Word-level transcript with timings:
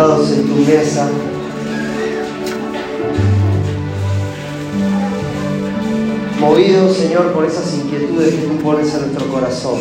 en 0.00 0.46
tu 0.46 0.54
mesa, 0.54 1.10
movidos, 6.40 6.96
Señor, 6.96 7.32
por 7.32 7.44
esas 7.44 7.74
inquietudes 7.74 8.34
que 8.34 8.46
tú 8.46 8.56
pones 8.62 8.94
en 8.94 9.00
nuestro 9.02 9.26
corazón. 9.30 9.78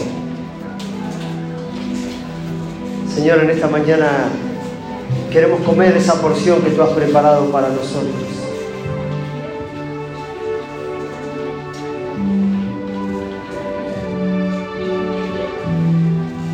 Señor, 3.15 3.39
en 3.39 3.49
esta 3.51 3.67
mañana 3.67 4.27
queremos 5.31 5.61
comer 5.61 5.95
esa 5.95 6.15
porción 6.15 6.61
que 6.63 6.71
tú 6.71 6.81
has 6.81 6.89
preparado 6.89 7.45
para 7.45 7.69
nosotros. 7.69 8.13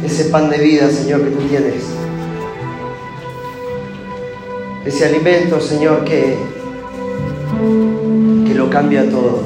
ese 0.04 0.26
pan 0.26 0.52
de 0.52 0.60
vida, 0.60 0.88
Señor, 0.92 1.24
que 1.24 1.32
tú 1.32 1.40
tienes. 1.48 1.95
Ese 4.86 5.04
alimento, 5.06 5.60
Señor, 5.60 6.04
que, 6.04 6.38
que 8.46 8.54
lo 8.54 8.70
cambia 8.70 9.10
todo. 9.10 9.45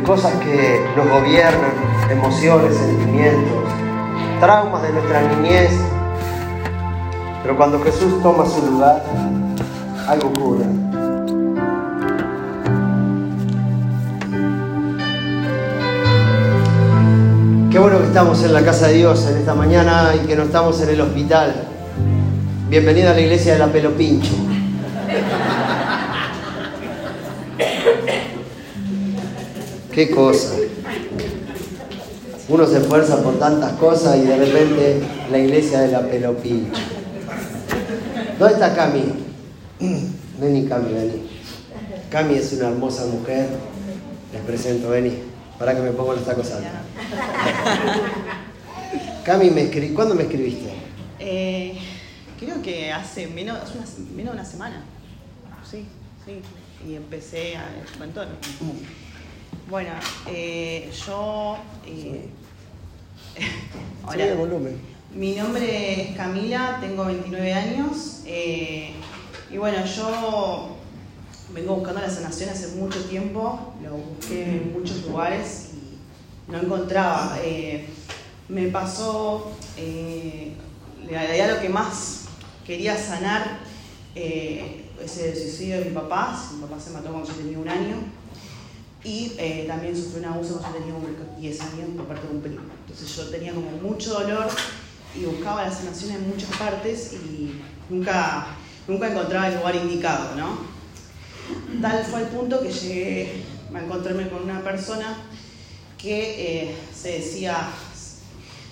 Cosas 0.00 0.32
que 0.34 0.84
nos 0.96 1.08
gobiernan, 1.08 1.72
emociones, 2.10 2.76
sentimientos, 2.76 3.64
traumas 4.40 4.82
de 4.82 4.92
nuestra 4.92 5.22
niñez. 5.22 5.70
Pero 7.42 7.56
cuando 7.56 7.80
Jesús 7.82 8.22
toma 8.22 8.46
su 8.46 8.64
lugar, 8.64 9.02
algo 10.08 10.28
ocurre. 10.28 10.64
Qué 17.70 17.78
bueno 17.78 17.98
que 17.98 18.06
estamos 18.06 18.42
en 18.44 18.52
la 18.52 18.62
casa 18.62 18.88
de 18.88 18.94
Dios 18.94 19.26
en 19.26 19.38
esta 19.38 19.54
mañana 19.54 20.12
y 20.22 20.26
que 20.26 20.36
no 20.36 20.42
estamos 20.42 20.80
en 20.82 20.90
el 20.90 21.00
hospital. 21.00 21.54
Bienvenida 22.68 23.12
a 23.12 23.14
la 23.14 23.20
iglesia 23.20 23.54
de 23.54 23.58
la 23.58 23.66
Pelo 23.68 23.90
Qué 29.92 30.10
cosa. 30.10 30.54
Uno 32.48 32.66
se 32.66 32.78
esfuerza 32.78 33.22
por 33.22 33.38
tantas 33.38 33.72
cosas 33.74 34.16
y 34.18 34.22
de 34.22 34.36
repente 34.36 35.00
la 35.30 35.38
iglesia 35.38 35.80
de 35.80 35.92
la 35.92 36.00
pelopincha. 36.08 36.80
¿Dónde 38.38 38.54
está 38.54 38.74
Cami? 38.74 39.04
Vení, 40.40 40.66
Cami, 40.66 40.92
vení. 40.92 41.22
Cami 42.10 42.34
es 42.34 42.52
una 42.54 42.68
hermosa 42.68 43.06
mujer. 43.06 43.48
Les 44.32 44.42
presento, 44.42 44.88
vení. 44.90 45.12
Para 45.58 45.74
que 45.74 45.80
me 45.82 45.90
pongan 45.92 46.18
esta 46.18 46.34
cosa. 46.34 46.58
Cami, 49.24 49.50
me 49.50 49.70
escri- 49.70 49.94
¿cuándo 49.94 50.14
me 50.16 50.24
escribiste? 50.24 50.72
Eh, 51.20 51.78
creo 52.40 52.60
que 52.60 52.92
hace 52.92 53.28
menos, 53.28 53.56
hace 53.58 53.78
una, 53.78 53.86
menos 54.16 54.34
de 54.34 54.40
una 54.40 54.44
semana. 54.50 54.82
Sí, 55.70 55.86
sí. 56.26 56.40
Y 56.88 56.96
empecé 56.96 57.56
a 57.56 57.64
con 57.98 58.10
todo. 58.10 58.24
Bueno, 59.68 59.90
eh, 60.28 60.90
yo. 61.06 61.56
eh, 61.86 62.28
Sube 64.10 64.28
el 64.32 64.36
volumen. 64.36 64.80
Mi 65.14 65.34
nombre 65.34 66.02
es 66.10 66.16
Camila, 66.16 66.78
tengo 66.80 67.04
29 67.04 67.52
años. 67.52 68.22
eh, 68.26 68.92
y 69.50 69.58
bueno, 69.58 69.84
yo 69.84 70.76
vengo 71.54 71.74
buscando 71.76 72.00
la 72.00 72.08
sanación 72.10 72.48
hace 72.50 72.68
mucho 72.76 73.04
tiempo. 73.04 73.74
Lo 73.82 73.96
busqué 73.96 74.42
en 74.44 74.72
muchos 74.72 75.02
lugares 75.04 75.70
y 75.74 76.50
no 76.50 76.58
encontraba. 76.60 77.36
Eh, 77.42 77.86
me 78.48 78.68
pasó. 78.68 79.52
Eh, 79.76 80.52
la 81.10 81.22
realidad, 81.24 81.56
lo 81.56 81.60
que 81.60 81.68
más 81.68 82.22
quería 82.66 82.96
sanar 82.96 83.58
eh, 84.14 84.86
es 85.04 85.18
el 85.18 85.36
suicidio 85.36 85.80
de 85.80 85.86
mi 85.86 85.90
papá. 85.90 86.38
Mi 86.54 86.62
papá 86.62 86.80
se 86.80 86.90
mató 86.90 87.10
cuando 87.10 87.28
yo 87.28 87.34
tenía 87.34 87.58
un 87.58 87.68
año. 87.68 87.96
Y 89.04 89.32
eh, 89.38 89.64
también 89.66 89.96
sufrí 89.96 90.20
un 90.20 90.26
abuso 90.26 90.58
cuando 90.58 90.78
yo 90.78 90.84
tenía 90.84 90.94
un- 90.94 91.40
10 91.40 91.60
años 91.60 91.88
por 91.96 92.06
parte 92.06 92.26
de 92.28 92.34
un 92.34 92.40
primo. 92.40 92.60
Entonces 92.86 93.16
yo 93.16 93.28
tenía 93.30 93.52
como 93.52 93.70
mucho 93.72 94.14
dolor 94.14 94.46
y 95.16 95.24
buscaba 95.24 95.64
la 95.64 95.72
sanación 95.72 96.12
en 96.12 96.28
muchas 96.28 96.56
partes 96.56 97.12
y 97.14 97.60
nunca, 97.90 98.46
nunca 98.86 99.10
encontraba 99.10 99.48
el 99.48 99.56
lugar 99.56 99.74
indicado, 99.76 100.36
¿no? 100.36 100.58
Tal 101.82 102.04
fue 102.04 102.20
el 102.20 102.26
punto 102.28 102.60
que 102.62 102.70
llegué 102.72 103.42
a 103.74 103.80
encontrarme 103.80 104.28
con 104.28 104.44
una 104.44 104.62
persona 104.62 105.16
que 105.98 106.68
eh, 106.70 106.76
se 106.94 107.18
decía 107.18 107.56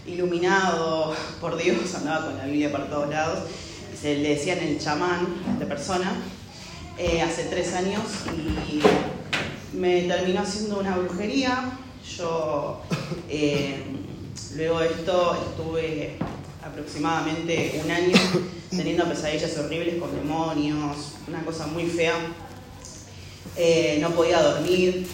iluminado 0.07 1.15
por 1.41 1.57
Dios, 1.57 1.95
andaba 1.95 2.27
con 2.27 2.39
la 2.39 2.45
Biblia 2.47 2.71
por 2.71 2.89
todos 2.89 3.11
lados, 3.11 3.41
y 3.93 3.97
se 3.97 4.17
le 4.17 4.31
decían 4.31 4.59
el 4.59 4.79
chamán 4.79 5.27
a 5.49 5.53
esta 5.53 5.67
persona, 5.67 6.13
eh, 6.99 7.21
hace 7.23 7.45
tres 7.45 7.75
años 7.75 8.03
y 8.71 8.81
me 9.73 10.03
terminó 10.03 10.41
haciendo 10.41 10.81
una 10.81 10.97
brujería. 10.97 11.71
Yo 12.17 12.81
eh, 13.29 13.83
luego 14.57 14.81
de 14.81 14.87
esto 14.87 15.37
estuve 15.49 16.17
aproximadamente 16.63 17.81
un 17.85 17.91
año 17.91 18.19
teniendo 18.71 19.09
pesadillas 19.09 19.57
horribles 19.59 20.01
con 20.01 20.15
demonios, 20.15 21.15
una 21.29 21.45
cosa 21.45 21.67
muy 21.67 21.87
fea. 21.87 22.15
Eh, 23.57 23.99
no 24.01 24.11
podía 24.11 24.43
dormir, 24.43 25.07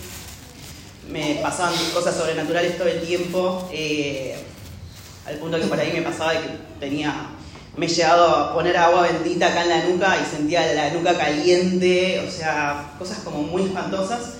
me 1.10 1.38
pasaban 1.42 1.74
cosas 1.94 2.16
sobrenaturales 2.16 2.76
todo 2.76 2.88
el 2.88 3.00
tiempo, 3.00 3.68
eh, 3.72 4.36
al 5.26 5.36
punto 5.36 5.58
que 5.58 5.66
por 5.66 5.78
ahí 5.78 5.92
me 5.92 6.02
pasaba 6.02 6.32
de 6.32 6.40
que 6.40 6.48
tenía, 6.78 7.30
me 7.76 7.86
he 7.86 7.88
llegado 7.88 8.28
a 8.28 8.54
poner 8.54 8.76
agua 8.76 9.02
bendita 9.02 9.48
acá 9.48 9.62
en 9.62 9.68
la 9.68 9.84
nuca 9.88 10.16
y 10.20 10.36
sentía 10.36 10.72
la 10.74 10.90
nuca 10.90 11.16
caliente, 11.16 12.24
o 12.26 12.30
sea, 12.30 12.94
cosas 12.98 13.18
como 13.20 13.42
muy 13.42 13.62
espantosas. 13.62 14.34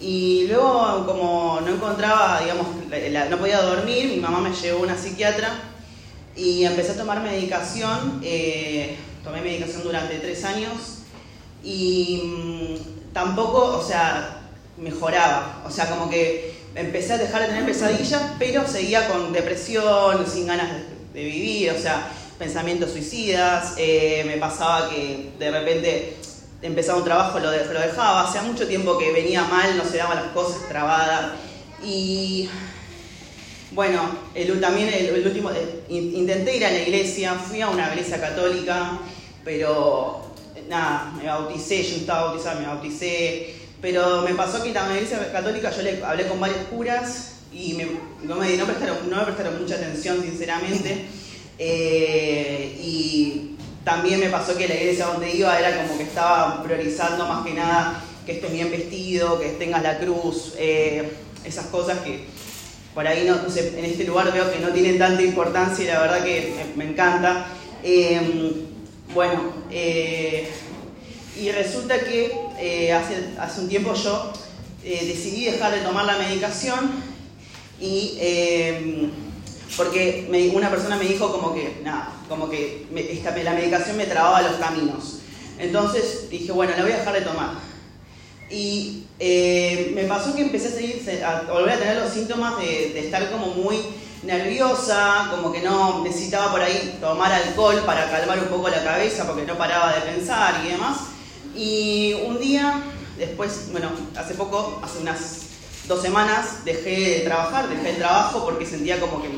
Y 0.00 0.46
luego 0.48 1.06
como 1.06 1.60
no 1.62 1.74
encontraba, 1.74 2.40
digamos, 2.40 2.66
no 3.30 3.38
podía 3.38 3.62
dormir, 3.62 4.08
mi 4.08 4.18
mamá 4.18 4.40
me 4.40 4.54
llevó 4.54 4.80
a 4.80 4.82
una 4.82 4.98
psiquiatra 4.98 5.50
y 6.36 6.64
empecé 6.64 6.92
a 6.92 6.96
tomar 6.96 7.22
medicación, 7.22 8.20
eh, 8.22 8.96
tomé 9.24 9.40
medicación 9.40 9.82
durante 9.84 10.16
tres 10.18 10.44
años 10.44 10.98
y 11.64 12.22
mm, 12.24 13.12
tampoco, 13.14 13.78
o 13.78 13.82
sea, 13.82 14.42
mejoraba. 14.76 15.62
O 15.66 15.70
sea, 15.70 15.88
como 15.88 16.10
que 16.10 16.54
empecé 16.74 17.14
a 17.14 17.18
dejar 17.18 17.42
de 17.42 17.48
tener 17.48 17.64
pesadillas, 17.64 18.22
pero 18.38 18.68
seguía 18.68 19.08
con 19.08 19.32
depresión, 19.32 20.26
sin 20.30 20.46
ganas 20.46 20.70
de, 20.72 21.20
de 21.20 21.24
vivir, 21.24 21.70
o 21.70 21.80
sea, 21.80 22.06
pensamientos 22.38 22.90
suicidas. 22.92 23.74
eh, 23.78 24.24
me 24.26 24.36
pasaba 24.36 24.90
que 24.90 25.30
de 25.38 25.50
repente 25.50 26.16
empezaba 26.62 26.98
un 26.98 27.04
trabajo, 27.04 27.38
lo, 27.38 27.50
de- 27.50 27.64
lo 27.72 27.80
dejaba. 27.80 28.28
Hacía 28.28 28.42
mucho 28.42 28.66
tiempo 28.66 28.98
que 28.98 29.12
venía 29.12 29.42
mal, 29.44 29.76
no 29.76 29.84
se 29.84 29.98
daban 29.98 30.16
las 30.16 30.32
cosas 30.32 30.68
trabadas. 30.68 31.32
Y 31.84 32.48
bueno, 33.72 34.00
el, 34.34 34.60
también 34.60 34.88
el, 34.92 35.26
último, 35.26 35.50
eh, 35.50 35.82
in- 35.88 36.14
intenté 36.16 36.56
ir 36.56 36.64
a 36.64 36.70
la 36.70 36.78
iglesia, 36.82 37.34
fui 37.34 37.60
a 37.60 37.68
una 37.68 37.88
iglesia 37.90 38.20
católica, 38.20 38.98
pero 39.44 40.22
nada, 40.68 41.12
me 41.16 41.26
bauticé, 41.26 41.82
yo 41.82 41.96
estaba 41.96 42.26
bautizada, 42.28 42.60
me 42.60 42.66
bauticé, 42.66 43.54
pero 43.82 44.22
me 44.22 44.34
pasó 44.34 44.62
que 44.62 44.68
en 44.70 44.74
la 44.74 44.94
iglesia 44.94 45.30
católica 45.30 45.70
yo 45.70 45.82
le 45.82 46.02
hablé 46.02 46.26
con 46.26 46.40
varios 46.40 46.58
curas 46.70 47.32
y 47.52 47.74
me- 47.74 47.88
no, 48.24 48.36
me, 48.36 48.56
no, 48.56 48.64
prestaron, 48.64 48.98
me 49.08 49.16
prestaron 49.24 49.60
mucha 49.60 49.74
atención, 49.76 50.22
sinceramente, 50.22 51.06
Eh, 51.58 52.78
y 52.82 53.55
también 53.86 54.18
me 54.18 54.30
pasó 54.30 54.56
que 54.58 54.66
la 54.66 54.74
iglesia 54.74 55.06
donde 55.06 55.30
iba 55.32 55.56
era 55.56 55.80
como 55.80 55.96
que 55.96 56.02
estaba 56.02 56.60
priorizando 56.64 57.24
más 57.24 57.46
que 57.46 57.54
nada 57.54 58.02
que 58.26 58.32
estés 58.32 58.50
bien 58.50 58.68
vestido, 58.68 59.38
que 59.38 59.50
tengas 59.50 59.80
la 59.80 60.00
cruz, 60.00 60.54
eh, 60.58 61.08
esas 61.44 61.66
cosas 61.66 62.00
que 62.00 62.24
por 62.96 63.06
ahí 63.06 63.24
no, 63.24 63.36
en 63.36 63.84
este 63.84 64.02
lugar 64.02 64.32
veo 64.32 64.52
que 64.52 64.58
no 64.58 64.70
tienen 64.70 64.98
tanta 64.98 65.22
importancia 65.22 65.84
y 65.84 65.86
la 65.86 66.00
verdad 66.00 66.24
que 66.24 66.52
me, 66.74 66.84
encanta. 66.84 67.46
Eh, 67.84 68.66
bueno, 69.14 69.52
eh, 69.70 70.50
y 71.40 71.52
resulta 71.52 72.00
que 72.00 72.92
hace, 72.92 73.38
hace 73.38 73.60
un 73.60 73.68
tiempo 73.68 73.94
yo 73.94 74.32
decidí 74.82 75.44
dejar 75.44 75.72
de 75.72 75.82
tomar 75.82 76.06
la 76.06 76.18
medicación 76.18 76.90
y 77.80 78.18
porque 79.76 80.50
una 80.54 80.70
persona 80.70 80.96
me 80.96 81.04
dijo 81.04 81.32
como 81.32 81.54
que, 81.54 81.80
nada, 81.82 82.12
como 82.28 82.48
que 82.48 82.86
me- 82.90 83.10
esta- 83.12 83.36
la 83.36 83.52
medicación 83.52 83.96
me 83.96 84.06
trababa 84.06 84.42
los 84.42 84.52
caminos. 84.56 85.18
Entonces 85.58 86.28
dije, 86.30 86.52
bueno, 86.52 86.72
la 86.76 86.82
voy 86.82 86.92
a 86.92 86.98
dejar 86.98 87.14
de 87.14 87.20
tomar. 87.22 87.50
Y 88.50 89.04
eh, 89.18 89.90
me 89.94 90.04
pasó 90.04 90.34
que 90.34 90.42
empecé 90.42 90.68
a, 90.68 90.70
seguir, 90.72 91.24
a 91.24 91.50
volver 91.52 91.74
a 91.74 91.78
tener 91.78 91.96
los 91.96 92.12
síntomas 92.12 92.58
de, 92.58 92.90
de 92.94 93.00
estar 93.00 93.30
como 93.30 93.46
muy 93.48 93.78
nerviosa, 94.22 95.28
como 95.30 95.52
que 95.52 95.60
no 95.62 96.02
necesitaba 96.04 96.50
por 96.52 96.60
ahí 96.60 96.98
tomar 97.00 97.32
alcohol 97.32 97.82
para 97.86 98.10
calmar 98.10 98.38
un 98.38 98.46
poco 98.48 98.68
la 98.68 98.84
cabeza 98.84 99.26
porque 99.26 99.44
no 99.46 99.56
paraba 99.56 99.94
de 99.94 100.00
pensar 100.02 100.62
y 100.64 100.68
demás. 100.72 100.98
Y 101.56 102.12
un 102.26 102.38
día, 102.38 102.82
después, 103.18 103.70
bueno, 103.72 103.90
hace 104.16 104.34
poco, 104.34 104.80
hace 104.82 104.98
unas 104.98 105.45
dos 105.88 106.02
semanas, 106.02 106.64
dejé 106.64 107.18
de 107.18 107.20
trabajar, 107.20 107.68
dejé 107.68 107.90
el 107.90 107.96
trabajo 107.96 108.44
porque 108.44 108.66
sentía 108.66 109.00
como 109.00 109.22
que 109.22 109.28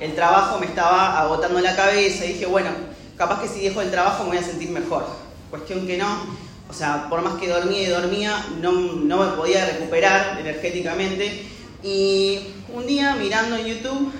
el 0.00 0.14
trabajo 0.14 0.58
me 0.58 0.66
estaba 0.66 1.20
agotando 1.20 1.60
la 1.60 1.74
cabeza 1.74 2.24
y 2.24 2.34
dije, 2.34 2.46
bueno, 2.46 2.70
capaz 3.16 3.42
que 3.42 3.48
si 3.48 3.62
dejo 3.62 3.80
el 3.80 3.90
trabajo 3.90 4.24
me 4.24 4.30
voy 4.30 4.38
a 4.38 4.42
sentir 4.42 4.70
mejor. 4.70 5.06
Cuestión 5.50 5.86
que 5.86 5.96
no, 5.96 6.26
o 6.68 6.72
sea, 6.72 7.06
por 7.08 7.22
más 7.22 7.40
que 7.40 7.48
dormía 7.48 7.82
y 7.82 7.86
dormía, 7.86 8.46
no, 8.60 8.72
no 8.72 9.24
me 9.24 9.36
podía 9.36 9.64
recuperar 9.66 10.38
energéticamente. 10.40 11.46
Y 11.82 12.40
un 12.72 12.86
día 12.86 13.14
mirando 13.16 13.56
en 13.56 13.66
YouTube 13.66 14.12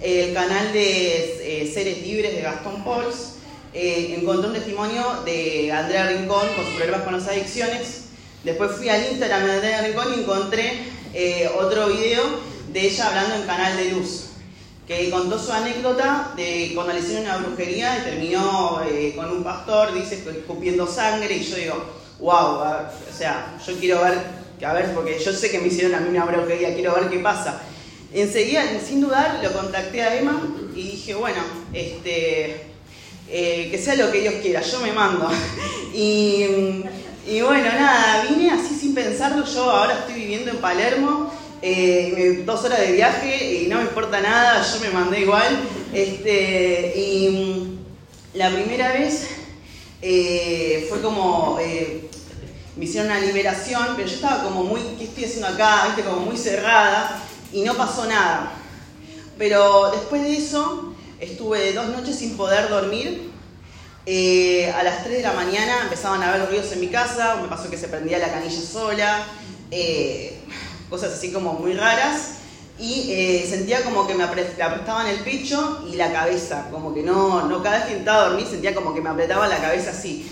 el 0.00 0.32
canal 0.32 0.72
de 0.72 1.62
eh, 1.62 1.70
Seres 1.72 2.02
Libres 2.02 2.34
de 2.34 2.42
Gastón 2.42 2.84
Pauls, 2.84 3.34
eh, 3.72 4.16
encontré 4.18 4.48
un 4.48 4.54
testimonio 4.54 5.22
de 5.24 5.70
Andrea 5.72 6.08
Rincón 6.08 6.46
con 6.54 6.64
sus 6.64 6.74
problemas 6.74 7.02
con 7.02 7.12
las 7.12 7.28
adicciones. 7.28 8.04
Después 8.44 8.72
fui 8.72 8.88
al 8.88 9.04
Instagram 9.10 9.44
de 9.44 9.52
Andrea 9.52 9.82
Rincón 9.82 10.14
y 10.16 10.20
encontré 10.20 10.99
eh, 11.14 11.50
otro 11.58 11.88
video 11.88 12.22
de 12.72 12.86
ella 12.86 13.08
hablando 13.08 13.34
en 13.36 13.42
Canal 13.42 13.76
de 13.76 13.90
Luz, 13.92 14.26
que 14.86 15.10
contó 15.10 15.38
su 15.38 15.52
anécdota 15.52 16.32
de 16.36 16.72
cuando 16.74 16.92
le 16.92 17.00
hicieron 17.00 17.24
una 17.24 17.38
brujería 17.38 17.98
y 17.98 18.02
terminó 18.02 18.80
eh, 18.88 19.12
con 19.16 19.30
un 19.30 19.42
pastor, 19.42 19.92
dice, 19.94 20.16
escupiendo 20.16 20.86
sangre, 20.86 21.36
y 21.36 21.44
yo 21.44 21.56
digo, 21.56 21.84
wow, 22.20 22.60
o 22.60 23.16
sea, 23.16 23.56
yo 23.66 23.74
quiero 23.78 24.02
ver, 24.02 24.18
a 24.64 24.72
ver, 24.72 24.94
porque 24.94 25.18
yo 25.18 25.32
sé 25.32 25.50
que 25.50 25.58
me 25.58 25.68
hicieron 25.68 25.94
a 25.94 26.00
mí 26.00 26.10
una 26.10 26.24
brujería, 26.24 26.74
quiero 26.74 26.94
ver 26.94 27.08
qué 27.08 27.18
pasa. 27.18 27.60
Enseguida, 28.12 28.64
sin 28.84 29.00
dudar, 29.00 29.40
lo 29.42 29.52
contacté 29.52 30.02
a 30.02 30.16
Emma 30.16 30.42
y 30.74 30.82
dije, 30.82 31.14
bueno, 31.14 31.42
este, 31.72 32.66
eh, 33.28 33.68
que 33.70 33.78
sea 33.78 33.94
lo 33.94 34.10
que 34.10 34.20
Dios 34.20 34.34
quiera, 34.42 34.60
yo 34.60 34.80
me 34.80 34.92
mando. 34.92 35.30
y, 35.94 36.82
y 37.30 37.42
bueno, 37.42 37.70
nada, 37.72 38.24
vine 38.28 38.50
así 38.50 38.74
sin 38.74 38.92
pensarlo, 38.92 39.46
yo 39.46 39.70
ahora 39.70 40.00
estoy 40.00 40.14
viviendo 40.14 40.50
en 40.50 40.56
Palermo, 40.56 41.32
eh, 41.62 42.42
dos 42.44 42.64
horas 42.64 42.80
de 42.80 42.90
viaje 42.90 43.62
y 43.62 43.68
no 43.68 43.76
me 43.76 43.82
importa 43.82 44.20
nada, 44.20 44.66
yo 44.66 44.80
me 44.80 44.90
mandé 44.90 45.20
igual. 45.20 45.60
Este, 45.92 46.92
y 46.96 47.28
mm, 47.28 48.36
la 48.36 48.50
primera 48.50 48.92
vez 48.94 49.28
eh, 50.02 50.86
fue 50.88 51.00
como, 51.00 51.58
eh, 51.60 52.10
me 52.74 52.86
hicieron 52.86 53.12
una 53.12 53.20
liberación, 53.20 53.90
pero 53.94 54.08
yo 54.08 54.14
estaba 54.16 54.42
como 54.42 54.64
muy, 54.64 54.80
¿qué 54.98 55.04
estoy 55.04 55.26
haciendo 55.26 55.46
acá? 55.46 55.84
¿Viste? 55.86 56.02
Como 56.02 56.26
muy 56.26 56.36
cerrada 56.36 57.22
y 57.52 57.62
no 57.62 57.76
pasó 57.76 58.06
nada. 58.06 58.54
Pero 59.38 59.92
después 59.92 60.24
de 60.24 60.36
eso, 60.36 60.94
estuve 61.20 61.74
dos 61.74 61.90
noches 61.90 62.16
sin 62.16 62.36
poder 62.36 62.68
dormir. 62.68 63.29
Eh, 64.06 64.72
a 64.74 64.82
las 64.82 65.04
3 65.04 65.18
de 65.18 65.22
la 65.22 65.32
mañana 65.32 65.82
empezaban 65.82 66.22
a 66.22 66.32
haber 66.32 66.48
ruidos 66.48 66.72
en 66.72 66.80
mi 66.80 66.88
casa, 66.88 67.36
me 67.36 67.48
pasó 67.48 67.68
que 67.68 67.76
se 67.76 67.88
prendía 67.88 68.18
la 68.18 68.32
canilla 68.32 68.60
sola, 68.60 69.26
eh, 69.70 70.40
cosas 70.88 71.12
así 71.12 71.32
como 71.32 71.54
muy 71.54 71.74
raras. 71.74 72.36
y 72.78 73.12
eh, 73.12 73.46
sentía 73.46 73.82
como 73.82 74.06
que 74.06 74.14
me 74.14 74.24
apretaban 74.24 75.06
el 75.06 75.18
pecho 75.18 75.86
y 75.92 75.96
la 75.96 76.10
cabeza, 76.12 76.68
como 76.70 76.94
que 76.94 77.02
no, 77.02 77.46
no 77.46 77.62
cada 77.62 77.76
vez 77.76 77.84
que 77.84 77.90
intentaba 77.90 78.28
dormir 78.28 78.46
sentía 78.46 78.74
como 78.74 78.94
que 78.94 79.02
me 79.02 79.10
apretaban 79.10 79.50
la 79.50 79.58
cabeza 79.58 79.90
así. 79.90 80.26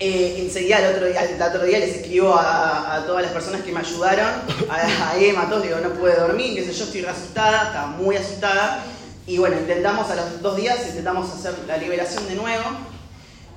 Eh, 0.00 0.36
enseguida 0.38 0.78
el 0.78 0.94
otro 0.94 1.06
día, 1.06 1.24
el 1.24 1.70
les 1.80 1.96
escribo 1.96 2.34
a, 2.34 3.04
todas 3.06 3.22
las 3.24 3.32
personas 3.32 3.60
que 3.62 3.72
me 3.72 3.80
ayudaron, 3.80 4.26
a, 4.70 5.10
a 5.10 5.18
Emma, 5.18 5.42
a 5.42 5.48
todos, 5.50 5.64
digo, 5.64 5.76
no 5.82 5.90
pude 5.90 6.14
dormir, 6.14 6.54
qué 6.54 6.64
sé 6.64 6.72
yo, 6.72 6.84
estoy 6.84 7.04
asustada, 7.04 7.66
estaba 7.66 7.86
muy 7.88 8.16
asustada. 8.16 8.84
Y 9.28 9.38
bueno, 9.38 9.56
intentamos 9.58 10.10
a 10.10 10.16
los 10.16 10.42
dos 10.42 10.56
días, 10.56 10.78
intentamos 10.88 11.30
hacer 11.30 11.54
la 11.68 11.76
liberación 11.76 12.26
de 12.26 12.34
nuevo. 12.34 12.64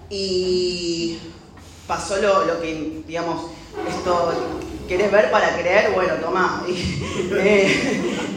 Y 0.09 1.17
pasó 1.87 2.17
lo, 2.17 2.45
lo 2.45 2.61
que, 2.61 3.01
digamos, 3.07 3.49
esto 3.87 4.33
¿Querés 4.91 5.09
ver 5.09 5.31
para 5.31 5.57
creer? 5.57 5.91
Bueno, 5.93 6.15
toma. 6.15 6.65
Eh, 7.33 7.71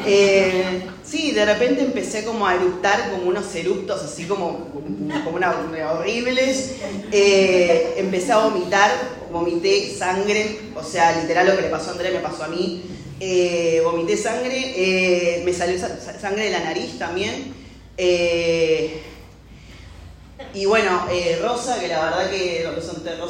eh, 0.07 0.83
sí, 1.03 1.33
de 1.33 1.45
repente 1.45 1.83
empecé 1.83 2.25
como 2.25 2.47
a 2.47 2.55
eructar 2.55 3.11
como 3.11 3.25
unos 3.25 3.53
eructos 3.55 4.03
así 4.03 4.25
como, 4.27 4.69
como 5.25 5.37
una, 5.37 5.53
horribles. 5.93 6.77
Eh, 7.11 7.95
empecé 7.97 8.33
a 8.33 8.39
vomitar, 8.39 8.91
vomité 9.33 9.93
sangre, 9.97 10.61
o 10.77 10.85
sea, 10.85 11.21
literal 11.21 11.49
lo 11.49 11.57
que 11.57 11.63
le 11.63 11.69
pasó 11.71 11.91
a 11.91 11.93
André 11.95 12.13
me 12.13 12.21
pasó 12.21 12.45
a 12.45 12.49
mí. 12.49 12.85
Vomité 13.85 14.17
sangre, 14.17 15.43
me 15.45 15.53
salió 15.53 15.79
sangre 16.21 16.45
de 16.45 16.51
la 16.51 16.61
nariz 16.61 16.99
también. 16.99 17.55
y 20.53 20.65
bueno, 20.67 21.07
Rosa, 21.43 21.81
que 21.81 21.89
la 21.89 22.05
verdad 22.05 22.31
que, 22.31 22.67
Rosa, 22.75 22.93
no 23.19 23.25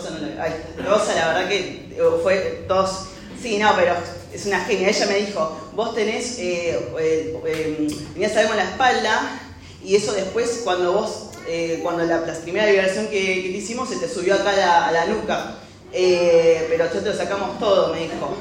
Rosa, 0.84 1.14
la 1.14 1.28
verdad 1.28 1.48
que 1.48 1.94
fue 2.22 2.64
todos 2.66 3.08
Sí, 3.44 3.58
no, 3.58 3.76
pero 3.76 3.94
es 4.32 4.46
una 4.46 4.64
genia. 4.64 4.88
Ella 4.88 5.04
me 5.04 5.16
dijo, 5.16 5.70
vos 5.74 5.94
tenés, 5.94 6.38
eh, 6.38 6.78
eh, 6.98 7.38
eh, 7.46 7.88
tenías 8.14 8.34
algo 8.38 8.52
en 8.52 8.56
la 8.56 8.64
espalda 8.64 9.38
y 9.84 9.96
eso 9.96 10.14
después 10.14 10.62
cuando 10.64 10.94
vos, 10.94 11.26
eh, 11.46 11.80
cuando 11.82 12.04
la, 12.04 12.24
primera 12.40 12.64
liberación 12.64 13.08
que, 13.08 13.18
te 13.18 13.48
hicimos 13.48 13.90
se 13.90 13.96
te 13.96 14.08
subió 14.08 14.36
acá 14.36 14.88
a 14.88 14.92
la, 14.92 15.04
nuca. 15.04 15.58
Pero 15.94 16.84
nosotros 16.84 17.04
lo 17.04 17.14
sacamos 17.14 17.58
todo, 17.58 17.94
me 17.94 18.00
dijo. 18.00 18.36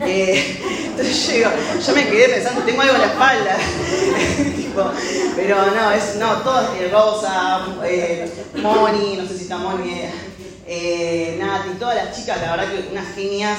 entonces 0.00 1.26
yo, 1.26 1.48
yo 1.86 1.94
me 1.94 2.08
quedé 2.08 2.28
pensando, 2.28 2.62
tengo 2.62 2.82
algo 2.82 2.94
en 2.94 3.00
la 3.00 3.06
espalda. 3.06 3.58
pero 5.36 5.56
no, 5.72 5.90
es, 5.90 6.16
no, 6.16 6.34
todo 6.42 6.74
es 6.74 6.92
Rosa, 6.92 7.66
Moni, 8.56 9.16
no 9.16 9.26
sé 9.26 9.36
si 9.36 9.42
está 9.42 9.58
Moni, 9.58 10.02
Nati, 11.38 11.70
todas 11.78 11.96
las 11.96 12.16
chicas, 12.16 12.40
la 12.40 12.56
verdad 12.56 12.72
que 12.72 12.88
unas 12.92 13.14
genias. 13.14 13.58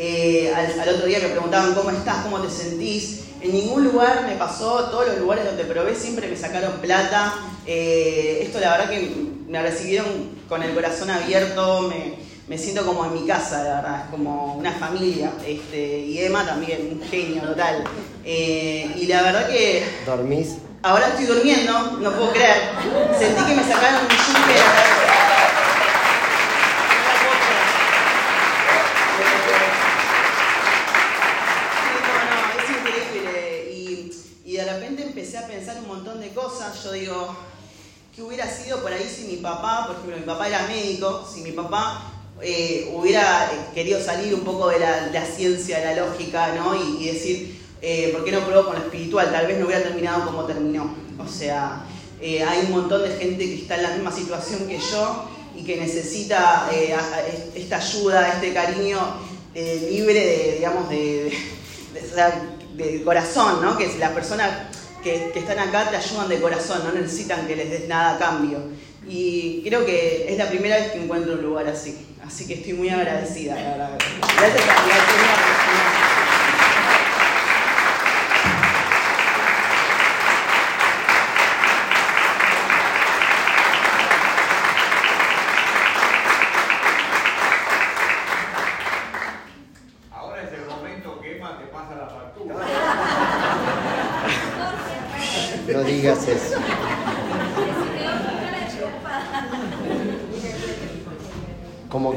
Eh, 0.00 0.52
al, 0.54 0.88
otro 0.94 1.06
día 1.06 1.18
me 1.18 1.28
preguntaban 1.28 1.74
cómo 1.74 1.90
estás, 1.90 2.22
cómo 2.22 2.40
te 2.40 2.48
sentís. 2.48 3.24
En 3.40 3.52
ningún 3.52 3.82
lugar 3.82 4.24
me 4.28 4.36
pasó, 4.36 4.84
todos 4.90 5.08
los 5.08 5.18
lugares 5.18 5.44
donde 5.44 5.64
probé 5.64 5.96
siempre 5.96 6.28
me 6.28 6.36
sacaron 6.36 6.74
plata. 6.74 7.34
Eh, 7.66 8.38
esto 8.42 8.60
la 8.60 8.70
verdad 8.70 8.90
que 8.90 9.10
me 9.48 9.60
recibieron 9.60 10.06
con 10.48 10.62
el 10.62 10.72
corazón 10.72 11.10
abierto, 11.10 11.82
me, 11.82 12.14
siento 12.56 12.86
como 12.86 13.04
en 13.04 13.14
mi 13.14 13.26
casa, 13.26 13.62
la 13.62 13.74
verdad, 13.76 14.04
es 14.04 14.10
como 14.10 14.54
una 14.54 14.72
familia. 14.72 15.32
Este, 15.46 15.98
y 15.98 16.18
Emma 16.22 16.46
también, 16.46 16.98
un 16.98 17.08
genio 17.08 17.42
total. 17.42 17.84
Eh, 18.24 18.90
y 18.96 19.06
la 19.06 19.22
verdad 19.22 19.48
que... 19.48 19.84
¿Dormís? 20.06 20.56
Ahora 20.82 21.08
estoy 21.08 21.26
durmiendo, 21.26 21.98
no 22.00 22.12
puedo 22.12 22.32
creer. 22.32 22.70
Sentí 23.18 23.44
que 23.44 23.54
me 23.54 23.64
sacaron 23.64 24.02
un 24.02 24.08
yunque. 24.08 24.98
yo 36.82 36.92
digo, 36.92 37.36
¿qué 38.14 38.22
hubiera 38.22 38.46
sido 38.46 38.80
por 38.80 38.92
ahí 38.92 39.08
si 39.08 39.24
mi 39.24 39.36
papá, 39.36 39.86
por 39.86 39.96
ejemplo, 39.96 40.16
mi 40.16 40.24
papá 40.24 40.48
era 40.48 40.66
médico, 40.66 41.26
si 41.30 41.40
mi 41.42 41.52
papá 41.52 42.07
eh, 42.40 42.92
hubiera 42.94 43.50
querido 43.74 44.00
salir 44.00 44.32
un 44.32 44.42
poco 44.42 44.68
de 44.68 44.78
la, 44.78 45.26
ciencia, 45.26 45.80
de 45.80 45.86
la 45.86 46.06
lógica, 46.06 46.54
¿no? 46.54 46.74
Y, 46.76 47.06
decir, 47.06 47.60
eh, 47.82 48.10
¿por 48.12 48.24
qué 48.24 48.30
no 48.30 48.46
probó 48.46 48.66
con 48.66 48.76
lo 48.76 48.82
espiritual? 48.82 49.32
Tal 49.32 49.46
vez 49.48 49.58
no 49.58 49.66
hubiera 49.66 49.82
terminado 49.82 50.24
como 50.24 50.44
terminó. 50.44 50.94
O 51.18 51.26
sea, 51.26 51.84
eh, 52.20 52.44
hay 52.44 52.66
un 52.66 52.70
montón 52.70 53.02
de 53.02 53.16
gente 53.16 53.44
que 53.44 53.54
está 53.56 53.76
en 53.76 53.82
la 53.82 53.90
misma 53.90 54.12
situación 54.12 54.68
que 54.68 54.78
yo 54.78 55.28
y 55.56 55.64
que 55.64 55.76
necesita 55.78 56.70
esta 57.56 57.76
ayuda, 57.78 58.28
este 58.34 58.52
cariño 58.52 58.98
libre 59.54 60.24
de, 60.24 60.54
digamos, 60.56 60.88
de, 60.88 61.32
corazón, 63.04 63.60
¿no? 63.60 63.76
Que 63.76 63.92
la 63.98 64.14
persona 64.14 64.70
que, 65.02 65.32
están 65.34 65.58
acá 65.58 65.90
te 65.90 65.96
ayudan 65.96 66.28
de 66.28 66.40
corazón, 66.40 66.82
no 66.84 66.92
necesitan 66.92 67.48
que 67.48 67.56
les 67.56 67.70
des 67.70 67.88
nada 67.88 68.14
a 68.14 68.18
cambio. 68.18 68.60
Y 69.08 69.62
creo 69.64 69.86
que 69.86 70.26
es 70.28 70.38
la 70.38 70.48
primera 70.48 70.76
vez 70.76 70.92
que 70.92 71.02
encuentro 71.02 71.34
un 71.34 71.42
lugar 71.42 71.66
así. 71.66 71.96
Así 72.24 72.46
que 72.46 72.54
estoy 72.54 72.74
muy 72.74 72.90
agradecida, 72.90 73.54
la 73.54 73.70
verdad. 73.70 73.98
Gracias 74.36 74.68
a 74.68 74.84
Como 74.84 75.57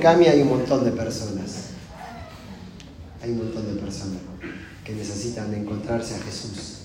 Cami 0.01 0.25
hay 0.25 0.41
un 0.41 0.49
montón 0.49 0.83
de 0.83 0.91
personas. 0.91 1.67
Hay 3.23 3.31
un 3.31 3.37
montón 3.37 3.73
de 3.73 3.79
personas 3.79 4.17
que 4.83 4.93
necesitan 4.93 5.53
encontrarse 5.53 6.15
a 6.15 6.19
Jesús. 6.19 6.79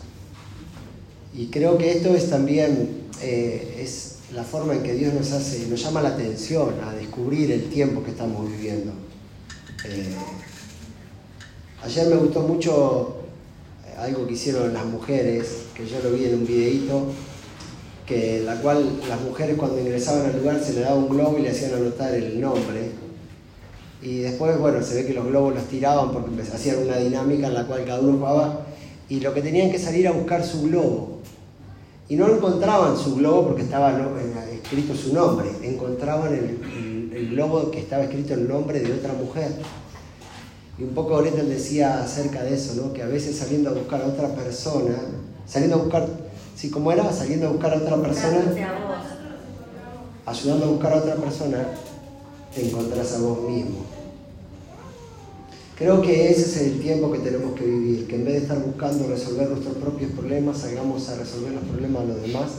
Y 1.35 1.47
creo 1.47 1.79
que 1.79 1.93
esto 1.93 2.15
es 2.15 2.31
también 2.31 3.07
eh, 3.23 3.79
es 3.83 4.17
la 4.35 4.45
forma 4.45 4.75
en 4.75 4.83
que 4.83 4.95
Dios 4.95 5.15
nos 5.15 5.33
hace, 5.33 5.67
nos 5.67 5.83
llama 5.83 6.03
la 6.03 6.11
atención 6.11 6.75
a 6.85 6.93
descubrir 6.93 7.51
el 7.51 7.65
tiempo 7.71 8.03
que 8.05 8.11
estamos 8.11 8.49
viviendo. 8.51 8.93
Eh, 9.85 10.15
ayer 11.83 12.07
me 12.09 12.17
gustó 12.17 12.41
mucho 12.41 13.17
algo 13.99 14.27
que 14.27 14.35
hicieron 14.35 14.75
las 14.75 14.85
mujeres, 14.85 15.47
que 15.75 15.87
yo 15.87 16.01
lo 16.03 16.11
vi 16.13 16.27
en 16.27 16.35
un 16.35 16.47
videíto, 16.47 17.07
que 18.07 18.43
la 18.45 18.61
cual 18.61 19.01
las 19.09 19.21
mujeres 19.23 19.57
cuando 19.57 19.81
ingresaban 19.81 20.27
al 20.27 20.39
lugar 20.39 20.63
se 20.63 20.75
le 20.75 20.81
daba 20.81 20.97
un 20.97 21.09
globo 21.09 21.39
y 21.39 21.43
le 21.43 21.51
hacían 21.51 21.75
anotar 21.75 22.15
el 22.15 22.41
nombre. 22.41 23.06
Y 24.03 24.19
después, 24.19 24.59
bueno, 24.59 24.83
se 24.83 24.95
ve 24.95 25.07
que 25.07 25.15
los 25.15 25.27
globos 25.27 25.55
los 25.55 25.65
tiraban 25.65 26.13
porque 26.13 26.41
hacían 26.43 26.83
una 26.83 26.97
dinámica 26.97 27.47
en 27.49 27.55
la 27.55 27.67
cual 27.67 27.85
cada 27.85 28.01
uno 28.01 28.19
jugaba. 28.19 28.67
Y 29.09 29.21
lo 29.21 29.33
que 29.33 29.43
tenían 29.43 29.71
que 29.71 29.79
salir 29.79 30.07
a 30.09 30.13
buscar 30.13 30.45
su 30.45 30.63
globo. 30.63 31.21
Y 32.09 32.17
no 32.17 32.29
encontraban 32.29 32.97
su 32.97 33.17
globo 33.17 33.49
porque 33.49 33.63
estaba 33.63 33.93
escrito 34.53 34.95
su 34.95 35.13
nombre, 35.13 35.49
encontraban 35.63 36.33
el, 36.33 37.13
el, 37.13 37.31
globo 37.31 37.71
que 37.71 37.81
estaba 37.81 38.05
escrito 38.05 38.35
el 38.35 38.49
nombre 38.49 38.81
de 38.81 38.93
otra 38.93 39.13
mujer. 39.13 39.51
Y 40.79 40.85
un 40.85 40.91
poco 40.91 41.19
Gretel 41.19 41.49
decía 41.49 42.03
acerca 42.03 42.45
de 42.45 42.55
eso, 42.55 42.75
¿no? 42.81 42.93
que 42.93 43.03
a 43.03 43.07
veces 43.07 43.37
saliendo 43.37 43.71
a 43.71 43.73
buscar 43.73 44.03
a 44.03 44.07
otra 44.07 44.29
persona, 44.29 44.95
saliendo 45.47 45.77
a 45.77 45.79
buscar 45.81 46.07
Sí, 46.57 46.71
como 46.71 46.91
era 46.91 47.13
saliendo 47.13 47.49
a 47.49 47.51
buscar 47.51 47.75
a 47.75 47.77
otra 47.77 47.97
persona, 47.97 48.41
ayudando 50.25 50.65
a 50.65 50.69
buscar 50.69 50.93
a 50.95 50.97
otra 50.97 51.15
persona, 51.17 51.59
te 52.57 52.67
encontrás 52.67 53.13
a 53.13 53.19
vos 53.19 53.49
mismo. 53.49 53.85
Creo 55.79 56.03
que 56.03 56.31
ese 56.31 56.41
es 56.41 56.57
el 56.57 56.81
tiempo 56.81 57.13
que 57.13 57.19
tenemos 57.19 57.55
que 57.55 57.65
vivir, 57.65 58.09
que 58.09 58.17
en 58.17 58.25
vez 58.25 58.35
de 58.35 58.41
estar 58.41 58.59
buscando 58.59 59.07
resolver 59.07 59.51
nuestros 59.51 59.77
propios 59.77 60.11
problemas, 60.13 60.59
salgamos 60.59 61.09
a 61.11 61.17
resolver 61.17 61.53
los 61.53 61.65
problemas 61.65 62.03
de 62.03 62.15
los 62.15 62.23
demás, 62.23 62.51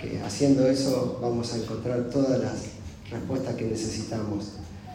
que 0.00 0.20
haciendo 0.20 0.66
eso 0.68 1.18
vamos 1.20 1.52
a 1.52 1.58
encontrar 1.58 2.08
todas 2.10 2.40
las 2.40 2.54
respuestas 3.10 3.56
que 3.56 3.64
necesitamos. 3.64 4.52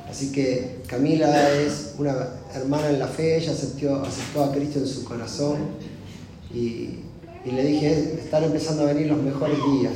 Así 0.10 0.32
que 0.32 0.80
Camila 0.88 1.54
es 1.54 1.96
una 2.00 2.30
hermana 2.56 2.90
en 2.90 3.00
la 3.00 3.08
fe, 3.08 3.38
ella 3.38 3.52
aceptó, 3.52 3.98
aceptó 3.98 4.46
a 4.46 4.52
Cristo 4.52 4.80
en 4.80 4.88
su 4.88 5.04
corazón 5.04 5.58
y 6.52 7.02
y 7.44 7.52
le 7.52 7.66
dije, 7.66 8.20
están 8.20 8.44
empezando 8.44 8.84
a 8.84 8.94
venir 8.94 9.08
los 9.08 9.22
mejores 9.22 9.58
días. 9.74 9.94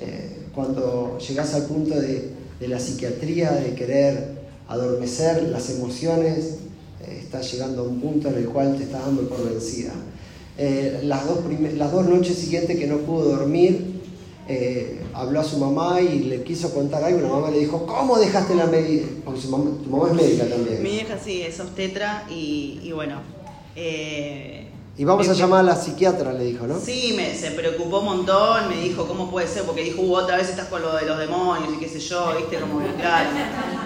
Eh, 0.00 0.46
cuando 0.54 1.18
llegas 1.18 1.54
al 1.54 1.64
punto 1.64 2.00
de, 2.00 2.30
la 2.66 2.80
psiquiatría, 2.80 3.52
de 3.52 3.74
querer 3.74 4.38
adormecer 4.68 5.44
las 5.44 5.70
emociones, 5.70 6.58
eh, 7.06 7.20
estás 7.22 7.52
llegando 7.52 7.82
a 7.82 7.84
un 7.84 8.00
punto 8.00 8.28
en 8.28 8.34
el 8.34 8.46
cual 8.46 8.76
te 8.76 8.84
estás 8.84 9.02
dando 9.04 9.28
por 9.28 9.48
vencida. 9.48 9.92
Eh, 10.58 11.02
las, 11.04 11.24
dos 11.26 11.38
las 11.76 11.92
dos 11.92 12.06
noches 12.06 12.36
siguientes 12.36 12.76
que 12.76 12.86
no 12.88 12.98
pudo 12.98 13.36
dormir, 13.36 13.96
habló 15.12 15.40
a 15.40 15.44
su 15.44 15.58
mamá 15.58 16.00
y 16.00 16.20
le 16.20 16.42
quiso 16.42 16.72
contar 16.72 17.04
algo. 17.04 17.20
La 17.20 17.28
mamá 17.28 17.50
le 17.50 17.58
dijo, 17.58 17.84
¿cómo 17.84 18.18
dejaste 18.18 18.54
la 18.54 18.66
medicina? 18.66 19.08
Porque 19.22 19.40
tu 19.42 19.90
mamá 19.90 20.08
es 20.08 20.14
médica 20.14 20.46
también. 20.46 20.82
Mi 20.82 20.96
hija 20.96 21.18
sí, 21.22 21.42
es 21.42 21.60
obstetra 21.60 22.26
y, 22.30 22.80
y 22.82 22.92
bueno, 22.92 23.20
Eh, 23.80 24.64
y 24.98 25.04
vamos 25.04 25.28
a 25.28 25.32
llamar 25.32 25.60
a 25.60 25.62
la 25.62 25.76
psiquiatra, 25.76 26.32
le 26.32 26.44
dijo, 26.44 26.66
¿no? 26.66 26.80
Sí, 26.80 27.14
me, 27.16 27.32
se 27.34 27.52
preocupó 27.52 28.00
un 28.00 28.04
montón, 28.06 28.68
me 28.68 28.80
dijo 28.80 29.06
cómo 29.06 29.30
puede 29.30 29.46
ser, 29.46 29.62
porque 29.62 29.84
dijo, 29.84 30.02
"Uh, 30.02 30.16
otra 30.16 30.36
vez 30.36 30.48
estás 30.48 30.66
con 30.66 30.82
lo 30.82 30.94
de 30.96 31.06
los 31.06 31.16
demonios 31.18 31.72
y 31.76 31.78
qué 31.78 31.88
sé 31.88 32.00
yo, 32.00 32.34
viste, 32.36 32.58
como 32.58 32.80
claro, 32.96 33.30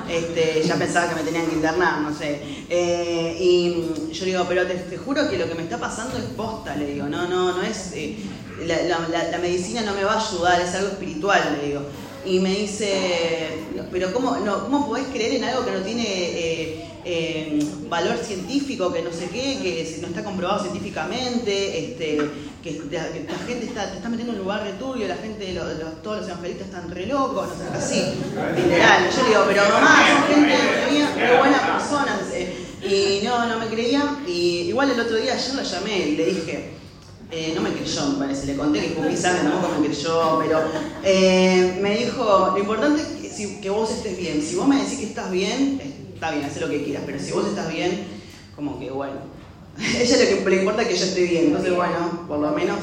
este, 0.08 0.62
ya 0.62 0.76
pensaba 0.76 1.08
que 1.10 1.14
me 1.16 1.22
tenían 1.22 1.46
que 1.46 1.56
internar, 1.56 2.00
no 2.00 2.14
sé. 2.16 2.40
Eh, 2.70 3.36
y 3.38 4.10
yo 4.12 4.24
le 4.24 4.30
digo, 4.32 4.46
pero 4.48 4.66
te, 4.66 4.74
te 4.74 4.96
juro 4.96 5.28
que 5.28 5.36
lo 5.36 5.46
que 5.46 5.54
me 5.54 5.62
está 5.64 5.78
pasando 5.78 6.16
es 6.16 6.24
posta, 6.24 6.74
le 6.76 6.86
digo, 6.86 7.06
no, 7.06 7.28
no, 7.28 7.52
no 7.58 7.62
es, 7.62 7.92
eh, 7.94 8.18
la- 8.66 9.28
la 9.30 9.38
medicina 9.38 9.82
no 9.82 9.92
me 9.94 10.04
va 10.04 10.14
a 10.14 10.26
ayudar, 10.26 10.60
es 10.62 10.74
algo 10.74 10.88
espiritual, 10.88 11.58
le 11.60 11.68
digo. 11.68 11.82
Y 12.24 12.38
me 12.40 12.54
dice, 12.54 13.64
"No, 13.76 13.82
pero 13.90 14.12
¿cómo, 14.12 14.36
no, 14.38 14.64
¿cómo 14.64 14.86
podés 14.86 15.06
creer 15.08 15.34
en 15.34 15.44
algo 15.44 15.64
que 15.64 15.70
no 15.72 15.80
tiene 15.80 16.04
eh, 16.06 16.84
eh, 17.04 17.58
valor 17.88 18.16
científico, 18.18 18.92
que 18.92 19.02
no 19.02 19.10
sé 19.12 19.26
qué, 19.26 19.58
que 19.60 19.98
no 20.00 20.06
está 20.08 20.22
comprobado 20.22 20.62
científicamente, 20.62 21.84
este, 21.84 22.18
que, 22.62 22.80
la, 22.92 23.02
gente 23.46 23.66
está, 23.66 23.90
te 23.90 23.96
está 23.96 24.08
metiendo 24.08 24.32
en 24.34 24.38
un 24.38 24.44
lugar 24.44 24.62
returbio, 24.62 25.08
la 25.08 25.16
gente, 25.16 25.52
lo- 25.52 25.64
lo- 25.64 25.90
todos 26.02 26.18
los 26.20 26.28
evangelistas 26.28 26.68
están 26.68 26.88
re 26.90 27.06
locos, 27.06 27.48
no 27.58 27.80
sé, 27.80 27.84
así, 27.84 28.02
literal. 28.56 29.10
Yo 29.16 29.22
le 29.24 29.28
digo, 29.28 29.44
pero 29.48 29.62
mamá, 29.68 30.26
gente 30.28 31.38
buenas 31.38 31.60
personas. 31.60 32.20
eh". 32.32 32.56
Y 32.84 33.24
no, 33.24 33.46
no 33.46 33.58
me 33.58 33.66
creía. 33.66 34.18
Y 34.26 34.62
igual 34.68 34.90
el 34.90 35.00
otro 35.00 35.16
día, 35.16 35.34
ayer 35.34 35.54
la 35.54 35.62
llamé 35.62 35.98
y 36.08 36.16
le 36.16 36.24
dije, 36.26 36.70
eh, 37.32 37.52
no 37.54 37.62
me 37.62 37.72
creyó, 37.72 38.06
me 38.08 38.18
parece, 38.18 38.46
le 38.46 38.56
conté 38.56 38.80
que 38.80 38.86
escupí 38.88 39.16
sangre, 39.16 39.42
tampoco 39.50 39.78
me 39.80 39.86
creyó, 39.88 40.38
pero 40.42 40.60
eh, 41.02 41.78
me 41.80 41.96
dijo, 41.98 42.50
lo 42.52 42.58
importante 42.58 43.00
es 43.02 43.08
que, 43.08 43.30
si- 43.30 43.60
que 43.60 43.70
vos 43.70 43.90
estés 43.90 44.16
bien. 44.18 44.42
Si 44.42 44.54
vos 44.54 44.68
me 44.68 44.76
decís 44.82 44.98
que 44.98 45.06
estás 45.06 45.30
bien, 45.30 45.80
está 46.14 46.30
bien, 46.30 46.44
haz 46.44 46.60
lo 46.60 46.68
que 46.68 46.84
quieras, 46.84 47.02
pero 47.06 47.18
si 47.18 47.32
vos 47.32 47.46
estás 47.46 47.72
bien, 47.72 48.04
como 48.54 48.78
que 48.78 48.90
bueno. 48.90 49.16
Ella 49.78 50.16
lo 50.18 50.44
que 50.44 50.50
le 50.50 50.56
importa 50.56 50.82
es 50.82 50.88
que 50.88 50.96
yo 50.96 51.04
esté 51.06 51.22
bien, 51.22 51.46
entonces 51.46 51.74
bueno, 51.74 52.26
por 52.28 52.38
lo 52.38 52.50
menos. 52.52 52.78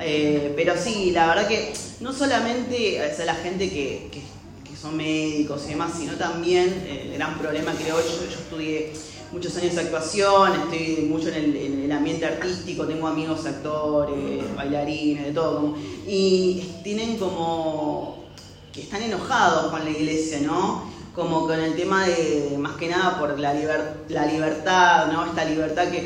eh, 0.00 0.52
pero 0.56 0.74
sí, 0.80 1.10
la 1.10 1.26
verdad 1.26 1.48
que 1.48 1.72
no 2.00 2.12
solamente 2.12 3.00
o 3.12 3.16
sea, 3.16 3.24
la 3.24 3.34
gente 3.34 3.68
que, 3.68 4.08
que- 4.12 4.22
que 4.70 4.76
son 4.80 4.96
médicos 4.96 5.62
y 5.66 5.70
demás, 5.70 5.92
sino 5.98 6.12
también 6.14 6.86
el 6.88 7.14
gran 7.14 7.38
problema 7.38 7.72
creo 7.74 7.96
yo, 8.00 8.24
yo 8.30 8.38
estudié 8.38 8.92
muchos 9.34 9.56
años 9.56 9.74
de 9.74 9.80
actuación, 9.80 10.52
estoy 10.62 11.06
mucho 11.10 11.28
en 11.28 11.34
el, 11.34 11.56
en 11.56 11.82
el 11.82 11.92
ambiente 11.92 12.24
artístico, 12.24 12.86
tengo 12.86 13.08
amigos 13.08 13.44
actores, 13.44 14.14
bailarines, 14.56 15.24
de 15.26 15.32
todo, 15.32 15.56
como- 15.60 15.76
y 16.06 16.62
tienen 16.84 17.16
como 17.18 18.24
que 18.72 18.82
están 18.82 19.02
enojados 19.02 19.72
con 19.72 19.84
la 19.84 19.90
iglesia, 19.90 20.38
¿no? 20.40 20.84
Como 21.14 21.46
con 21.48 21.58
el 21.60 21.74
tema 21.74 22.06
de, 22.06 22.56
más 22.58 22.76
que 22.76 22.88
nada 22.88 23.18
por 23.18 23.38
la, 23.38 23.52
liber- 23.54 24.04
la 24.08 24.26
libertad, 24.26 25.12
¿no? 25.12 25.26
Esta 25.26 25.44
libertad 25.44 25.88
que 25.88 25.98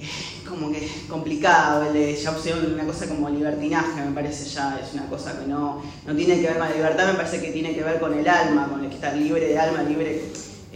es 0.00 0.48
como 0.48 0.70
que 0.70 0.84
es 0.84 0.92
complicado, 1.10 1.82
ya 1.92 2.30
opción 2.30 2.60
una 2.74 2.84
cosa 2.86 3.08
como 3.08 3.28
libertinaje, 3.28 4.02
me 4.02 4.12
parece 4.12 4.48
ya, 4.48 4.80
es 4.80 4.94
una 4.94 5.06
cosa 5.08 5.36
que 5.40 5.46
no, 5.48 5.82
no 6.06 6.14
tiene 6.14 6.36
que 6.40 6.46
ver 6.46 6.58
con 6.58 6.68
la 6.68 6.74
libertad, 6.76 7.08
me 7.08 7.14
parece 7.14 7.40
que 7.40 7.50
tiene 7.50 7.74
que 7.74 7.82
ver 7.82 7.98
con 7.98 8.16
el 8.16 8.28
alma, 8.28 8.68
con 8.68 8.84
el 8.84 8.88
que 8.88 8.94
está 8.96 9.12
libre 9.12 9.48
de 9.48 9.58
alma, 9.58 9.82
libre 9.82 10.22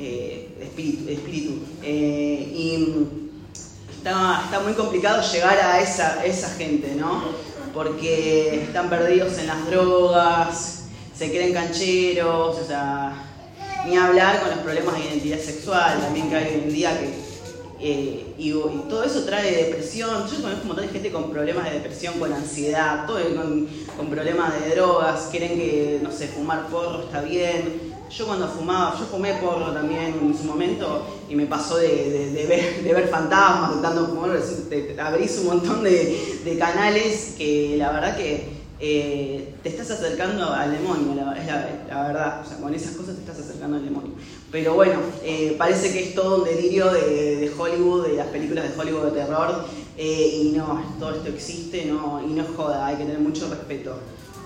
eh, 0.00 0.48
espíritu. 0.62 1.10
espíritu. 1.10 1.52
Eh, 1.82 2.52
y 2.54 3.06
está, 3.96 4.42
está 4.44 4.60
muy 4.60 4.72
complicado 4.72 5.22
llegar 5.30 5.58
a 5.58 5.80
esa, 5.80 6.24
esa 6.24 6.48
gente, 6.54 6.94
¿no? 6.96 7.22
Porque 7.74 8.64
están 8.64 8.88
perdidos 8.88 9.38
en 9.38 9.46
las 9.46 9.66
drogas, 9.66 10.84
se 11.14 11.30
creen 11.30 11.52
cancheros, 11.52 12.58
o 12.58 12.66
sea, 12.66 13.12
ni 13.86 13.96
hablar 13.96 14.40
con 14.40 14.50
los 14.50 14.58
problemas 14.60 14.94
de 14.94 15.04
identidad 15.04 15.38
sexual 15.38 16.00
también 16.00 16.28
que 16.28 16.36
hay 16.36 16.44
hoy 16.46 16.60
en 16.64 16.72
día 16.72 16.98
que 16.98 17.30
eh, 17.82 18.34
y, 18.36 18.52
todo 18.90 19.04
eso 19.04 19.24
trae 19.24 19.64
depresión. 19.64 20.26
Yo 20.28 20.42
conozco 20.42 20.62
un 20.62 20.68
montón 20.68 20.88
gente 20.90 21.10
con 21.10 21.30
problemas 21.30 21.64
de 21.64 21.76
depresión, 21.76 22.18
con 22.18 22.32
ansiedad, 22.32 23.06
todo 23.06 23.18
con, 23.34 23.66
con 23.96 24.06
problemas 24.08 24.52
de 24.60 24.74
drogas, 24.74 25.28
quieren 25.30 25.56
que, 25.56 25.98
no 26.02 26.12
sé, 26.12 26.28
fumar 26.28 26.66
porro 26.66 27.04
está 27.04 27.22
bien. 27.22 27.89
Yo 28.10 28.26
cuando 28.26 28.48
fumaba, 28.48 28.98
yo 28.98 29.06
fumé 29.06 29.34
porro 29.34 29.72
también 29.72 30.14
en 30.20 30.36
su 30.36 30.44
momento 30.44 31.06
y 31.28 31.34
me 31.36 31.46
pasó 31.46 31.76
de, 31.76 31.86
de- 31.88 32.30
de 32.32 32.46
ver, 32.46 32.82
de 32.82 32.92
ver 32.92 33.06
fantasmas, 33.08 33.68
intentando 33.74 34.08
fumar, 34.08 34.36
te, 34.68 35.00
abrís 35.00 35.38
un 35.38 35.46
montón 35.46 35.84
de, 35.84 36.40
de 36.44 36.58
canales 36.58 37.34
que 37.38 37.76
la 37.78 37.92
verdad 37.92 38.16
que 38.16 38.60
eh, 38.80 39.54
te 39.62 39.68
estás 39.68 39.90
acercando 39.92 40.52
al 40.52 40.72
demonio, 40.72 41.14
la, 41.14 41.34
la, 41.86 42.02
verdad, 42.08 42.42
con 42.60 42.74
esas 42.74 42.92
cosas 42.96 43.14
te 43.14 43.20
estás 43.20 43.38
acercando 43.38 43.76
al 43.76 43.84
demonio. 43.84 44.12
Pero 44.50 44.74
bueno, 44.74 44.98
eh, 45.22 45.54
parece 45.56 45.92
que 45.92 46.00
es 46.08 46.14
todo 46.14 46.38
un 46.42 46.44
delirio 46.44 46.90
de, 46.90 47.36
de 47.36 47.52
Hollywood, 47.56 48.08
de 48.08 48.14
las 48.14 48.26
películas 48.28 48.64
de 48.74 48.80
Hollywood 48.80 49.04
de 49.04 49.20
terror, 49.20 49.64
eh, 49.96 50.40
y 50.42 50.48
no, 50.56 50.82
todo 50.98 51.14
esto 51.14 51.28
existe 51.28 51.84
no, 51.84 52.20
y 52.26 52.32
no 52.32 52.42
es 52.42 52.48
joda, 52.56 52.86
hay 52.86 52.96
que 52.96 53.04
tener 53.04 53.20
mucho 53.20 53.48
respeto. 53.48 53.96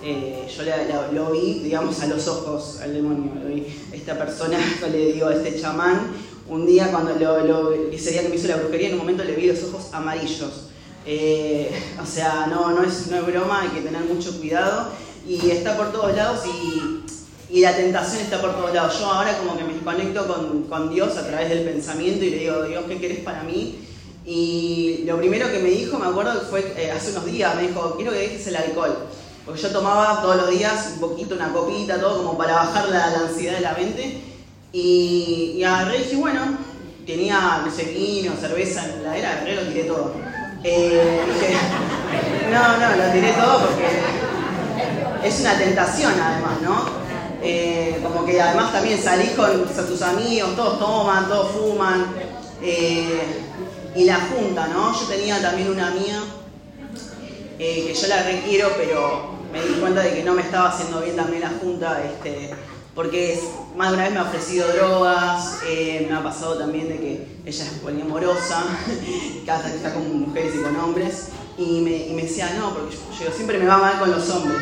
Eh, 0.07 0.47
yo 0.55 0.61
la- 0.63 1.11
lo 1.11 1.31
vi, 1.31 1.61
digamos, 1.63 1.99
a 2.01 2.05
los 2.07 2.27
ojos 2.27 2.79
al 2.81 2.93
demonio, 2.93 3.31
vi. 3.47 3.65
Esta 3.91 4.15
persona, 4.17 4.55
yo 4.81 4.87
le 4.87 5.13
digo 5.13 5.29
este 5.31 5.59
chamán, 5.59 6.11
un 6.47 6.65
día 6.67 6.91
cuando 6.91 7.15
lo, 7.15 7.43
lo- 7.45 7.73
ese 7.91 8.11
día 8.11 8.21
que 8.21 8.29
me 8.29 8.35
hizo 8.35 8.47
la 8.47 8.57
brujería, 8.57 8.89
en 8.89 8.93
un 8.93 8.99
momento 8.99 9.23
le 9.23 9.33
vi 9.35 9.47
los 9.47 9.63
ojos 9.63 9.87
amarillos. 9.93 10.67
Eh, 11.07 11.71
o 12.03 12.05
sea, 12.05 12.45
no, 12.47 12.69
no, 12.71 12.83
es, 12.83 13.07
no 13.07 13.17
es 13.17 13.25
broma, 13.25 13.61
hay 13.61 13.69
que 13.69 13.81
tener 13.81 14.01
mucho 14.03 14.37
cuidado 14.37 14.89
y 15.27 15.49
está 15.49 15.75
por 15.75 15.91
todos 15.91 16.15
lados 16.15 16.41
y, 16.45 17.57
y 17.57 17.61
la 17.61 17.75
tentación 17.75 18.21
está 18.21 18.39
por 18.39 18.55
todos 18.55 18.75
lados. 18.75 18.99
Yo 18.99 19.07
ahora 19.11 19.35
como 19.39 19.57
que 19.57 19.63
me 19.63 19.75
conecto 19.79 20.27
con, 20.27 20.63
con 20.63 20.93
Dios 20.93 21.17
a 21.17 21.25
través 21.25 21.49
del 21.49 21.61
pensamiento 21.63 22.23
y 22.23 22.29
le 22.29 22.37
digo, 22.41 22.61
Dios, 22.63 22.83
¿qué 22.87 22.99
querés 22.99 23.19
para 23.21 23.41
mí? 23.41 23.79
Y 24.23 25.03
lo 25.07 25.17
primero 25.17 25.51
que 25.51 25.59
me 25.59 25.69
dijo, 25.69 25.97
me 25.97 26.05
acuerdo 26.07 26.39
que 26.39 26.45
fue 26.45 26.73
eh, 26.77 26.91
hace 26.91 27.11
unos 27.11 27.25
días, 27.25 27.55
me 27.55 27.63
dijo, 27.67 27.95
quiero 27.95 28.11
que 28.11 28.17
dejes 28.19 28.45
el 28.47 28.55
alcohol. 28.57 28.95
Porque 29.45 29.61
yo 29.61 29.69
tomaba 29.69 30.21
todos 30.21 30.37
los 30.37 30.49
días 30.49 30.91
un 30.93 30.99
poquito, 30.99 31.35
una 31.35 31.53
copita, 31.53 31.99
todo 31.99 32.17
como 32.17 32.37
para 32.37 32.53
bajar 32.53 32.89
la, 32.89 33.05
ansiedad 33.05 33.55
de 33.55 33.61
la 33.61 33.73
mente. 33.73 34.21
Y, 34.71 35.53
y 35.57 35.63
agarré 35.63 35.97
y 35.97 36.03
dije, 36.03 36.15
bueno, 36.15 36.41
tenía, 37.05 37.61
no 37.63 37.71
sé, 37.71 37.85
vino, 37.85 38.33
cerveza 38.39 38.83
en 38.83 39.03
la 39.03 39.17
heladera, 39.17 39.31
agarré 39.31 39.55
lo 39.55 39.61
tiré 39.71 39.83
todo. 39.83 40.13
Eh, 40.63 41.21
dije, 41.27 41.55
no, 42.51 42.77
no, 42.77 42.95
lo 42.95 43.11
tiré 43.13 43.31
todo 43.33 43.67
porque 43.67 45.27
es 45.27 45.39
una 45.41 45.57
tentación 45.57 46.13
además, 46.19 46.61
¿no? 46.61 47.05
Eh, 47.43 47.99
como 48.01 48.25
que 48.25 48.41
además 48.41 48.71
también 48.71 49.01
salís 49.01 49.31
con 49.31 49.65
tus 49.65 50.01
amigos, 50.01 50.55
todos 50.55 50.79
toman, 50.79 51.27
todos 51.27 51.51
fuman. 51.51 52.07
eh, 52.63 53.45
y 53.95 54.03
la 54.03 54.19
junta, 54.19 54.67
¿no? 54.67 54.93
Yo 54.93 55.05
tenía 55.07 55.41
también 55.41 55.69
una 55.69 55.91
mía 55.91 56.21
eh, 57.59 57.85
que 57.87 57.93
yo 57.93 58.07
la 58.07 58.23
requiero, 58.23 58.69
pero 58.77 59.35
me 59.51 59.61
di 59.61 59.75
cuenta 59.75 60.01
de 60.01 60.13
que 60.13 60.23
no 60.23 60.33
me 60.33 60.41
estaba 60.41 60.69
haciendo 60.69 61.01
bien 61.01 61.15
también 61.15 61.41
la 61.41 61.51
junta, 61.61 62.03
este, 62.03 62.51
porque 62.93 63.39
más 63.75 63.89
de 63.89 63.95
una 63.95 64.03
vez 64.05 64.13
me 64.13 64.19
ha 64.19 64.23
ofrecido 64.23 64.67
drogas, 64.73 65.59
eh, 65.67 66.05
me 66.09 66.15
ha 66.15 66.23
pasado 66.23 66.57
también 66.57 66.89
de 66.89 66.97
que 66.97 67.27
ella 67.45 67.63
es 67.63 67.71
poliamorosa, 67.81 68.63
cada 69.45 69.73
está 69.73 69.93
con 69.93 70.21
mujeres 70.21 70.53
y 70.55 70.63
con 70.63 70.75
hombres, 70.77 71.29
y 71.57 71.81
me, 71.81 72.07
y 72.07 72.13
me 72.13 72.23
decía, 72.23 72.53
no, 72.59 72.73
porque 72.73 72.95
yo, 72.95 73.25
yo 73.25 73.31
siempre 73.31 73.57
me 73.57 73.65
va 73.65 73.77
mal 73.77 73.99
con 73.99 74.11
los 74.11 74.29
hombres. 74.29 74.61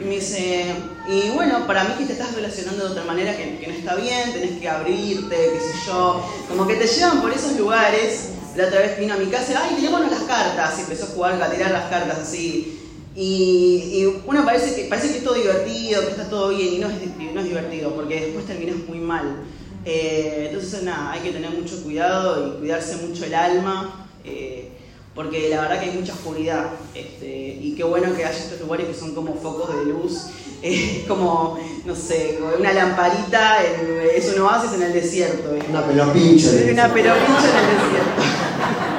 Y 0.00 0.04
me 0.04 0.16
dice, 0.16 0.74
y 1.06 1.30
bueno, 1.30 1.66
para 1.66 1.84
mí 1.84 1.94
que 1.96 2.06
te 2.06 2.14
estás 2.14 2.34
relacionando 2.34 2.84
de 2.84 2.90
otra 2.90 3.04
manera 3.04 3.36
que, 3.36 3.58
que 3.58 3.66
no 3.68 3.74
está 3.74 3.94
bien, 3.94 4.32
tenés 4.32 4.58
que 4.60 4.68
abrirte, 4.68 5.36
qué 5.36 5.60
sé 5.60 5.86
yo, 5.86 6.20
como 6.48 6.66
que 6.66 6.74
te 6.74 6.86
llevan 6.86 7.22
por 7.22 7.32
esos 7.32 7.56
lugares. 7.56 8.30
La 8.56 8.66
otra 8.66 8.80
vez 8.80 8.98
vino 8.98 9.14
a 9.14 9.16
mi 9.16 9.26
casa, 9.26 9.60
ay, 9.62 9.76
tirémonos 9.76 10.10
las 10.10 10.22
cartas, 10.22 10.78
y 10.78 10.82
empezó 10.82 11.04
a 11.04 11.08
jugar, 11.08 11.42
a 11.42 11.50
tirar 11.50 11.72
las 11.72 11.90
cartas 11.90 12.18
así. 12.18 12.80
Y, 13.16 13.90
y 13.92 14.22
uno 14.26 14.44
parece 14.44 14.74
que, 14.74 14.88
parece 14.88 15.10
que 15.10 15.18
es 15.18 15.24
todo 15.24 15.34
divertido, 15.34 16.02
que 16.02 16.10
está 16.10 16.28
todo 16.28 16.50
bien, 16.50 16.74
y 16.74 16.78
no 16.78 16.88
es, 16.88 16.94
no 17.34 17.40
es 17.40 17.46
divertido, 17.46 17.94
porque 17.94 18.20
después 18.20 18.46
terminas 18.46 18.76
muy 18.88 18.98
mal. 18.98 19.42
Eh, 19.84 20.46
entonces, 20.50 20.82
nada, 20.82 21.12
hay 21.12 21.20
que 21.20 21.32
tener 21.32 21.50
mucho 21.50 21.82
cuidado 21.82 22.46
y 22.46 22.58
cuidarse 22.58 22.96
mucho 22.96 23.24
el 23.24 23.34
alma, 23.34 24.08
eh, 24.24 24.70
porque 25.14 25.48
la 25.48 25.62
verdad 25.62 25.80
que 25.80 25.90
hay 25.90 25.96
mucha 25.96 26.12
oscuridad. 26.12 26.70
Este, 26.94 27.58
y 27.60 27.74
qué 27.76 27.84
bueno 27.84 28.14
que 28.16 28.24
haya 28.24 28.38
estos 28.38 28.60
lugares 28.60 28.86
que 28.86 28.94
son 28.94 29.14
como 29.14 29.34
focos 29.34 29.76
de 29.76 29.84
luz, 29.86 30.26
eh, 30.64 31.04
como, 31.08 31.58
no 31.84 31.94
sé, 31.94 32.38
una 32.58 32.72
lamparita, 32.72 33.58
en- 33.64 34.00
es 34.16 34.32
un 34.34 34.40
oasis 34.42 34.72
en 34.74 34.82
el 34.82 34.92
desierto. 34.92 35.50
Una 35.70 35.84
pelopincha. 35.86 36.48
Una 36.72 36.92
pelopincha 36.92 37.48
en 37.50 37.56
el 37.70 37.76
desierto. 37.76 38.22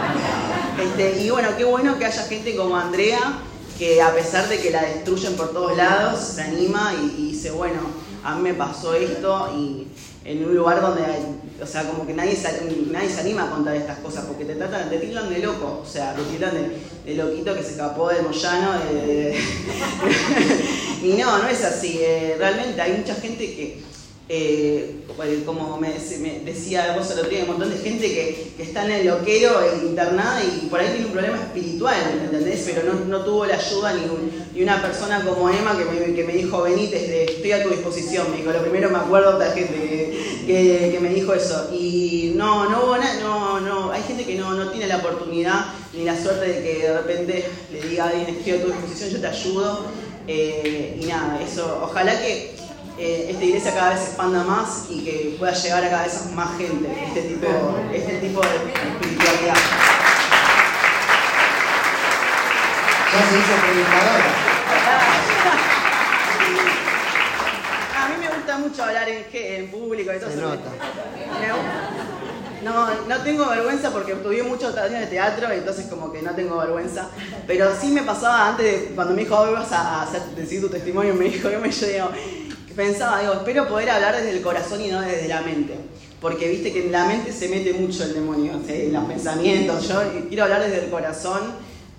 Este, 0.82 1.24
y 1.24 1.30
bueno, 1.30 1.50
qué 1.58 1.64
bueno 1.64 1.98
que 1.98 2.06
haya 2.06 2.24
gente 2.24 2.54
como 2.56 2.76
Andrea, 2.76 3.20
que 3.80 4.02
a 4.02 4.14
pesar 4.14 4.48
de 4.50 4.60
que 4.60 4.72
la 4.72 4.84
destruyen 4.84 5.34
por 5.36 5.52
todos 5.54 5.76
lados, 5.78 6.20
se 6.20 6.42
anima 6.42 6.94
y, 7.02 7.16
y 7.22 7.32
dice, 7.32 7.52
bueno, 7.52 7.80
a 8.24 8.36
mí 8.36 8.42
me 8.42 8.54
pasó 8.54 8.94
esto 8.94 9.52
y 9.58 9.88
en 10.26 10.44
un 10.46 10.54
lugar 10.56 10.82
donde, 10.82 11.06
hay- 11.06 11.40
o 11.62 11.66
sea, 11.66 11.84
como 11.90 12.06
que 12.06 12.14
nadie 12.14 12.36
se, 12.36 12.62
nadie 12.92 13.10
se 13.10 13.22
anima 13.22 13.44
a 13.46 13.50
contar 13.52 13.74
estas 13.76 14.00
cosas, 14.00 14.26
porque 14.26 14.44
te 14.44 14.56
tratan, 14.56 14.90
te 14.90 14.98
tildan 14.98 15.30
de 15.30 15.40
loco, 15.40 15.82
o 15.82 15.90
sea, 15.90 16.14
te 16.14 16.24
tildan 16.24 16.52
de, 16.54 16.78
de 17.06 17.16
loquito 17.24 17.56
que 17.56 17.64
se 17.64 17.72
escapó 17.72 18.10
del 18.10 18.24
Moyano. 18.24 18.74
de- 18.74 19.06
de- 19.08 19.40
y 21.04 21.14
no, 21.14 21.38
no 21.38 21.48
es 21.48 21.64
así, 21.64 22.00
eh, 22.02 22.36
realmente 22.38 22.82
hay 22.82 22.94
mucha 22.94 23.16
gente 23.16 23.46
que 23.46 23.86
eh, 24.28 25.04
como 25.46 25.78
me, 25.78 25.94
decía 26.44 26.96
vos 26.98 27.12
el 27.12 27.20
otro 27.20 27.30
día, 27.30 27.44
un 27.44 27.50
montón 27.50 27.70
de 27.70 27.78
gente 27.78 28.08
que, 28.08 28.56
está 28.58 28.86
en 28.86 28.92
el 28.92 29.08
loquero 29.08 29.52
internada 29.84 30.42
y 30.44 30.66
por 30.66 30.80
ahí 30.80 30.88
tiene 30.90 31.06
un 31.06 31.12
problema 31.12 31.38
espiritual, 31.38 31.96
¿entendés? 32.24 32.64
Pero 32.66 32.94
no, 32.94 33.24
tuvo 33.24 33.46
la 33.46 33.56
ayuda 33.56 33.94
ni, 33.94 34.62
una 34.64 34.82
persona 34.82 35.24
como 35.24 35.50
Emma 35.50 35.78
que 35.78 35.86
me, 35.86 36.16
que 36.16 36.24
me 36.24 36.34
dijo, 36.34 36.64
vení, 36.64 36.86
estoy 36.92 37.52
a 37.52 37.64
tu 37.64 37.70
disposición. 37.70 38.32
Me 38.32 38.38
dijo, 38.38 38.52
lo 38.52 38.62
primero 38.62 38.90
me 38.90 38.98
acuerdo 38.98 39.38
de 39.38 39.46
gente 39.52 40.44
que, 40.48 40.98
me 41.00 41.10
dijo 41.10 41.34
eso. 41.34 41.70
Y 41.72 42.34
no, 42.36 42.70
no 42.70 42.98
no, 43.22 43.60
no, 43.60 43.92
hay 43.92 44.02
gente 44.04 44.26
que 44.26 44.36
no, 44.36 44.70
tiene 44.72 44.88
la 44.88 44.98
oportunidad 44.98 45.66
ni 45.96 46.04
la 46.04 46.16
suerte 46.22 46.48
de 46.48 46.64
que 46.64 46.88
de 46.88 46.98
repente 46.98 47.46
le 47.72 47.82
diga 47.82 48.06
a 48.06 48.10
alguien, 48.10 48.28
estoy 48.36 48.54
a 48.54 48.62
tu 48.62 48.68
disposición, 48.68 49.10
yo 49.10 49.22
te 49.22 49.28
ayudo. 49.28 49.86
Eh, 50.28 51.00
y 51.02 51.06
nada, 51.06 51.40
eso, 51.42 51.82
ojalá 51.84 52.20
que 52.20 52.56
eh, 52.98 53.28
esta 53.30 53.46
iglesia 53.46 53.74
cada 53.74 53.92
vez 53.92 54.00
se 54.00 54.08
expanda 54.08 54.44
más 54.44 54.86
y 54.90 55.04
que 55.04 55.36
pueda 55.38 55.54
llegar 55.54 55.84
a 55.84 55.90
cada 55.90 56.04
vez 56.04 56.32
más 56.34 56.58
gente, 56.58 56.88
este 57.08 57.22
tipo, 57.22 57.48
este 57.94 58.14
tipo 58.18 58.42
de 58.42 58.56
espiritualidad. 58.56 59.56
Ya 63.14 63.30
se 63.30 63.38
hizo 63.38 63.56
predicadora. 63.62 64.26
A 67.98 68.10
mí 68.10 68.16
me 68.20 68.36
gusta 68.36 68.58
mucho 68.58 68.84
hablar 68.84 69.08
en, 69.08 69.26
en 69.32 69.72
público 69.72 70.12
y 70.14 70.20
todo 70.20 70.30
se 70.30 70.38
Nota. 70.38 70.72
No, 72.66 72.88
no 73.08 73.22
tengo 73.22 73.48
vergüenza 73.48 73.92
porque 73.92 74.14
estudié 74.14 74.42
muchos 74.42 74.76
años 74.76 75.00
de 75.00 75.06
teatro, 75.06 75.52
entonces 75.52 75.86
como 75.86 76.12
que 76.12 76.24
no 76.24 76.32
tengo 76.34 76.58
vergüenza. 76.58 77.10
Pero 77.46 77.70
sí 77.80 77.90
me 77.90 78.02
pasaba 78.02 78.50
antes, 78.50 78.90
cuando 78.96 79.14
me 79.14 79.22
dijo, 79.22 79.38
hoy 79.38 79.54
vas 79.54 79.72
a, 79.72 80.10
decir 80.36 80.62
tu 80.62 80.70
testimonio, 80.70 81.14
me 81.14 81.26
dijo, 81.26 81.48
yo 81.52 81.60
me 81.60 81.70
yo 81.70 82.10
pensaba, 82.76 83.22
digo, 83.22 83.34
espero 83.34 83.68
poder 83.68 83.92
hablar 83.92 84.16
desde 84.16 84.32
el 84.32 84.42
corazón 84.42 84.82
y 84.82 84.88
no 84.88 85.00
desde 85.00 85.28
la 85.28 85.42
mente. 85.42 85.76
Porque 86.20 86.50
viste 86.50 86.74
que 86.74 86.86
en 86.86 86.92
la 86.92 87.06
mente 87.06 87.32
se 87.32 87.50
mete 87.50 87.72
mucho 87.74 88.04
el 88.04 88.16
demonio, 88.16 88.60
en 88.68 88.94
los 88.94 89.06
pensamientos. 89.06 89.88
Yo 89.88 90.02
quiero 90.28 90.46
hablar 90.46 90.64
desde 90.64 90.86
el 90.86 90.90
corazón 90.90 91.42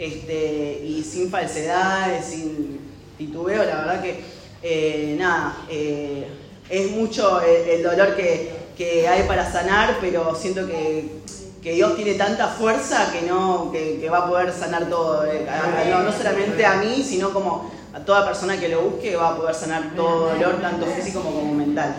este, 0.01 0.83
y 0.85 1.05
sin 1.05 1.31
falsedades, 1.31 2.27
sin 2.27 2.81
titubeo. 3.17 3.63
La 3.63 3.77
verdad 3.77 4.03
que, 4.03 4.21
eh, 4.65 5.15
nada, 5.17 5.59
eh, 5.71 6.27
es 6.69 6.91
mucho 6.91 7.41
el, 7.41 7.85
dolor 7.85 8.17
que, 8.17 8.66
hay 8.79 9.23
para 9.27 9.51
sanar, 9.51 9.97
pero 10.01 10.35
siento 10.35 10.67
que, 10.67 11.25
Dios 11.63 11.97
tiene 11.97 12.15
tanta 12.15 12.47
fuerza 12.47 13.11
que, 13.11 13.23
no, 13.23 13.73
que, 13.73 14.09
va 14.09 14.19
a 14.19 14.29
poder 14.29 14.53
sanar 14.53 14.89
todo. 14.89 15.27
Eh, 15.27 15.45
no 15.89 16.13
solamente 16.13 16.65
a 16.65 16.77
mí, 16.77 17.03
sino 17.03 17.31
como 17.33 17.73
a 17.93 18.01
toda 18.01 18.25
persona 18.25 18.57
que 18.61 18.69
lo 18.69 18.83
busque 18.83 19.17
va 19.17 19.31
a 19.31 19.37
poder 19.37 19.55
sanar 19.55 19.95
todo 19.97 20.29
dolor, 20.29 20.61
tanto 20.61 20.87
físico 20.87 21.21
como 21.23 21.55
mental 21.55 21.97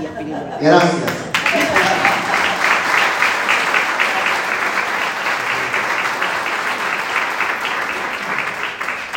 y 0.00 0.04
espiritual. 0.04 0.58
Gracias. 0.60 1.30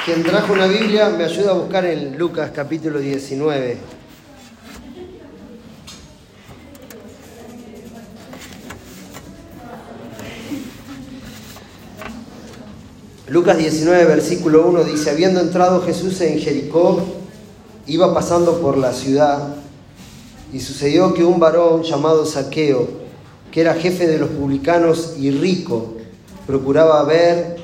Quien 0.06 0.24
trajo 0.24 0.52
una 0.52 0.67
Biblia 0.67 1.10
me 1.10 1.24
ayuda 1.24 1.52
a 1.52 1.54
buscar 1.54 1.86
en 1.86 2.17
Lucas 2.17 2.52
capítulo 2.54 3.00
19. 3.00 4.03
Lucas 13.34 13.58
19, 13.58 14.06
versículo 14.06 14.67
1 14.67 14.84
dice, 14.84 15.10
habiendo 15.10 15.39
entrado 15.39 15.82
Jesús 15.82 16.22
en 16.22 16.38
Jericó, 16.38 17.02
iba 17.88 18.13
pasando 18.13 18.60
por 18.62 18.78
la 18.78 18.93
ciudad, 18.93 19.56
y 20.54 20.60
sucedió 20.60 21.15
que 21.15 21.24
un 21.24 21.39
varón 21.39 21.82
llamado 21.82 22.28
Saqueo, 22.28 22.88
que 23.52 23.62
era 23.62 23.74
jefe 23.74 24.06
de 24.06 24.19
los 24.19 24.30
publicanos 24.30 25.15
y 25.17 25.32
rico, 25.32 25.96
procuraba 26.46 27.04
ver 27.06 27.56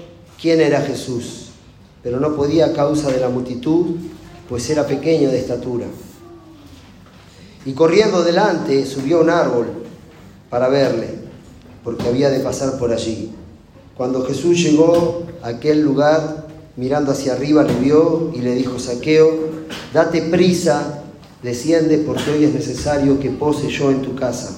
quién 0.42 0.60
era 0.60 0.82
Jesús, 0.82 1.52
pero 2.02 2.20
no 2.20 2.36
podía 2.36 2.66
a 2.66 2.74
causa 2.74 3.12
de 3.12 3.20
la 3.20 3.30
multitud, 3.30 3.98
pues 4.50 4.68
era 4.72 4.88
pequeño 4.88 5.30
de 5.30 5.38
estatura. 5.38 5.86
Y 7.64 7.74
corriendo 7.74 8.24
delante 8.24 8.88
subió 8.88 9.20
a 9.20 9.22
un 9.22 9.30
árbol 9.30 9.68
para 10.50 10.68
verle, 10.68 11.10
porque 11.84 12.08
había 12.08 12.32
de 12.32 12.40
pasar 12.40 12.80
por 12.80 12.92
allí. 12.92 13.30
Cuando 13.96 14.26
Jesús 14.26 14.58
llegó 14.64 15.29
aquel 15.44 15.82
lugar, 15.82 16.48
mirando 16.76 17.12
hacia 17.12 17.34
arriba, 17.34 17.64
le 17.64 17.76
vio 17.76 18.32
y 18.34 18.40
le 18.40 18.56
dijo, 18.56 18.80
Saqueo, 18.80 19.32
date 19.94 20.22
prisa, 20.24 21.04
desciende 21.44 22.00
porque 22.00 22.32
hoy 22.32 22.44
es 22.46 22.54
necesario 22.54 23.20
que 23.20 23.30
pose 23.30 23.70
yo 23.70 23.92
en 23.92 24.02
tu 24.02 24.16
casa. 24.16 24.58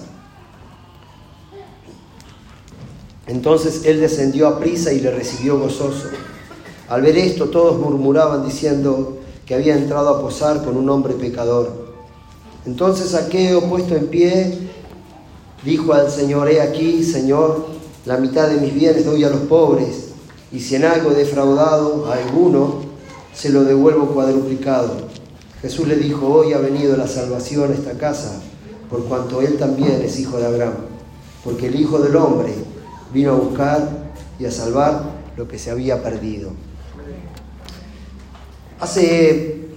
Entonces 3.28 3.86
él 3.86 4.02
descendió 4.02 4.48
a 4.48 4.60
prisa 4.60 4.92
y 4.92 5.00
le 5.00 5.12
recibió 5.12 5.58
gozoso. 5.58 6.08
Al 6.90 7.02
ver 7.02 7.18
esto 7.18 7.50
todos 7.50 7.80
murmuraban 7.80 8.46
diciendo 8.46 9.20
que 9.46 9.56
había 9.56 9.76
entrado 9.76 10.10
a 10.10 10.22
posar 10.22 10.64
con 10.64 10.76
un 10.76 10.90
hombre 10.90 11.14
pecador. 11.14 11.94
Entonces 12.66 13.12
Saqueo, 13.12 13.70
puesto 13.70 13.96
en 13.96 14.08
pie, 14.08 14.58
dijo 15.64 15.94
al 15.94 16.12
Señor, 16.12 16.50
he 16.50 16.62
aquí, 16.62 17.04
Señor, 17.04 17.66
la 18.06 18.18
mitad 18.18 18.50
de 18.50 18.60
mis 18.60 18.74
bienes 18.74 19.06
doy 19.06 19.24
a 19.24 19.30
los 19.30 19.42
pobres, 19.42 20.11
y 20.52 20.60
si 20.60 20.76
en 20.76 20.86
algo 20.86 21.12
he 21.12 21.16
defraudado 21.16 22.12
a 22.12 22.16
alguno, 22.16 22.82
se 23.34 23.50
lo 23.50 23.64
devuelvo 23.64 24.08
cuadruplicado. 24.08 25.08
Jesús 25.62 25.88
le 25.88 25.96
dijo, 25.96 26.28
hoy 26.28 26.54
ha 26.54 26.58
venido 26.58 26.98
la 26.98 27.08
salvación 27.08 27.72
a 27.72 27.76
esta 27.76 27.94
casa, 27.94 28.42
por 28.90 29.06
cuanto 29.06 29.42
él 29.42 29.58
también 29.58 30.02
es 30.02 30.20
hijo 30.20 30.38
de 30.38 30.48
Abraham, 30.48 30.74
porque 31.44 31.68
el 31.68 31.80
Hijo 31.80 32.00
del 32.00 32.16
Hombre 32.16 32.54
vino 33.14 33.32
a 33.32 33.36
buscar 33.36 33.88
y 34.40 34.46
a 34.46 34.52
salvar 34.52 35.04
lo 35.38 35.48
que 35.48 35.58
se 35.58 35.72
había 35.72 36.04
perdido. 36.04 36.52
Hace 38.80 39.68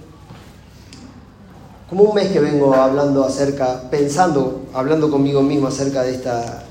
como 1.89 2.03
un 2.03 2.15
mes 2.15 2.31
que 2.31 2.39
vengo 2.39 2.73
hablando 2.73 3.23
acerca, 3.23 3.89
pensando, 3.89 4.63
hablando 4.73 5.09
conmigo 5.11 5.41
mismo 5.41 5.67
acerca 5.67 6.01
de 6.01 6.15
esta 6.15 6.63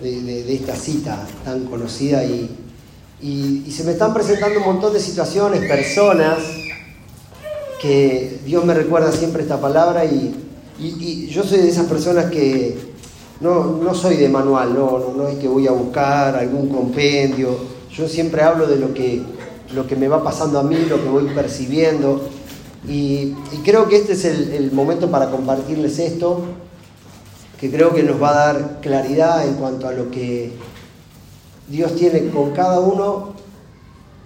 de, 0.00 0.54
esta 0.54 0.76
cita 0.76 1.26
tan 1.44 1.64
conocida 1.66 2.24
y, 2.24 2.67
y, 3.20 3.70
se 3.70 3.84
me 3.84 3.92
están 3.92 4.14
presentando 4.14 4.60
un 4.60 4.66
montón 4.66 4.92
de 4.92 5.00
situaciones, 5.00 5.60
personas, 5.68 6.38
que 7.80 8.40
Dios 8.44 8.64
me 8.64 8.74
recuerda 8.74 9.12
siempre 9.12 9.42
esta 9.42 9.60
palabra 9.60 10.04
y, 10.04 10.44
yo 11.28 11.42
soy 11.42 11.58
de 11.58 11.68
esas 11.68 11.86
personas 11.86 12.30
que 12.30 12.76
no, 13.40 13.78
no 13.82 13.94
soy 13.94 14.16
de 14.16 14.28
manual, 14.28 14.74
no, 14.74 15.12
no, 15.16 15.26
es 15.26 15.36
que 15.38 15.48
voy 15.48 15.66
a 15.66 15.72
buscar 15.72 16.36
algún 16.36 16.68
compendio, 16.68 17.56
yo 17.92 18.08
siempre 18.08 18.42
hablo 18.42 18.66
de 18.66 18.76
lo 18.76 18.94
que, 18.94 19.22
lo 19.74 19.86
que 19.88 19.96
me 19.96 20.06
va 20.06 20.22
pasando 20.22 20.60
a 20.60 20.62
mí, 20.62 20.76
lo 20.88 21.02
que 21.02 21.08
voy 21.08 21.24
percibiendo 21.34 22.28
y, 22.86 23.34
creo 23.64 23.88
que 23.88 23.96
este 23.96 24.12
es 24.12 24.24
el, 24.24 24.52
el 24.52 24.72
momento 24.72 25.10
para 25.10 25.30
compartirles 25.30 25.98
esto 25.98 26.42
que 27.60 27.70
creo 27.70 27.92
que 27.92 28.04
nos 28.04 28.22
va 28.22 28.30
a 28.30 28.34
dar 28.34 28.80
claridad 28.80 29.46
en 29.46 29.54
cuanto 29.54 29.88
a 29.88 29.92
lo 29.92 30.10
que 30.12 30.52
Dios 31.68 31.94
tiene 31.96 32.30
con 32.30 32.52
cada 32.52 32.80
uno, 32.80 33.34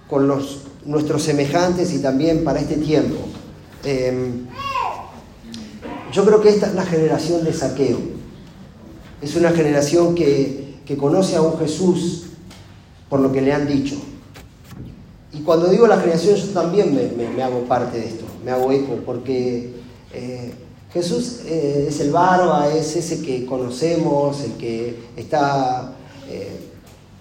con 0.09 0.27
los, 0.27 0.61
nuestros 0.85 1.23
semejantes 1.23 1.93
y 1.93 1.99
también 1.99 2.43
para 2.43 2.59
este 2.59 2.75
tiempo. 2.75 3.17
Em, 3.83 4.47
yo 6.11 6.25
creo 6.25 6.41
que 6.41 6.49
esta 6.49 6.67
es 6.67 6.75
la 6.75 6.85
generación 6.85 7.43
de 7.43 7.53
saqueo. 7.53 7.99
Es 9.21 9.35
una 9.35 9.51
generación 9.51 10.15
que, 10.15 10.63
conoce 10.97 11.35
a 11.35 11.41
un 11.41 11.57
Jesús 11.57 12.25
por 13.09 13.19
lo 13.19 13.31
que 13.31 13.41
le 13.41 13.51
han 13.51 13.67
dicho. 13.67 13.95
Y 15.31 15.39
cuando 15.39 15.67
digo 15.67 15.87
la 15.87 15.97
generación, 15.97 16.35
yo 16.35 16.47
también 16.49 16.95
me, 16.95 17.43
hago 17.43 17.61
parte 17.63 17.97
de 17.97 18.05
esto, 18.05 18.25
me 18.45 18.51
hago 18.51 18.71
eco, 18.71 18.97
porque 19.03 19.73
eh, 20.13 20.53
Jesús 20.93 21.39
eh, 21.45 21.87
es 21.89 21.99
el 21.99 22.11
barba, 22.11 22.71
es 22.71 22.95
ese 22.95 23.23
que 23.23 23.43
conocemos, 23.47 24.39
el 24.41 24.51
que 24.53 24.99
está 25.17 25.95
eh, 26.29 26.72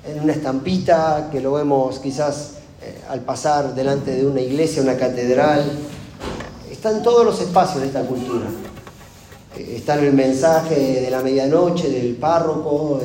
en 0.04 0.20
una 0.20 0.32
estampita, 0.32 1.28
que 1.30 1.40
lo 1.40 1.52
vemos 1.52 1.98
quizás 1.98 2.52
eh, 2.82 3.00
al 3.08 3.20
pasar 3.20 3.74
delante 3.74 4.12
de 4.12 4.26
una 4.26 4.40
iglesia, 4.40 4.82
una 4.82 4.96
catedral. 4.96 5.64
Está 6.70 6.90
en 6.90 7.02
todos 7.02 7.24
los 7.24 7.40
espacios 7.40 7.80
de 7.80 7.86
esta 7.88 8.02
cultura. 8.02 8.46
está 9.56 9.98
en 9.98 10.04
el 10.06 10.12
mensaje 10.12 11.00
de 11.00 11.10
la 11.10 11.22
medianoche 11.22 11.88
del 11.88 12.16
párroco, 12.16 13.00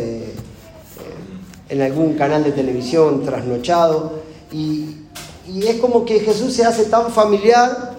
en 1.69 1.81
algún 1.81 2.13
canal 2.13 2.43
de 2.43 2.51
televisión 2.51 3.23
trasnochado. 3.23 4.21
y 4.51 4.95
es 5.65 5.79
como 5.79 6.03
que 6.05 6.19
Jesús 6.19 6.53
se 6.53 6.65
hace 6.65 6.85
tan 6.85 7.11
familiar 7.11 7.97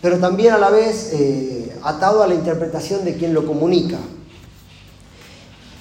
pero 0.00 0.18
también 0.18 0.52
a 0.54 0.58
la 0.58 0.70
vez 0.70 1.10
eh, 1.12 1.72
atado 1.82 2.22
a 2.22 2.26
la 2.26 2.34
interpretación 2.34 3.04
de 3.04 3.16
quien 3.16 3.34
lo 3.34 3.46
comunica. 3.46 3.98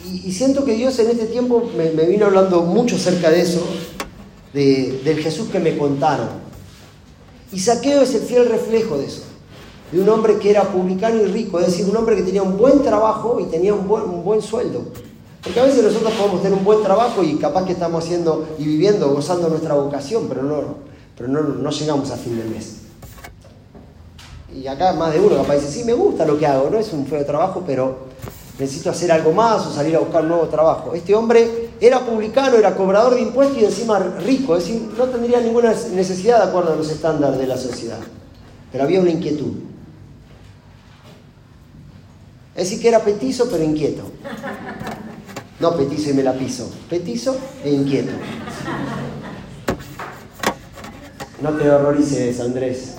Y, 0.05 0.31
siento 0.31 0.63
que 0.63 0.73
Dios 0.73 0.97
en 0.99 1.09
este 1.09 1.25
tiempo 1.25 1.69
me, 1.75 1.89
vino 2.05 2.27
hablando 2.27 2.61
mucho 2.61 2.95
acerca 2.95 3.29
de 3.29 3.41
eso, 3.41 3.65
del 4.53 5.19
Jesús 5.21 5.49
que 5.49 5.59
me 5.59 5.77
contaron. 5.77 6.29
Y 7.51 7.59
Saqueo 7.59 8.01
es 8.01 8.13
el 8.13 8.21
fiel 8.21 8.47
reflejo 8.47 8.97
de 8.97 9.05
eso. 9.05 9.23
de 9.91 10.01
un 10.01 10.09
hombre 10.09 10.37
que 10.37 10.49
era 10.49 10.63
publicano 10.63 11.21
y 11.21 11.25
rico, 11.25 11.59
es 11.59 11.67
decir, 11.67 11.85
un 11.85 11.95
hombre 11.95 12.15
que 12.15 12.23
tenía 12.23 12.43
un 12.43 12.57
buen 12.57 12.83
trabajo 12.83 13.39
y 13.39 13.45
tenía 13.45 13.73
un 13.73 13.87
buen, 13.87 14.03
un 14.03 14.23
buen 14.23 14.41
sueldo. 14.41 14.81
Porque 15.41 15.59
a 15.61 15.63
veces 15.63 15.81
nosotros 15.81 16.11
podemos 16.13 16.41
tener 16.41 16.57
un 16.57 16.65
buen 16.65 16.83
trabajo 16.83 17.23
y 17.23 17.35
capaz 17.35 17.65
que 17.65 17.71
estamos 17.71 18.03
haciendo 18.03 18.47
y 18.59 18.65
viviendo, 18.65 19.09
gozando 19.09 19.47
nuestra 19.47 19.75
vocación, 19.75 20.25
pero 20.27 20.43
no, 20.43 20.75
pero 21.17 21.29
no, 21.29 21.41
no 21.41 21.69
llegamos 21.69 22.11
a 22.11 22.17
fin 22.17 22.37
de 22.37 22.43
mes. 22.43 22.79
Y 24.53 24.67
acá 24.67 24.91
más 24.93 25.13
de 25.13 25.19
uno 25.19 25.37
capaz 25.37 25.55
dice, 25.55 25.71
sí, 25.71 25.83
me 25.85 25.93
gusta 25.93 26.25
lo 26.25 26.37
que 26.37 26.45
hago, 26.47 26.69
no 26.69 26.77
es 26.77 26.91
un 26.91 27.05
feo 27.05 27.25
trabajo, 27.25 27.63
pero 27.65 28.06
necesito 28.59 28.89
hacer 28.89 29.11
algo 29.11 29.31
más 29.31 29.65
o 29.67 29.71
salir 29.71 29.95
a 29.95 29.99
buscar 29.99 30.23
un 30.23 30.29
nuevo 30.29 30.47
trabajo. 30.47 30.93
Este 30.93 31.13
hombre 31.13 31.69
era 31.79 31.99
publicano, 31.99 32.57
era 32.57 32.75
cobrador 32.75 33.15
de 33.15 33.21
impuestos 33.21 33.57
y 33.57 33.65
encima 33.65 33.99
rico, 33.99 34.55
es 34.57 34.65
decir, 34.65 34.81
no 34.97 35.05
tendría 35.05 35.39
ninguna 35.39 35.73
necesidad 35.93 36.43
de 36.43 36.49
acuerdo 36.49 36.73
a 36.73 36.75
los 36.75 36.89
estándares 36.89 37.37
de 37.37 37.47
la 37.47 37.57
sociedad. 37.57 37.99
Pero 38.71 38.83
había 38.83 38.99
una 38.99 39.11
inquietud. 39.11 39.53
Es 42.55 42.63
decir, 42.63 42.81
que 42.81 42.87
era 42.87 43.03
petizo 43.03 43.47
pero 43.49 43.63
inquieto. 43.63 44.03
No 45.59 45.75
petizo 45.75 46.09
y 46.09 46.13
me 46.13 46.23
la 46.23 46.33
piso, 46.33 46.69
petizo 46.89 47.37
e 47.63 47.71
inquieto. 47.71 48.11
No 51.41 51.51
te 51.51 51.69
horrorices, 51.69 52.39
Andrés. 52.39 52.96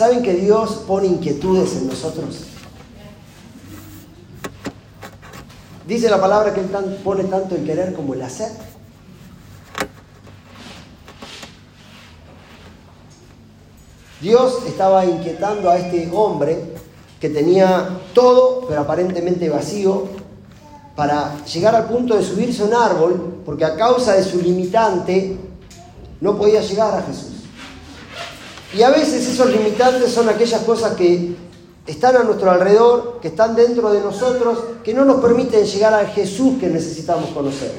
¿Saben 0.00 0.22
que 0.22 0.32
Dios 0.32 0.84
pone 0.86 1.08
inquietudes 1.08 1.76
en 1.76 1.88
nosotros? 1.88 2.44
Dice 5.86 6.08
la 6.08 6.18
palabra 6.18 6.54
que 6.54 6.60
Él 6.60 6.70
pone 7.04 7.24
tanto 7.24 7.54
el 7.54 7.66
querer 7.66 7.92
como 7.92 8.14
el 8.14 8.22
hacer. 8.22 8.50
Dios 14.22 14.60
estaba 14.66 15.04
inquietando 15.04 15.68
a 15.68 15.76
este 15.76 16.10
hombre 16.14 16.76
que 17.20 17.28
tenía 17.28 18.00
todo, 18.14 18.66
pero 18.68 18.80
aparentemente 18.80 19.50
vacío, 19.50 20.08
para 20.96 21.44
llegar 21.44 21.74
al 21.74 21.88
punto 21.88 22.16
de 22.16 22.24
subirse 22.24 22.62
a 22.62 22.64
un 22.64 22.74
árbol, 22.74 23.42
porque 23.44 23.66
a 23.66 23.76
causa 23.76 24.14
de 24.14 24.24
su 24.24 24.40
limitante 24.40 25.36
no 26.22 26.38
podía 26.38 26.62
llegar 26.62 26.94
a 26.94 27.02
Jesús. 27.02 27.39
Y 28.72 28.82
a 28.82 28.90
veces 28.90 29.26
esos 29.26 29.50
limitantes 29.50 30.12
son 30.12 30.28
aquellas 30.28 30.62
cosas 30.62 30.94
que 30.94 31.34
están 31.86 32.16
a 32.16 32.22
nuestro 32.22 32.50
alrededor, 32.50 33.18
que 33.20 33.28
están 33.28 33.56
dentro 33.56 33.90
de 33.92 34.00
nosotros, 34.00 34.58
que 34.84 34.94
no 34.94 35.04
nos 35.04 35.20
permiten 35.20 35.64
llegar 35.64 35.92
al 35.92 36.06
Jesús 36.08 36.60
que 36.60 36.68
necesitamos 36.68 37.30
conocer. 37.30 37.72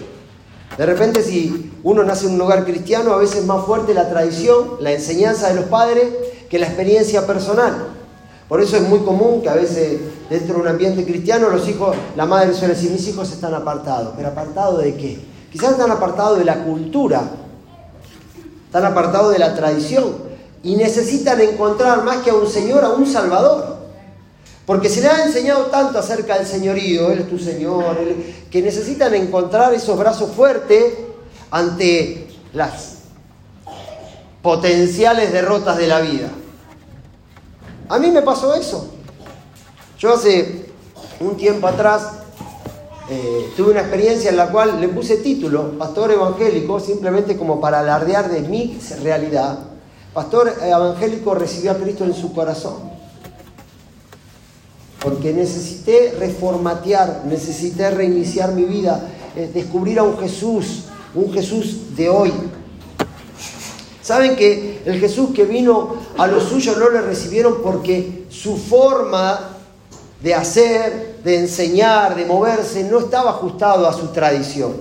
De 0.77 0.85
repente 0.85 1.23
si 1.23 1.71
uno 1.83 2.03
nace 2.03 2.27
en 2.27 2.33
un 2.33 2.41
hogar 2.41 2.65
cristiano, 2.65 3.13
a 3.13 3.17
veces 3.17 3.37
es 3.37 3.45
más 3.45 3.65
fuerte 3.65 3.93
la 3.93 4.09
tradición, 4.09 4.77
la 4.81 4.91
enseñanza 4.91 5.47
de 5.47 5.55
los 5.55 5.65
padres, 5.65 6.07
que 6.49 6.59
la 6.59 6.67
experiencia 6.67 7.25
personal. 7.25 7.87
Por 8.49 8.59
eso 8.59 8.75
es 8.75 8.81
muy 8.81 8.99
común 8.99 9.41
que 9.41 9.47
a 9.47 9.53
veces 9.53 9.97
dentro 10.29 10.55
de 10.55 10.61
un 10.61 10.67
ambiente 10.67 11.05
cristiano 11.05 11.49
los 11.49 11.69
hijos, 11.69 11.95
la 12.17 12.25
madre 12.25 12.53
suele 12.53 12.73
decir, 12.73 12.91
mis 12.91 13.07
hijos 13.07 13.31
están 13.31 13.53
apartados. 13.53 14.13
¿Pero 14.17 14.27
apartados 14.27 14.83
de 14.83 14.95
qué? 14.95 15.19
Quizás 15.53 15.71
están 15.71 15.91
apartados 15.91 16.37
de 16.37 16.43
la 16.43 16.63
cultura, 16.65 17.21
están 18.65 18.85
apartados 18.85 19.31
de 19.31 19.39
la 19.39 19.55
tradición 19.55 20.30
y 20.63 20.75
necesitan 20.75 21.41
encontrar 21.41 22.03
más 22.03 22.17
que 22.17 22.29
a 22.29 22.35
un 22.35 22.47
Señor, 22.47 22.83
a 22.83 22.89
un 22.89 23.07
Salvador. 23.07 23.77
Porque 24.65 24.89
se 24.89 25.01
le 25.01 25.07
ha 25.07 25.25
enseñado 25.25 25.65
tanto 25.65 25.97
acerca 25.97 26.37
del 26.37 26.45
señorío, 26.45 27.11
Él 27.11 27.19
es 27.19 27.29
tu 27.29 27.39
Señor, 27.39 27.97
que 28.49 28.61
necesitan 28.61 29.13
encontrar 29.15 29.73
esos 29.73 29.97
brazos 29.97 30.31
fuertes 30.31 30.93
ante 31.49 32.27
las 32.53 32.99
potenciales 34.41 35.31
derrotas 35.33 35.77
de 35.77 35.87
la 35.87 36.01
vida. 36.01 36.29
A 37.89 37.99
mí 37.99 38.11
me 38.11 38.21
pasó 38.21 38.53
eso. 38.55 38.91
Yo 39.97 40.13
hace 40.13 40.65
un 41.19 41.35
tiempo 41.37 41.67
atrás 41.67 42.03
eh, 43.09 43.51
tuve 43.57 43.71
una 43.71 43.81
experiencia 43.81 44.29
en 44.29 44.37
la 44.37 44.47
cual 44.47 44.79
le 44.79 44.87
puse 44.87 45.17
título, 45.17 45.77
pastor 45.77 46.11
evangélico, 46.11 46.79
simplemente 46.79 47.35
como 47.35 47.59
para 47.59 47.81
alardear 47.81 48.29
de 48.29 48.41
mi 48.41 48.79
realidad. 49.03 49.70
Pastor 50.13 50.53
evangélico 50.61 51.33
recibió 51.33 51.71
a 51.71 51.75
Cristo 51.75 52.03
en 52.03 52.13
su 52.13 52.33
corazón. 52.33 52.91
Porque 54.99 55.31
necesité 55.33 56.13
reformatear, 56.19 57.23
necesité 57.25 57.89
reiniciar 57.91 58.51
mi 58.51 58.65
vida, 58.65 59.07
eh, 59.35 59.49
descubrir 59.53 59.99
a 59.99 60.03
un 60.03 60.17
Jesús, 60.17 60.83
un 61.15 61.31
Jesús 61.31 61.95
de 61.95 62.09
hoy. 62.09 62.33
Saben 64.01 64.35
que 64.35 64.81
el 64.85 64.99
Jesús 64.99 65.29
que 65.33 65.45
vino 65.45 65.95
a 66.17 66.27
los 66.27 66.43
suyos 66.43 66.77
no 66.77 66.89
le 66.89 67.01
recibieron 67.01 67.61
porque 67.63 68.25
su 68.29 68.57
forma 68.57 69.51
de 70.21 70.35
hacer, 70.35 71.21
de 71.23 71.39
enseñar, 71.39 72.15
de 72.15 72.25
moverse, 72.25 72.83
no 72.83 72.99
estaba 72.99 73.31
ajustado 73.31 73.87
a 73.87 73.93
su 73.93 74.07
tradición. 74.07 74.73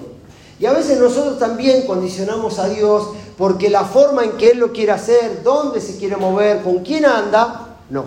Y 0.58 0.66
a 0.66 0.72
veces 0.72 0.98
nosotros 0.98 1.38
también 1.38 1.86
condicionamos 1.86 2.58
a 2.58 2.68
Dios 2.68 3.10
porque 3.40 3.70
la 3.70 3.86
forma 3.86 4.22
en 4.22 4.32
que 4.32 4.50
Él 4.50 4.58
lo 4.58 4.70
quiere 4.70 4.92
hacer, 4.92 5.42
dónde 5.42 5.80
se 5.80 5.96
quiere 5.96 6.14
mover, 6.14 6.60
con 6.60 6.80
quién 6.80 7.06
anda, 7.06 7.78
no. 7.88 8.04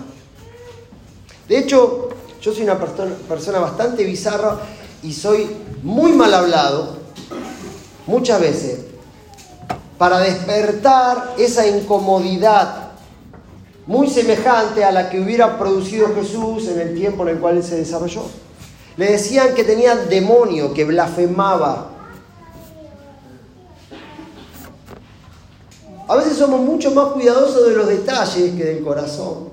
De 1.48 1.58
hecho, 1.58 2.08
yo 2.40 2.54
soy 2.54 2.62
una 2.62 2.78
persona 2.78 3.58
bastante 3.58 4.04
bizarra 4.04 4.60
y 5.02 5.12
soy 5.12 5.50
muy 5.82 6.12
mal 6.12 6.32
hablado, 6.32 6.98
muchas 8.06 8.40
veces, 8.40 8.82
para 9.98 10.20
despertar 10.20 11.34
esa 11.36 11.66
incomodidad 11.66 12.92
muy 13.88 14.08
semejante 14.08 14.84
a 14.84 14.92
la 14.92 15.10
que 15.10 15.18
hubiera 15.18 15.58
producido 15.58 16.14
Jesús 16.14 16.68
en 16.68 16.78
el 16.78 16.94
tiempo 16.94 17.24
en 17.24 17.30
el 17.30 17.40
cual 17.40 17.56
él 17.56 17.64
se 17.64 17.74
desarrolló. 17.74 18.22
Le 18.96 19.10
decían 19.10 19.52
que 19.56 19.64
tenía 19.64 19.96
demonio, 19.96 20.72
que 20.72 20.84
blasfemaba, 20.84 21.90
A 26.06 26.16
veces 26.16 26.36
somos 26.36 26.60
mucho 26.60 26.90
más 26.90 27.12
cuidadosos 27.12 27.66
de 27.68 27.76
los 27.76 27.88
detalles 27.88 28.54
que 28.54 28.64
del 28.64 28.84
corazón. 28.84 29.48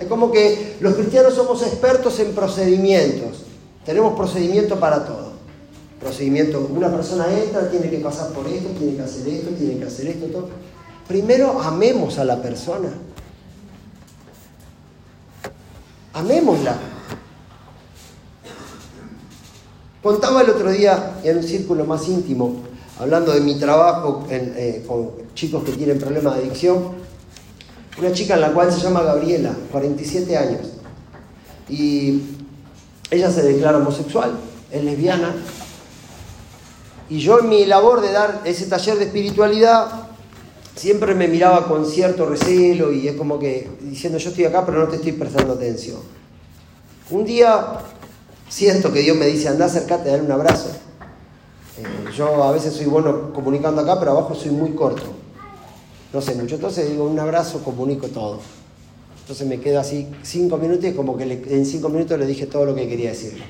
Es 0.00 0.06
como 0.06 0.30
que 0.30 0.76
los 0.80 0.94
cristianos 0.94 1.34
somos 1.34 1.62
expertos 1.62 2.18
en 2.20 2.34
procedimientos. 2.34 3.44
Tenemos 3.84 4.14
procedimiento 4.14 4.80
para 4.80 5.04
todo. 5.04 5.32
Procedimiento, 6.00 6.68
una 6.70 6.90
persona 6.90 7.26
entra, 7.32 7.70
tiene 7.70 7.90
que 7.90 7.98
pasar 7.98 8.30
por 8.32 8.46
esto, 8.46 8.68
tiene 8.78 8.96
que 8.96 9.02
hacer 9.02 9.28
esto, 9.28 9.50
tiene 9.50 9.78
que 9.78 9.84
hacer 9.84 10.06
esto, 10.08 10.26
todo. 10.26 10.48
Primero 11.06 11.60
amemos 11.60 12.18
a 12.18 12.24
la 12.24 12.40
persona. 12.40 12.88
Amémosla. 16.14 16.76
Contaba 20.02 20.42
el 20.42 20.50
otro 20.50 20.70
día 20.70 21.18
en 21.22 21.38
un 21.38 21.42
círculo 21.42 21.84
más 21.84 22.08
íntimo 22.08 22.65
hablando 22.98 23.32
de 23.32 23.40
mi 23.40 23.58
trabajo 23.58 24.26
eh, 24.30 24.84
con 24.86 25.10
chicos 25.34 25.64
que 25.64 25.72
tienen 25.72 25.98
problemas 25.98 26.34
de 26.34 26.42
adicción, 26.42 26.94
una 27.98 28.12
chica 28.12 28.34
en 28.34 28.40
la 28.40 28.52
cual 28.52 28.72
se 28.72 28.80
llama 28.80 29.02
Gabriela, 29.02 29.54
47 29.72 30.36
años, 30.36 30.60
y 31.68 32.22
ella 33.10 33.30
se 33.30 33.42
declara 33.42 33.78
homosexual, 33.78 34.32
es 34.70 34.84
lesbiana, 34.84 35.34
y 37.08 37.18
yo 37.18 37.38
en 37.40 37.48
mi 37.48 37.64
labor 37.66 38.00
de 38.00 38.12
dar 38.12 38.42
ese 38.44 38.66
taller 38.66 38.98
de 38.98 39.04
espiritualidad, 39.04 40.06
siempre 40.74 41.14
me 41.14 41.28
miraba 41.28 41.68
con 41.68 41.86
cierto 41.86 42.26
recelo 42.26 42.92
y 42.92 43.08
es 43.08 43.16
como 43.16 43.38
que 43.38 43.70
diciendo 43.80 44.18
yo 44.18 44.28
estoy 44.28 44.44
acá 44.44 44.66
pero 44.66 44.78
no 44.78 44.88
te 44.88 44.96
estoy 44.96 45.12
prestando 45.12 45.54
atención. 45.54 45.98
Un 47.10 47.24
día 47.24 47.78
siento 48.48 48.92
que 48.92 49.00
Dios 49.00 49.16
me 49.16 49.26
dice, 49.26 49.48
anda, 49.48 49.66
acércate, 49.66 50.10
dale 50.10 50.22
un 50.22 50.32
abrazo. 50.32 50.70
Eh, 51.78 52.10
yo 52.16 52.42
a 52.42 52.52
veces 52.52 52.74
soy 52.74 52.86
bueno 52.86 53.32
comunicando 53.32 53.82
acá, 53.82 53.98
pero 53.98 54.12
abajo 54.12 54.34
soy 54.34 54.50
muy 54.50 54.70
corto. 54.70 55.02
No 56.12 56.20
sé 56.20 56.34
mucho. 56.34 56.54
Entonces 56.54 56.88
digo, 56.88 57.04
un 57.04 57.18
abrazo, 57.18 57.62
comunico 57.62 58.08
todo. 58.08 58.40
Entonces 59.20 59.46
me 59.46 59.60
quedo 59.60 59.80
así 59.80 60.08
cinco 60.22 60.56
minutos 60.56 60.84
y 60.84 60.92
como 60.92 61.16
que 61.16 61.24
en 61.24 61.66
cinco 61.66 61.88
minutos 61.88 62.18
le 62.18 62.26
dije 62.26 62.46
todo 62.46 62.64
lo 62.64 62.74
que 62.74 62.88
quería 62.88 63.10
decirle. 63.10 63.44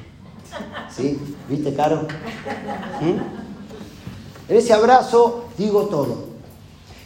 ¿Sí? 0.94 1.18
¿Viste, 1.48 1.74
Caro? 1.74 2.06
¿Mm? 3.00 4.50
En 4.50 4.56
ese 4.56 4.72
abrazo 4.72 5.44
digo 5.58 5.82
todo. 5.86 6.36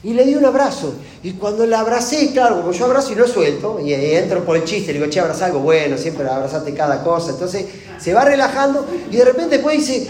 Y 0.02 0.14
le 0.14 0.24
di 0.24 0.35
un 0.35 0.44
abrazo. 0.44 0.94
Y 1.22 1.33
cuando 1.33 1.66
la 1.66 1.80
abracé, 1.80 2.33
claro, 2.33 2.61
como 2.61 2.72
yo 2.72 2.87
abrazo 2.87 3.12
y 3.12 3.16
lo 3.16 3.26
suelto, 3.26 3.78
y 3.80 3.92
entro 3.92 4.44
por 4.44 4.56
el 4.56 4.64
chiste, 4.64 4.92
le 4.92 4.98
digo, 5.00 5.11
che, 5.11 5.20
abraza 5.20 5.46
algo 5.46 5.59
bueno, 5.59 5.98
siempre 5.98 6.26
abrazaste 6.26 6.72
cada 6.72 7.02
cosa. 7.02 7.33
Entonces 7.33 7.66
se 7.98 8.14
va 8.14 8.24
relajando 8.24 8.87
y 9.11 9.16
de 9.16 9.24
repente 9.24 9.56
después 9.56 9.76
dice, 9.76 10.09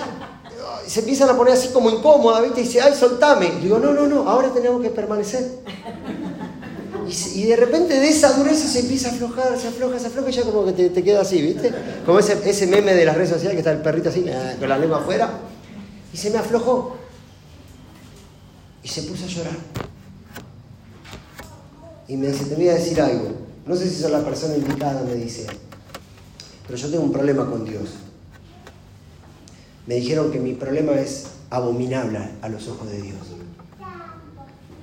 se 0.87 1.01
empiezan 1.01 1.29
a 1.31 1.37
poner 1.37 1.55
así 1.55 1.69
como 1.69 1.91
incómoda, 1.91 2.41
¿viste? 2.41 2.61
Y 2.61 2.65
dice, 2.65 2.81
ay, 2.81 2.95
soltame. 2.95 3.51
digo, 3.63 3.79
no, 3.79 3.93
no, 3.93 4.07
no, 4.07 4.29
ahora 4.29 4.53
tenemos 4.53 4.83
que 4.83 4.91
permanecer. 4.91 5.45
Y, 7.35 7.45
de 7.45 7.57
repente 7.57 7.99
de 7.99 8.09
esa 8.09 8.33
dureza 8.35 8.69
se 8.69 8.81
empieza 8.81 9.09
a 9.09 9.13
aflojar, 9.13 9.59
se 9.59 9.69
afloja, 9.69 9.99
se 9.99 10.07
afloja 10.07 10.31
y 10.31 10.33
ya 10.33 10.43
como 10.43 10.65
que 10.65 10.91
te, 10.91 11.03
queda 11.03 11.23
así, 11.23 11.43
¿viste? 11.43 11.73
Como 12.07 12.21
ese, 12.21 12.39
ese 12.49 12.67
meme 12.69 12.95
de 12.95 13.05
las 13.05 13.17
redes 13.17 13.31
sociales 13.31 13.55
que 13.55 13.61
está 13.61 13.73
el 13.73 13.83
perrito 13.83 14.11
así, 14.11 14.25
ah, 14.29 14.55
con 14.59 14.69
la 14.69 14.79
lengua 14.79 14.99
afuera. 14.99 15.31
Y 16.13 16.17
se 16.17 16.31
me 16.31 16.39
aflojó. 16.39 16.97
Y 18.83 18.89
se 18.89 19.03
puso 19.03 19.25
a 19.25 19.29
llorar. 19.29 19.57
Y 22.07 22.17
me 22.17 22.29
dice, 22.29 22.45
te 22.45 22.55
voy 22.55 22.69
a 22.69 22.75
decir 22.75 23.01
algo. 23.01 23.29
No 23.67 23.77
sé 23.77 23.89
si 23.89 23.97
soy 24.01 24.11
la 24.13 24.25
persona 24.25 24.57
indicada, 24.57 25.03
me 25.03 25.15
dice. 25.15 25.47
Pero 26.67 26.79
yo 26.79 26.89
tengo 26.91 27.05
un 27.05 27.13
problema 27.13 27.49
con 27.49 27.65
Dios. 27.65 27.91
Me 29.87 29.97
dijeron 29.97 30.31
que 30.31 30.39
mi 30.39 30.55
problema 30.55 30.93
es 30.93 31.27
abominable 31.51 32.19
a 32.43 32.49
los 32.49 32.69
ojos 32.69 32.91
de 32.91 33.03
Dios. 33.03 33.19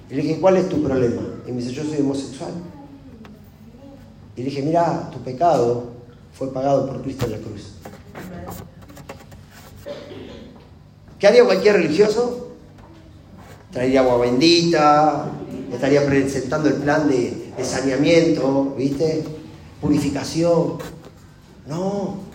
Y 0.09 0.15
le 0.15 0.21
dije, 0.21 0.39
¿cuál 0.39 0.57
es 0.57 0.69
tu 0.69 0.81
problema? 0.83 1.21
Y 1.45 1.51
me 1.51 1.61
dice, 1.61 1.73
yo 1.73 1.83
soy 1.83 1.99
homosexual. 1.99 2.51
Y 4.35 4.41
le 4.41 4.49
dije, 4.49 4.61
mira, 4.61 5.09
tu 5.11 5.19
pecado 5.19 5.91
fue 6.33 6.53
pagado 6.53 6.87
por 6.87 7.01
Cristo 7.01 7.25
en 7.25 7.31
la 7.31 7.37
cruz. 7.39 7.73
¿Qué 11.19 11.27
haría 11.27 11.43
cualquier 11.43 11.77
religioso? 11.77 12.51
Traería 13.71 14.01
agua 14.01 14.17
bendita, 14.17 15.31
estaría 15.73 16.05
presentando 16.05 16.69
el 16.69 16.75
plan 16.75 17.09
de, 17.09 17.51
de 17.57 17.63
saneamiento, 17.65 18.75
¿viste? 18.77 19.23
Purificación. 19.81 20.77
No. 21.67 22.26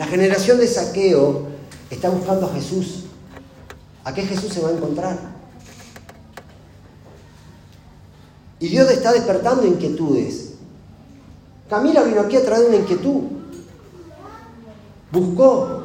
La 0.00 0.06
generación 0.06 0.56
de 0.58 0.66
saqueo 0.66 1.42
está 1.90 2.08
buscando 2.08 2.46
a 2.46 2.54
Jesús. 2.54 3.04
¿A 4.02 4.14
qué 4.14 4.22
Jesús 4.22 4.50
se 4.50 4.62
va 4.62 4.70
a 4.70 4.72
encontrar? 4.72 5.18
Y 8.60 8.68
Dios 8.68 8.90
está 8.90 9.12
despertando 9.12 9.66
inquietudes. 9.66 10.52
Camila 11.68 12.02
vino 12.04 12.22
aquí 12.22 12.38
a 12.38 12.42
traer 12.42 12.68
una 12.68 12.76
inquietud. 12.76 13.24
Buscó. 15.12 15.84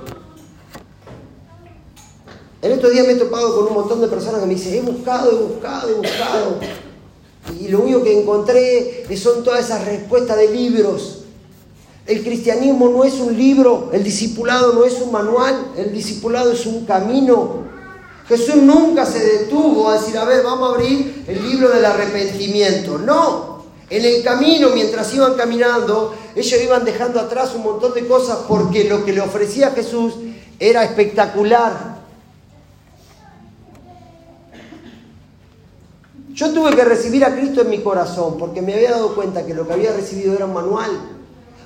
El 2.62 2.72
otro 2.72 2.92
día 2.92 3.04
me 3.04 3.12
he 3.12 3.16
topado 3.16 3.54
con 3.54 3.68
un 3.68 3.74
montón 3.74 4.00
de 4.00 4.08
personas 4.08 4.40
que 4.40 4.48
me 4.48 4.56
dicen, 4.56 4.76
he 4.76 4.82
buscado, 4.82 5.30
he 5.30 5.44
buscado, 5.44 5.90
he 5.90 5.94
buscado. 5.94 6.60
Y 7.60 7.68
lo 7.68 7.82
único 7.82 8.02
que 8.02 8.22
encontré 8.22 9.18
son 9.18 9.44
todas 9.44 9.66
esas 9.66 9.84
respuestas 9.84 10.38
de 10.38 10.52
libros. 10.52 11.25
El 12.06 12.24
cristianismo 12.24 12.90
no 12.90 13.04
es 13.04 13.16
un 13.16 13.36
libro, 13.36 13.90
el 13.92 14.04
discipulado 14.04 14.74
no 14.74 14.86
es 14.86 15.02
un 15.02 15.12
manual, 15.12 15.72
el 15.76 15.92
discipulado 15.92 16.52
es 16.52 16.66
un 16.68 16.86
camino. 16.86 17.64
Jesús 18.28 18.58
nunca 18.58 19.06
se 19.06 19.20
detuvo 19.20 19.90
a 19.90 20.00
decir, 20.00 20.18
a 20.18 20.26
ver, 20.26 20.44
vamos 20.44 20.70
a 20.70 20.74
abrir 20.76 21.26
el 21.28 21.50
libro 21.50 21.70
del 21.70 21.84
arrepentimiento. 21.84 23.00
No, 23.00 23.64
en 23.90 24.06
el 24.06 24.24
camino, 24.24 24.70
mientras 24.70 25.14
iban 25.16 25.34
caminando, 25.34 26.16
ellos 26.36 26.62
iban 26.62 26.86
dejando 26.86 27.20
atrás 27.20 27.56
un 27.56 27.64
montón 27.64 27.94
de 27.94 28.08
cosas 28.08 28.40
porque 28.48 28.84
lo 28.84 29.04
que 29.04 29.14
le 29.14 29.22
ofrecía 29.22 29.72
Jesús 29.72 30.14
era 30.60 30.84
espectacular. 30.84 31.96
Yo 36.34 36.52
tuve 36.52 36.76
que 36.76 36.84
recibir 36.84 37.24
a 37.26 37.34
Cristo 37.34 37.62
en 37.62 37.70
mi 37.70 37.80
corazón 37.80 38.38
porque 38.38 38.62
me 38.62 38.74
había 38.76 38.92
dado 38.92 39.16
cuenta 39.16 39.46
que 39.46 39.54
lo 39.54 39.66
que 39.66 39.74
había 39.74 39.94
recibido 39.94 40.36
era 40.36 40.46
un 40.46 40.54
manual. 40.54 41.15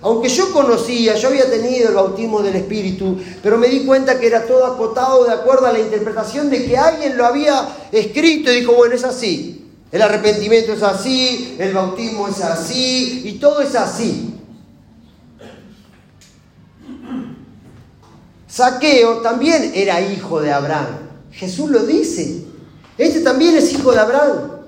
Aunque 0.01 0.29
yo 0.29 0.53
conocía, 0.53 1.15
yo 1.15 1.27
había 1.27 1.49
tenido 1.49 1.89
el 1.89 1.95
bautismo 1.95 2.41
del 2.41 2.55
Espíritu, 2.55 3.17
pero 3.43 3.57
me 3.57 3.67
di 3.67 3.85
cuenta 3.85 4.17
que 4.17 4.27
era 4.27 4.45
todo 4.45 4.65
acotado 4.65 5.25
de 5.25 5.33
acuerdo 5.33 5.65
a 5.65 5.73
la 5.73 5.79
interpretación 5.79 6.49
de 6.49 6.65
que 6.65 6.77
alguien 6.77 7.17
lo 7.17 7.25
había 7.25 7.67
escrito 7.91 8.51
y 8.51 8.61
dijo, 8.61 8.73
bueno, 8.73 8.95
es 8.95 9.03
así. 9.03 9.67
El 9.91 10.01
arrepentimiento 10.01 10.71
es 10.71 10.83
así, 10.83 11.55
el 11.59 11.73
bautismo 11.73 12.27
es 12.27 12.41
así 12.41 13.23
y 13.25 13.33
todo 13.39 13.61
es 13.61 13.75
así. 13.75 14.35
Saqueo 18.47 19.17
también 19.17 19.71
era 19.75 20.01
hijo 20.01 20.41
de 20.41 20.51
Abraham. 20.51 21.09
Jesús 21.31 21.69
lo 21.69 21.85
dice. 21.85 22.43
Este 22.97 23.21
también 23.21 23.55
es 23.55 23.71
hijo 23.73 23.91
de 23.91 23.99
Abraham. 23.99 24.58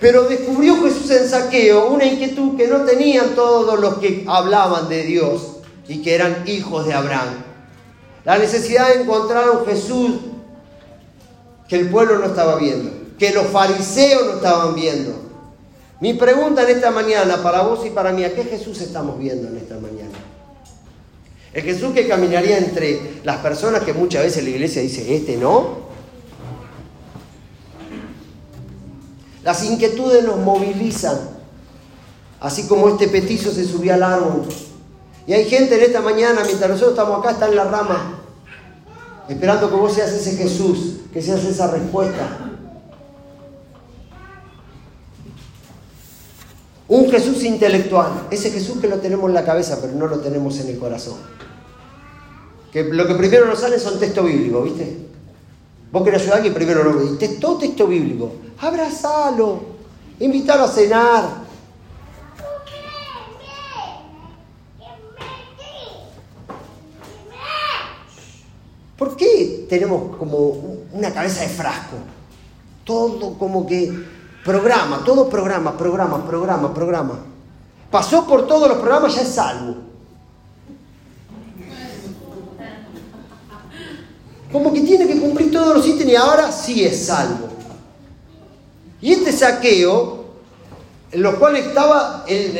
Pero 0.00 0.24
descubrió 0.24 0.82
Jesús 0.82 1.10
en 1.10 1.28
saqueo 1.28 1.90
una 1.90 2.06
inquietud 2.06 2.56
que 2.56 2.66
no 2.66 2.84
tenían 2.84 3.34
todos 3.34 3.78
los 3.78 3.98
que 3.98 4.24
hablaban 4.26 4.88
de 4.88 5.02
Dios 5.02 5.58
y 5.86 6.00
que 6.00 6.14
eran 6.14 6.44
hijos 6.46 6.86
de 6.86 6.94
Abraham. 6.94 7.44
La 8.24 8.38
necesidad 8.38 8.88
de 8.88 9.02
encontrar 9.02 9.44
a 9.44 9.50
un 9.50 9.66
Jesús 9.66 10.12
que 11.68 11.76
el 11.76 11.90
pueblo 11.90 12.18
no 12.18 12.26
estaba 12.26 12.56
viendo, 12.56 12.90
que 13.18 13.32
los 13.32 13.46
fariseos 13.48 14.24
no 14.26 14.32
estaban 14.36 14.74
viendo. 14.74 15.14
Mi 16.00 16.14
pregunta 16.14 16.62
en 16.62 16.76
esta 16.76 16.90
mañana 16.90 17.42
para 17.42 17.60
vos 17.62 17.84
y 17.84 17.90
para 17.90 18.10
mí, 18.10 18.24
¿a 18.24 18.34
qué 18.34 18.44
Jesús 18.44 18.80
estamos 18.80 19.18
viendo 19.18 19.48
en 19.48 19.58
esta 19.58 19.74
mañana? 19.74 20.18
El 21.52 21.62
Jesús 21.62 21.92
que 21.92 22.08
caminaría 22.08 22.56
entre 22.56 23.20
las 23.22 23.38
personas 23.38 23.82
que 23.82 23.92
muchas 23.92 24.22
veces 24.22 24.44
la 24.44 24.50
iglesia 24.50 24.80
dice, 24.80 25.14
este 25.14 25.36
no, 25.36 25.89
Las 29.42 29.64
inquietudes 29.64 30.24
nos 30.24 30.38
movilizan, 30.38 31.18
así 32.40 32.66
como 32.66 32.88
este 32.88 33.08
petizo 33.08 33.50
se 33.50 33.64
subió 33.64 33.94
al 33.94 34.02
árbol. 34.02 34.42
Y 35.26 35.32
hay 35.32 35.44
gente 35.46 35.76
en 35.76 35.82
esta 35.82 36.00
mañana, 36.00 36.42
mientras 36.44 36.70
nosotros 36.70 36.90
estamos 36.90 37.20
acá, 37.20 37.32
está 37.32 37.48
en 37.48 37.56
la 37.56 37.64
rama, 37.64 38.20
esperando 39.28 39.70
que 39.70 39.76
vos 39.76 39.92
seas 39.92 40.10
ese 40.10 40.36
Jesús, 40.36 40.96
que 41.12 41.22
seas 41.22 41.44
esa 41.44 41.70
respuesta. 41.70 42.50
Un 46.88 47.08
Jesús 47.10 47.44
intelectual, 47.44 48.26
ese 48.30 48.50
Jesús 48.50 48.78
que 48.80 48.88
lo 48.88 48.98
tenemos 48.98 49.28
en 49.28 49.34
la 49.34 49.44
cabeza, 49.44 49.78
pero 49.80 49.94
no 49.94 50.06
lo 50.06 50.18
tenemos 50.18 50.58
en 50.58 50.68
el 50.68 50.78
corazón. 50.78 51.16
Que 52.72 52.84
lo 52.84 53.06
que 53.06 53.14
primero 53.14 53.46
nos 53.46 53.60
sale 53.60 53.78
son 53.78 53.98
textos 53.98 54.26
bíblicos, 54.26 54.64
¿viste? 54.64 55.09
Vos 55.92 56.04
querés 56.04 56.22
ayudar 56.22 56.34
a 56.34 56.36
alguien, 56.36 56.54
primero 56.54 56.84
lo 56.84 56.98
veis. 56.98 57.40
Todo 57.40 57.58
texto 57.58 57.86
bíblico. 57.86 58.32
Abrazalo. 58.60 59.60
Invítalo 60.20 60.64
a 60.64 60.68
cenar. 60.68 61.50
¿Por 68.96 69.16
qué 69.16 69.66
tenemos 69.68 70.16
como 70.16 70.36
una 70.92 71.10
cabeza 71.10 71.40
de 71.40 71.48
frasco? 71.48 71.96
Todo 72.84 73.38
como 73.38 73.66
que 73.66 73.90
programa, 74.44 75.02
todo 75.04 75.28
programa, 75.28 75.76
programa, 75.76 76.24
programa, 76.26 76.74
programa. 76.74 77.18
Pasó 77.90 78.26
por 78.26 78.46
todos 78.46 78.68
los 78.68 78.78
programas, 78.78 79.14
ya 79.14 79.22
es 79.22 79.28
salvo. 79.28 79.89
Como 84.52 84.72
que 84.72 84.80
tiene 84.80 85.06
que 85.06 85.20
cumplir 85.20 85.52
todos 85.52 85.76
los 85.76 85.86
ítems 85.86 86.10
y 86.10 86.16
ahora 86.16 86.50
sí 86.50 86.84
es 86.84 87.06
salvo. 87.06 87.48
Y 89.00 89.12
este 89.12 89.32
saqueo, 89.32 90.24
en 91.12 91.22
lo 91.22 91.38
cual 91.38 91.56
estaba 91.56 92.24
en, 92.26 92.56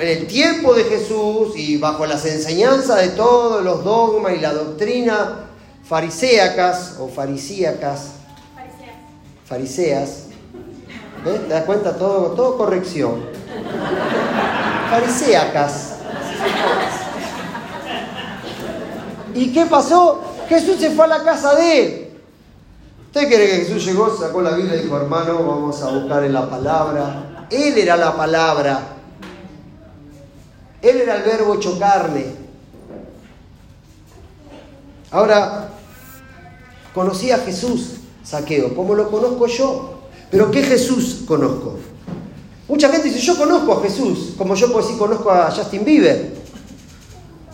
el, 0.00 0.26
tiempo 0.26 0.74
de 0.74 0.84
Jesús 0.84 1.56
y 1.56 1.78
bajo 1.78 2.04
las 2.06 2.26
enseñanzas 2.26 3.00
de 3.00 3.08
todos 3.08 3.64
los 3.64 3.84
dogmas 3.84 4.34
y 4.36 4.40
la 4.40 4.52
doctrina 4.52 5.46
fariseacas 5.84 6.96
o 7.00 7.08
farisíacas, 7.08 8.10
fariseas, 9.46 10.24
¿ves? 11.24 11.48
¿Te 11.48 11.48
das 11.48 11.64
cuenta? 11.64 11.96
Todo, 11.96 12.32
todo 12.32 12.58
corrección. 12.58 13.24
Fariseacas. 14.90 15.94
¿Y 19.34 19.52
qué 19.52 19.64
pasó? 19.66 20.27
Jesús 20.48 20.80
se 20.80 20.90
fue 20.90 21.04
a 21.04 21.08
la 21.08 21.22
casa 21.22 21.54
de 21.54 21.80
él. 21.80 22.08
¿Usted 23.06 23.26
cree 23.26 23.46
que 23.48 23.56
Jesús 23.64 23.84
llegó, 23.84 24.14
sacó 24.16 24.42
la 24.42 24.52
Biblia 24.52 24.76
y 24.76 24.82
dijo, 24.82 24.96
hermano, 24.96 25.42
vamos 25.44 25.82
a 25.82 25.90
buscar 25.90 26.24
en 26.24 26.32
la 26.32 26.48
palabra? 26.48 27.46
Él 27.50 27.76
era 27.76 27.96
la 27.96 28.16
palabra. 28.16 28.80
Él 30.80 30.96
era 30.98 31.16
el 31.16 31.22
verbo 31.22 31.54
hecho 31.54 31.78
carne. 31.78 32.26
Ahora, 35.10 35.70
conocí 36.94 37.30
a 37.30 37.38
Jesús, 37.38 37.94
saqueo, 38.22 38.74
como 38.74 38.94
lo 38.94 39.10
conozco 39.10 39.46
yo. 39.46 39.98
Pero 40.30 40.50
¿qué 40.50 40.62
Jesús 40.62 41.22
conozco? 41.26 41.76
Mucha 42.68 42.90
gente 42.90 43.08
dice, 43.08 43.20
yo 43.20 43.36
conozco 43.38 43.72
a 43.72 43.82
Jesús, 43.82 44.34
como 44.36 44.54
yo 44.54 44.70
pues 44.70 44.86
sí 44.86 44.96
conozco 44.98 45.30
a 45.30 45.50
Justin 45.50 45.84
Bieber. 45.84 46.34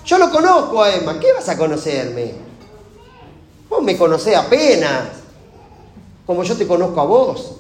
Yo 0.05 0.19
lo 0.19 0.31
conozco 0.31 0.83
a 0.83 0.95
Emma, 0.95 1.19
¿qué 1.21 1.33
vas 1.33 1.49
a 1.49 1.57
conocerme? 1.57 2.44
Me 3.83 3.97
conocés 3.97 4.37
apenas, 4.37 5.09
como 6.27 6.43
yo 6.43 6.57
te 6.57 6.67
conozco 6.67 7.01
a 7.01 7.05
vos. 7.05 7.57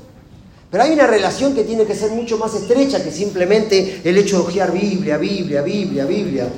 Pero 0.70 0.82
hay 0.82 0.92
una 0.92 1.06
relación 1.06 1.54
que 1.54 1.62
tiene 1.62 1.84
que 1.84 1.94
ser 1.94 2.10
mucho 2.10 2.36
más 2.36 2.54
estrecha 2.54 3.02
que 3.02 3.12
simplemente 3.12 4.00
el 4.02 4.16
hecho 4.18 4.38
de 4.38 4.42
ojear 4.42 4.72
Biblia, 4.72 5.18
Biblia, 5.18 5.62
Biblia, 5.62 6.04
Biblia. 6.04 6.48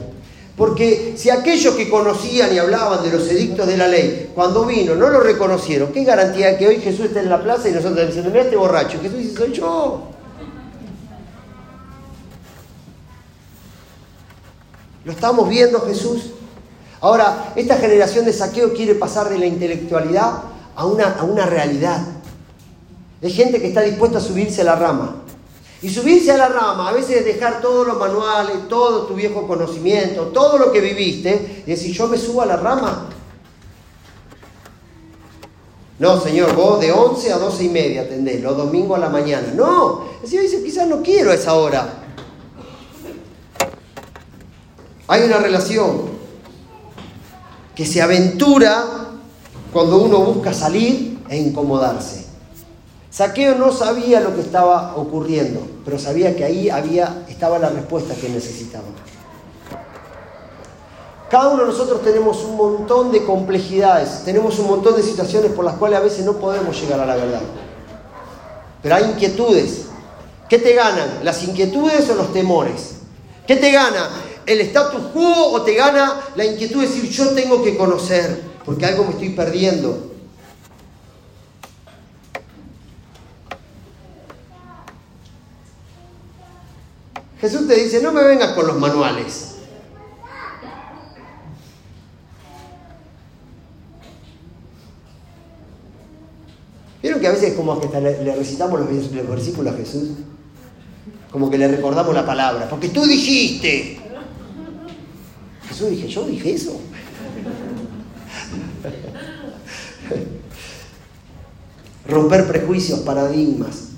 Porque 0.56 1.14
si 1.18 1.28
aquellos 1.28 1.74
que 1.74 1.90
conocían 1.90 2.54
y 2.54 2.58
hablaban 2.58 3.02
de 3.02 3.10
los 3.12 3.28
edictos 3.28 3.66
de 3.66 3.76
la 3.76 3.88
ley, 3.88 4.30
cuando 4.34 4.64
vino 4.64 4.94
no 4.94 5.10
lo 5.10 5.20
reconocieron, 5.20 5.92
¿qué 5.92 6.02
garantía 6.02 6.56
que 6.56 6.66
hoy 6.66 6.80
Jesús 6.80 7.06
esté 7.06 7.18
en 7.18 7.28
la 7.28 7.42
plaza 7.42 7.68
y 7.68 7.72
nosotros 7.72 8.06
diciendo, 8.06 8.30
mira 8.30 8.44
este 8.44 8.56
borracho? 8.56 8.98
Jesús 9.02 9.18
dice, 9.18 9.36
soy 9.36 9.52
yo. 9.52 10.08
¿Lo 15.04 15.12
estamos 15.12 15.48
viendo 15.48 15.80
Jesús? 15.82 16.30
Ahora, 17.00 17.52
esta 17.56 17.76
generación 17.76 18.24
de 18.24 18.32
saqueo 18.32 18.72
quiere 18.72 18.94
pasar 18.94 19.28
de 19.28 19.38
la 19.38 19.46
intelectualidad 19.46 20.42
a 20.74 20.86
una, 20.86 21.12
a 21.12 21.24
una 21.24 21.46
realidad. 21.46 22.00
Es 23.20 23.34
gente 23.34 23.60
que 23.60 23.68
está 23.68 23.82
dispuesta 23.82 24.18
a 24.18 24.20
subirse 24.20 24.62
a 24.62 24.64
la 24.64 24.76
rama. 24.76 25.16
Y 25.82 25.90
subirse 25.90 26.32
a 26.32 26.38
la 26.38 26.48
rama, 26.48 26.88
a 26.88 26.92
veces 26.92 27.18
es 27.18 27.24
dejar 27.24 27.60
todos 27.60 27.86
los 27.86 27.98
manuales, 27.98 28.66
todo 28.68 29.06
tu 29.06 29.14
viejo 29.14 29.46
conocimiento, 29.46 30.28
todo 30.28 30.56
lo 30.58 30.72
que 30.72 30.80
viviste, 30.80 31.64
y 31.66 31.70
decir, 31.70 31.94
yo 31.94 32.08
me 32.08 32.16
subo 32.16 32.42
a 32.42 32.46
la 32.46 32.56
rama. 32.56 33.08
No, 35.98 36.20
Señor, 36.20 36.54
vos 36.54 36.80
de 36.80 36.92
11 36.92 37.32
a 37.32 37.38
12 37.38 37.64
y 37.64 37.68
media 37.68 38.02
atendés, 38.02 38.42
los 38.42 38.56
domingos 38.56 38.96
a 38.98 39.00
la 39.00 39.08
mañana. 39.08 39.52
No, 39.54 40.04
el 40.22 40.28
Señor 40.28 40.44
dice, 40.44 40.62
quizás 40.62 40.88
no 40.88 41.02
quiero 41.02 41.30
a 41.30 41.34
esa 41.34 41.54
hora. 41.54 41.88
Hay 45.08 45.22
una 45.22 45.38
relación 45.38 46.15
que 47.76 47.84
se 47.84 48.00
aventura 48.00 48.84
cuando 49.72 49.98
uno 49.98 50.18
busca 50.20 50.54
salir 50.54 51.18
e 51.28 51.36
incomodarse. 51.36 52.24
Saqueo 53.10 53.54
no 53.54 53.70
sabía 53.70 54.20
lo 54.20 54.34
que 54.34 54.40
estaba 54.40 54.96
ocurriendo, 54.96 55.60
pero 55.84 55.98
sabía 55.98 56.34
que 56.34 56.44
ahí 56.44 56.70
había, 56.70 57.24
estaba 57.28 57.58
la 57.58 57.68
respuesta 57.68 58.14
que 58.14 58.30
necesitaba. 58.30 58.84
Cada 61.30 61.48
uno 61.48 61.64
de 61.64 61.68
nosotros 61.68 62.02
tenemos 62.02 62.42
un 62.44 62.56
montón 62.56 63.12
de 63.12 63.24
complejidades, 63.24 64.22
tenemos 64.24 64.58
un 64.58 64.68
montón 64.68 64.96
de 64.96 65.02
situaciones 65.02 65.52
por 65.52 65.64
las 65.64 65.74
cuales 65.74 65.98
a 65.98 66.02
veces 66.02 66.24
no 66.24 66.34
podemos 66.34 66.80
llegar 66.80 67.00
a 67.00 67.06
la 67.06 67.16
verdad. 67.16 67.42
Pero 68.82 68.94
hay 68.94 69.04
inquietudes. 69.04 69.86
¿Qué 70.48 70.58
te 70.58 70.74
ganan? 70.74 71.24
¿Las 71.24 71.42
inquietudes 71.42 72.08
o 72.08 72.14
los 72.14 72.32
temores? 72.32 72.96
¿Qué 73.46 73.56
te 73.56 73.72
gana? 73.72 74.08
¿El 74.46 74.60
status 74.60 75.06
quo 75.12 75.50
o 75.50 75.62
te 75.62 75.74
gana 75.74 76.20
la 76.36 76.44
inquietud 76.44 76.80
de 76.80 76.86
decir 76.86 77.10
yo 77.10 77.30
tengo 77.30 77.64
que 77.64 77.76
conocer 77.76 78.42
porque 78.64 78.86
algo 78.86 79.04
me 79.04 79.10
estoy 79.10 79.30
perdiendo? 79.30 80.12
Jesús 87.40 87.66
te 87.66 87.74
dice, 87.74 88.00
no 88.00 88.12
me 88.12 88.22
vengas 88.22 88.52
con 88.52 88.66
los 88.66 88.78
manuales. 88.78 89.56
¿Vieron 97.02 97.20
que 97.20 97.26
a 97.26 97.32
veces 97.32 97.54
como 97.54 97.78
que 97.80 98.00
le 98.00 98.36
recitamos 98.36 98.80
los 98.80 99.28
versículos 99.28 99.74
a 99.74 99.76
Jesús? 99.76 100.10
Como 101.30 101.50
que 101.50 101.58
le 101.58 101.68
recordamos 101.68 102.14
la 102.14 102.24
palabra. 102.24 102.68
Porque 102.68 102.88
tú 102.88 103.04
dijiste. 103.04 104.05
Jesús 105.76 105.90
dije, 105.90 106.08
yo 106.08 106.24
dije 106.24 106.54
eso. 106.54 106.80
Romper 112.08 112.46
prejuicios, 112.46 113.00
paradigmas. 113.00 113.88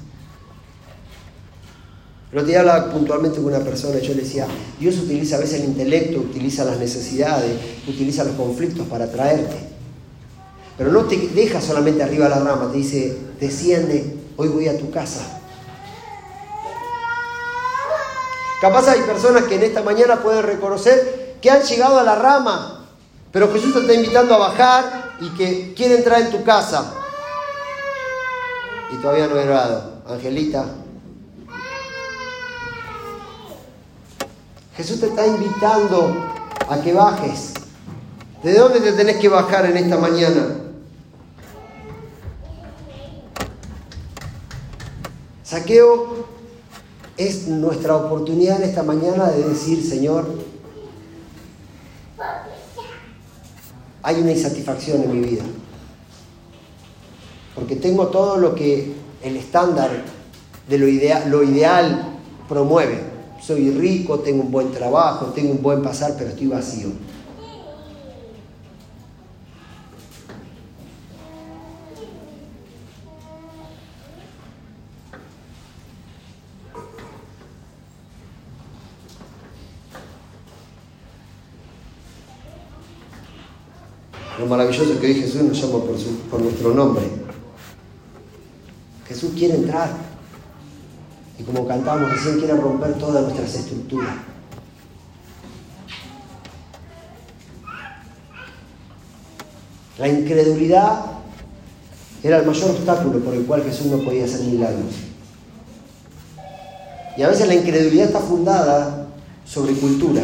El 2.33 2.39
otro 2.39 2.49
día 2.49 2.61
hablaba 2.61 2.91
puntualmente 2.91 3.37
con 3.37 3.55
una 3.55 3.61
persona 3.61 3.99
y 3.99 4.07
yo 4.07 4.13
le 4.15 4.23
decía, 4.23 4.49
Dios 4.81 4.99
utiliza 4.99 5.37
a 5.37 5.39
veces 5.39 5.61
el 5.61 5.67
intelecto, 5.67 6.19
utiliza 6.19 6.65
las 6.65 6.81
necesidades, 6.81 7.53
utiliza 7.87 8.25
los 8.25 8.35
conflictos 8.35 8.89
para 8.89 9.05
atraerte. 9.05 9.57
Pero 10.77 10.91
no 10.91 11.05
te 11.05 11.17
deja 11.29 11.61
solamente 11.61 12.03
arriba 12.03 12.25
de 12.25 12.31
la 12.31 12.41
rama, 12.41 12.73
te 12.73 12.79
dice, 12.79 13.17
desciende, 13.39 14.17
hoy 14.37 14.49
voy 14.49 14.67
a 14.67 14.77
tu 14.77 14.91
casa. 14.91 15.41
Capaz 18.61 18.89
hay 18.89 19.03
personas 19.03 19.45
que 19.45 19.55
en 19.55 19.63
esta 19.63 19.83
mañana 19.83 20.21
pueden 20.21 20.43
reconocer 20.43 21.18
que 21.41 21.51
han 21.51 21.63
llegado 21.63 21.99
a 21.99 22.03
la 22.03 22.15
rama, 22.15 22.87
pero 23.33 23.53
Jesús 23.53 23.73
te 23.75 23.81
está 23.81 23.95
invitando 23.95 24.35
a 24.35 24.39
bajar 24.39 25.17
y 25.21 25.29
que 25.31 25.75
quiere 25.75 25.97
entrar 25.97 26.23
en 26.23 26.31
tu 26.31 26.43
casa. 26.45 26.93
Y 28.93 28.97
todavía 28.97 29.27
no 29.27 29.39
he 29.39 29.45
orado. 29.45 29.99
Angelita, 30.09 30.65
Jesús 34.77 35.01
te 35.01 35.07
está 35.07 35.27
invitando 35.27 36.15
a 36.69 36.81
que 36.81 36.93
bajes. 36.93 37.55
¿De 38.43 38.55
dónde 38.55 38.81
te 38.81 38.93
tenés 38.93 39.17
que 39.17 39.29
bajar 39.29 39.67
en 39.67 39.77
esta 39.77 39.99
mañana? 39.99 40.55
Saqueo 45.43 46.27
es 47.17 47.49
nuestra 47.49 47.97
oportunidad 47.97 48.63
en 48.63 48.69
esta 48.69 48.85
mañana 48.85 49.31
de 49.31 49.49
decir, 49.49 49.85
Señor, 49.85 50.27
hay 54.03 54.21
una 54.21 54.33
insatisfacción 54.33 55.03
en 55.03 55.21
mi 55.21 55.29
vida. 55.29 55.43
Porque 57.55 57.77
tengo 57.77 58.09
todo 58.09 58.37
lo 58.37 58.55
que 58.55 58.95
el 59.23 59.37
estándar 59.37 59.91
de 60.69 60.79
lo 60.79 60.89
ideal, 61.43 62.19
promueve 62.49 63.19
soy 63.41 63.71
rico, 63.71 64.19
tengo 64.21 64.43
un 64.43 64.51
buen 64.51 64.73
trabajo, 64.73 65.27
tengo 65.27 65.53
un 65.53 65.63
buen 65.63 65.83
pasar, 65.83 66.15
pero 66.19 66.31
estoy 66.31 66.49
vacío. 66.49 66.89
Maravilloso 84.49 84.99
que 85.01 85.07
hoy 85.07 85.15
Jesús 85.15 85.43
nos 85.43 85.61
llama 85.61 85.85
por, 85.85 85.97
por 86.31 86.41
nuestro 86.41 86.75
nombre. 86.75 87.05
Jesús 89.07 89.33
quiere 89.37 89.55
entrar 89.55 89.91
y 91.39 91.43
como 91.45 91.67
cantamos 91.67 92.11
recién, 92.11 92.39
quiere 92.39 92.55
romper 92.55 92.95
todas 92.95 93.23
nuestras 93.23 93.55
estructuras. 93.55 94.15
La 99.99 100.09
incredulidad 100.09 101.07
era 102.23 102.39
el 102.39 102.47
mayor 102.47 102.71
obstáculo 102.71 103.21
por 103.21 103.35
el 103.35 103.45
cual 103.45 103.63
Jesús 103.63 103.87
no 103.87 103.99
podía 103.99 104.25
hacer 104.25 104.41
milagros. 104.43 104.95
Y 107.17 107.23
a 107.23 107.29
veces 107.29 107.49
la 107.49 107.55
incredulidad 107.55 108.07
está 108.07 108.21
fundada 108.21 109.09
sobre 109.45 109.73
cultura, 109.75 110.23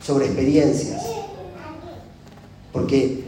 sobre 0.00 0.26
experiencias. 0.26 0.99
Porque 2.72 3.24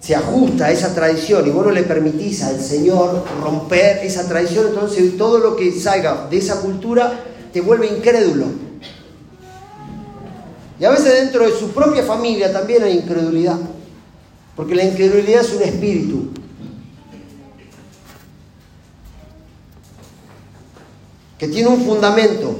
se 0.00 0.16
ajusta 0.16 0.66
a 0.66 0.70
esa 0.70 0.94
tradición 0.94 1.46
y 1.46 1.50
vos 1.50 1.66
no 1.66 1.72
le 1.72 1.82
permitís 1.82 2.42
al 2.42 2.60
Señor 2.60 3.24
romper 3.42 3.98
esa 3.98 4.26
tradición, 4.26 4.68
entonces 4.68 5.16
todo 5.16 5.38
lo 5.38 5.56
que 5.56 5.72
salga 5.72 6.26
de 6.28 6.38
esa 6.38 6.60
cultura 6.60 7.20
te 7.52 7.60
vuelve 7.60 7.86
incrédulo. 7.86 8.46
Y 10.78 10.84
a 10.84 10.90
veces 10.90 11.12
dentro 11.12 11.44
de 11.44 11.52
su 11.52 11.70
propia 11.70 12.02
familia 12.02 12.52
también 12.52 12.82
hay 12.82 12.96
incredulidad, 12.96 13.58
porque 14.56 14.74
la 14.74 14.84
incredulidad 14.84 15.42
es 15.42 15.52
un 15.52 15.62
espíritu. 15.62 16.30
que 21.40 21.48
tiene 21.48 21.70
un 21.70 21.82
fundamento, 21.82 22.54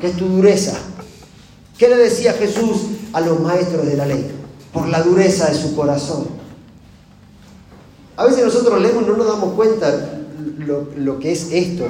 que 0.00 0.06
es 0.06 0.16
tu 0.16 0.26
dureza. 0.26 0.78
¿Qué 1.78 1.88
le 1.88 1.96
decía 1.96 2.32
Jesús 2.32 2.82
a 3.12 3.20
los 3.20 3.38
maestros 3.40 3.86
de 3.86 3.96
la 3.96 4.04
ley? 4.04 4.28
Por 4.72 4.88
la 4.88 5.00
dureza 5.00 5.48
de 5.48 5.54
su 5.54 5.76
corazón. 5.76 6.26
A 8.16 8.24
veces 8.24 8.44
nosotros 8.44 8.80
leemos 8.82 9.04
y 9.04 9.06
no 9.06 9.16
nos 9.16 9.28
damos 9.28 9.54
cuenta 9.54 10.18
lo, 10.58 11.18
que 11.20 11.30
es 11.30 11.52
esto. 11.52 11.86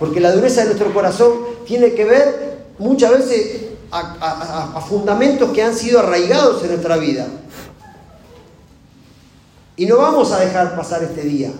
Porque 0.00 0.18
la 0.18 0.32
dureza 0.32 0.62
de 0.62 0.66
nuestro 0.66 0.92
corazón 0.92 1.32
tiene 1.64 1.94
que 1.94 2.04
ver 2.04 2.58
muchas 2.78 3.12
veces 3.12 3.66
a, 3.92 4.84
fundamentos 4.88 5.50
que 5.50 5.62
han 5.62 5.76
sido 5.76 6.00
arraigados 6.00 6.62
en 6.64 6.70
nuestra 6.70 6.96
vida. 6.96 7.28
Y 9.76 9.86
no 9.86 9.98
vamos 9.98 10.32
a 10.32 10.40
dejar 10.40 10.74
pasar 10.74 11.04
este 11.04 11.22
día 11.22 11.52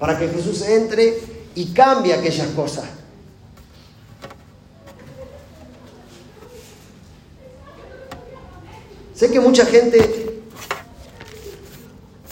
para 0.00 0.18
que 0.18 0.28
Jesús 0.28 0.62
entre 0.62 1.18
y 1.54 1.66
cambie 1.66 2.12
aquellas 2.12 2.48
cosas. 2.48 2.84
Sé 9.24 9.30
que 9.30 9.40
mucha 9.40 9.64
gente, 9.64 10.42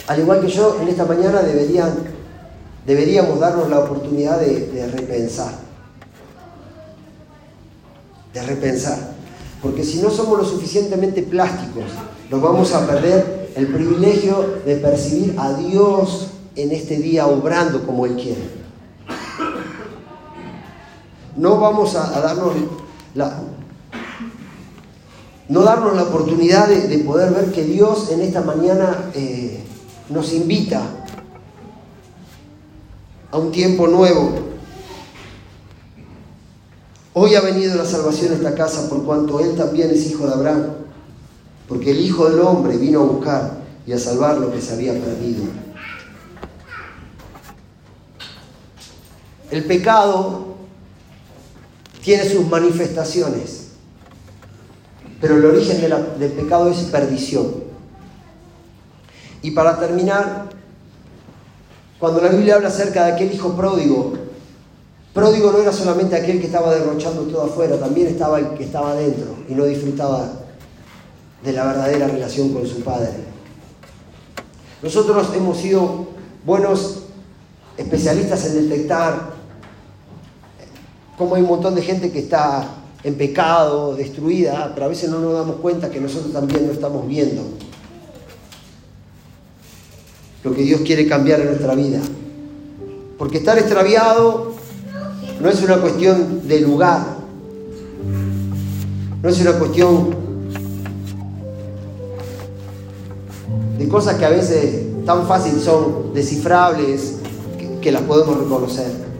al 0.05 0.19
igual 0.19 0.41
que 0.41 0.47
yo, 0.47 0.77
en 0.79 0.89
esta 0.89 1.05
mañana 1.05 1.41
deberían, 1.41 1.91
deberíamos 2.85 3.39
darnos 3.39 3.67
la 3.67 3.79
oportunidad 3.79 4.39
de, 4.39 4.91
repensar. 4.93 5.55
De 8.31 8.43
repensar. 8.43 9.15
Porque 9.63 9.83
si 9.83 10.03
no 10.03 10.11
somos 10.11 10.37
lo 10.37 10.45
suficientemente 10.45 11.23
plásticos, 11.23 11.85
nos 12.29 12.39
vamos 12.39 12.71
a 12.73 12.85
perder 12.85 13.49
el 13.55 13.69
privilegio 13.69 14.59
de 14.63 14.75
percibir 14.75 15.33
a 15.39 15.51
Dios 15.53 16.27
en 16.55 16.73
este 16.73 16.97
día 16.97 17.25
obrando 17.25 17.87
como 17.87 18.05
Él 18.05 18.17
quiere. 18.17 18.43
No 21.37 21.59
vamos 21.59 21.95
a, 21.95 22.21
darnos 22.21 22.53
la, 23.15 23.41
no 25.53 25.61
darnos 25.61 25.95
la 25.95 26.01
oportunidad 26.01 26.67
de, 26.67 26.97
poder 26.99 27.31
ver 27.31 27.51
que 27.51 27.63
Dios 27.63 28.09
en 28.09 28.21
esta 28.21 28.41
mañana 28.41 29.11
eh, 29.13 29.63
nos 30.09 30.33
invita 30.33 30.81
a 33.29 33.37
un 33.37 33.51
tiempo 33.51 33.85
nuevo. 33.85 34.31
Hoy 37.13 37.35
ha 37.35 37.41
venido 37.41 37.75
la 37.75 37.85
salvación 37.85 38.31
a 38.31 38.35
esta 38.37 38.55
casa 38.55 38.89
por 38.89 39.03
cuanto 39.05 39.39
Él 39.41 39.55
también 39.55 39.91
es 39.91 40.09
hijo 40.09 40.25
de 40.25 40.33
Abraham, 40.33 40.69
porque 41.67 41.91
el 41.91 41.99
Hijo 41.99 42.27
del 42.27 42.39
Hombre 42.39 42.75
vino 42.77 43.01
a 43.01 43.05
buscar 43.05 43.57
y 43.85 43.91
a 43.91 43.99
salvar 43.99 44.39
lo 44.39 44.51
que 44.51 44.59
se 44.59 44.73
había 44.73 44.93
perdido. 44.93 45.43
El 49.51 49.65
pecado 49.65 50.55
tiene 52.03 52.27
sus 52.27 52.47
manifestaciones, 52.47 53.62
pero 55.19 55.37
el 55.37 55.45
origen 55.45 55.81
del 56.19 56.31
pecado 56.31 56.69
es 56.69 56.77
perdición. 56.83 57.63
Y 59.41 59.51
para 59.51 59.79
terminar, 59.79 60.49
cuando 61.99 62.21
la 62.21 62.29
Biblia 62.29 62.55
habla 62.55 62.69
acerca 62.69 63.05
de 63.05 63.13
aquel 63.13 63.33
hijo 63.33 63.55
pródigo, 63.55 64.13
pródigo 65.13 65.51
no 65.51 65.59
era 65.59 65.71
solamente 65.71 66.15
aquel 66.15 66.39
que 66.39 66.47
estaba 66.47 66.73
derrochando 66.73 67.23
todo 67.23 67.43
afuera, 67.43 67.77
también 67.77 68.07
estaba 68.07 68.39
el 68.39 68.49
que 68.49 68.63
estaba 68.63 68.95
dentro 68.95 69.35
y 69.47 69.53
no 69.53 69.65
disfrutaba 69.65 70.29
de 71.43 71.51
la 71.51 71.65
verdadera 71.65 72.07
relación 72.07 72.53
con 72.53 72.65
su 72.65 72.81
padre. 72.81 73.11
Nosotros 74.81 75.27
hemos 75.35 75.57
sido 75.57 76.07
buenos 76.45 77.03
especialistas 77.77 78.45
en 78.45 78.69
detectar 78.69 79.33
cómo 81.17 81.35
hay 81.35 81.41
un 81.41 81.49
montón 81.49 81.75
de 81.75 81.81
gente 81.81 82.11
que 82.11 82.19
está 82.19 82.67
en 83.03 83.15
pecado, 83.15 83.95
destruida, 83.95 84.71
pero 84.73 84.85
a 84.85 84.89
veces 84.89 85.09
no 85.09 85.19
nos 85.19 85.33
damos 85.33 85.57
cuenta 85.57 85.89
que 85.89 85.99
nosotros 85.99 86.31
también 86.31 86.65
no 86.67 86.71
estamos 86.71 87.07
viendo 87.07 87.43
lo 90.43 90.53
que 90.53 90.63
Dios 90.63 90.81
quiere 90.81 91.07
cambiar 91.07 91.39
en 91.41 91.47
nuestra 91.47 91.73
vida. 91.75 91.99
Porque 93.17 93.37
estar 93.37 93.57
extraviado 93.57 94.53
no 95.41 95.49
es 95.49 95.61
una 95.61 95.77
cuestión 95.77 96.47
de 96.47 96.59
lugar, 96.61 97.17
no 99.21 99.29
es 99.29 99.39
una 99.39 99.53
cuestión 99.53 100.15
de 103.77 103.87
cosas 103.87 104.15
que 104.15 104.25
a 104.25 104.29
veces 104.29 105.05
tan 105.05 105.27
fácil 105.27 105.59
son 105.59 106.13
descifrables 106.13 107.15
que, 107.57 107.79
que 107.79 107.91
las 107.91 108.01
podemos 108.03 108.37
reconocer. 108.37 109.12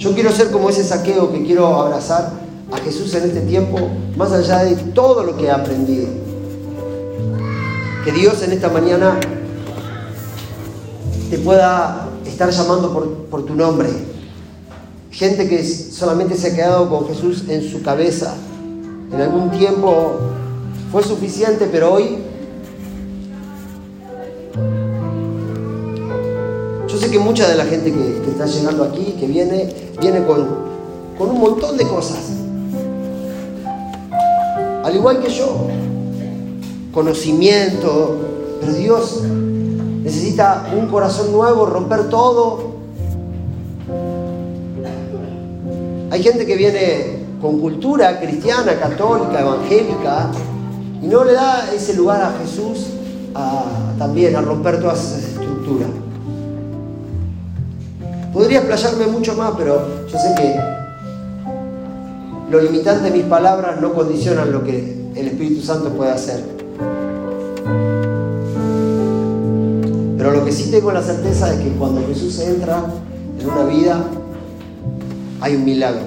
Yo 0.00 0.14
quiero 0.14 0.32
ser 0.32 0.50
como 0.50 0.70
ese 0.70 0.82
saqueo 0.82 1.30
que 1.30 1.44
quiero 1.44 1.66
abrazar 1.78 2.32
a 2.72 2.78
Jesús 2.78 3.12
en 3.14 3.24
este 3.24 3.42
tiempo, 3.42 3.90
más 4.16 4.32
allá 4.32 4.64
de 4.64 4.74
todo 4.74 5.24
lo 5.24 5.36
que 5.36 5.44
he 5.44 5.50
aprendido. 5.50 6.08
Que 8.02 8.10
Dios 8.10 8.42
en 8.42 8.52
esta 8.52 8.70
mañana 8.70 9.20
te 11.28 11.36
pueda 11.36 12.08
estar 12.24 12.48
llamando 12.48 12.94
por, 12.94 13.12
por 13.26 13.44
tu 13.44 13.54
nombre. 13.54 13.90
Gente 15.10 15.46
que 15.46 15.62
solamente 15.62 16.34
se 16.34 16.52
ha 16.52 16.56
quedado 16.56 16.88
con 16.88 17.06
Jesús 17.06 17.44
en 17.50 17.70
su 17.70 17.82
cabeza. 17.82 18.34
En 19.12 19.20
algún 19.20 19.50
tiempo 19.50 20.18
fue 20.90 21.02
suficiente, 21.02 21.68
pero 21.70 21.92
hoy 21.92 22.16
sé 27.00 27.10
que 27.10 27.18
mucha 27.18 27.48
de 27.48 27.56
la 27.56 27.64
gente 27.64 27.92
que, 27.92 28.30
está 28.30 28.46
llegando 28.46 28.84
aquí, 28.84 29.16
que 29.18 29.26
viene, 29.26 29.74
viene 30.00 30.24
con, 30.24 30.46
con 31.16 31.30
un 31.30 31.40
montón 31.40 31.76
de 31.76 31.86
cosas. 31.86 32.18
Al 34.84 34.94
igual 34.94 35.22
que 35.22 35.30
yo. 35.30 35.66
Conocimiento. 36.92 38.18
Pero 38.60 38.72
Dios 38.74 39.22
necesita 40.02 40.66
un 40.76 40.88
corazón 40.88 41.32
nuevo, 41.32 41.64
romper 41.66 42.10
todo. 42.10 42.70
Hay 46.10 46.22
gente 46.22 46.44
que 46.44 46.56
viene 46.56 47.20
con 47.40 47.60
cultura 47.60 48.20
cristiana, 48.20 48.78
católica, 48.78 49.40
evangélica, 49.40 50.30
y 51.02 51.06
no 51.06 51.24
le 51.24 51.32
da 51.32 51.72
ese 51.72 51.94
lugar 51.94 52.20
a 52.20 52.32
Jesús 52.40 52.88
también 53.98 54.36
a 54.36 54.42
romper 54.42 54.80
todas 54.80 54.98
esas 54.98 55.24
estructuras. 55.30 55.88
Podría 58.32 58.58
explayarme 58.58 59.06
mucho 59.06 59.34
más, 59.34 59.52
pero 59.58 60.06
yo 60.06 60.18
sé 60.18 60.34
que 60.36 60.60
lo 62.50 62.60
limitante 62.60 63.10
de 63.10 63.16
mis 63.16 63.26
palabras 63.26 63.80
no 63.80 63.92
condicionan 63.92 64.52
lo 64.52 64.64
que 64.64 65.00
el 65.14 65.26
Espíritu 65.28 65.62
Santo 65.62 65.90
puede 65.90 66.12
hacer. 66.12 66.42
Pero 70.16 70.32
lo 70.32 70.44
que 70.44 70.52
sí 70.52 70.70
tengo 70.70 70.92
la 70.92 71.02
certeza 71.02 71.52
es 71.52 71.60
que 71.60 71.70
cuando 71.70 72.06
Jesús 72.06 72.38
entra 72.40 72.84
en 73.40 73.48
una 73.48 73.64
vida, 73.64 74.04
hay 75.40 75.56
un 75.56 75.64
milagro. 75.64 76.02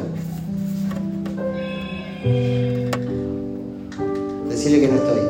Decirle 4.50 4.82
que 4.82 4.88
no 4.88 4.96
estoy. 4.96 5.22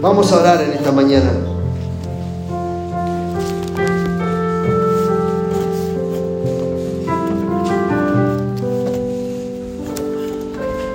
Vamos 0.00 0.32
a 0.32 0.40
orar 0.40 0.62
en 0.62 0.72
esta 0.72 0.90
mañana. 0.90 1.51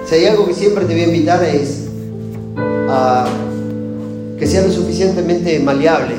Si 0.08 0.16
hay 0.16 0.26
algo 0.26 0.45
que 0.45 0.53
siempre 0.53 0.86
te 0.86 0.93
voy 0.93 1.03
a 1.03 1.08
invitar 1.08 1.43
es 1.43 1.86
a 2.89 3.28
que 4.39 4.47
seas 4.47 4.66
lo 4.68 4.72
suficientemente 4.72 5.60
maleable. 5.60 6.16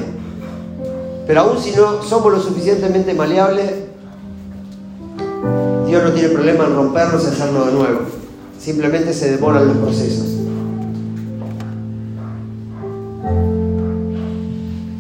Pero 1.27 1.41
aún 1.41 1.59
si 1.59 1.71
no 1.71 2.03
somos 2.03 2.33
lo 2.33 2.41
suficientemente 2.41 3.15
maleables, 3.15 3.71
Dios 5.87 6.03
no 6.03 6.13
tiene 6.13 6.29
problema 6.29 6.67
en 6.67 6.75
rompernos 6.75 7.25
y 7.25 7.27
hacerlo 7.29 7.65
de 7.65 7.73
nuevo. 7.73 8.01
Simplemente 8.61 9.15
se 9.15 9.31
demoran 9.31 9.69
los 9.69 9.77
procesos. 9.79 10.27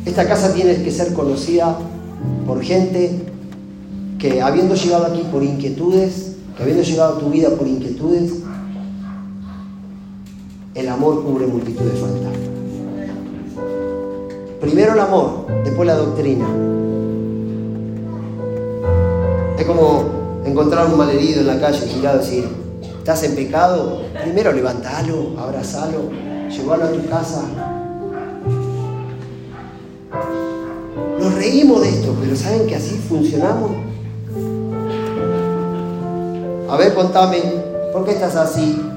Esta 0.06 0.26
casa 0.26 0.54
tiene 0.54 0.82
que 0.82 0.90
ser 0.90 1.12
conocida 1.12 1.78
por 2.46 2.62
gente 2.62 3.20
que 4.18 4.40
habiendo 4.40 4.74
llegado 4.74 5.06
aquí 5.06 5.26
por 5.30 5.42
inquietudes, 5.42 6.32
que 6.56 6.62
habiendo 6.62 6.82
llegado 6.82 7.16
a 7.16 7.18
tu 7.18 7.28
vida 7.28 7.50
por 7.50 7.66
inquietudes, 7.68 8.32
cubre 11.16 11.46
multitud 11.46 11.84
de 11.84 11.96
faltas. 11.98 12.32
Primero 14.60 14.94
el 14.94 15.00
amor, 15.00 15.46
después 15.64 15.86
la 15.86 15.94
doctrina. 15.94 16.46
Es 19.58 19.64
como 19.64 20.04
encontrar 20.44 20.86
un 20.86 20.98
malherido 20.98 21.40
en 21.40 21.46
la 21.46 21.60
calle 21.60 21.86
girado 21.86 22.16
y 22.16 22.20
decir, 22.20 22.48
¿estás 22.98 23.22
en 23.22 23.34
pecado? 23.34 24.02
Primero 24.22 24.52
levantalo, 24.52 25.38
abrazalo, 25.38 26.10
llévalo 26.50 26.84
a 26.84 26.92
tu 26.92 27.08
casa. 27.08 27.42
Nos 31.20 31.34
reímos 31.34 31.80
de 31.82 31.88
esto, 31.88 32.14
pero 32.20 32.36
¿saben 32.36 32.66
que 32.66 32.76
así 32.76 32.96
funcionamos? 33.08 33.70
A 36.68 36.76
ver, 36.76 36.94
contame, 36.94 37.38
¿por 37.92 38.04
qué 38.04 38.12
estás 38.12 38.36
así? 38.36 38.87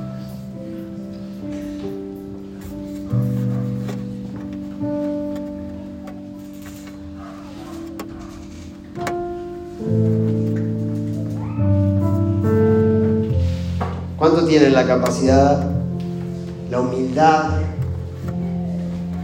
Tienen 14.52 14.74
la 14.74 14.86
capacidad, 14.86 15.66
la 16.70 16.82
humildad, 16.82 17.52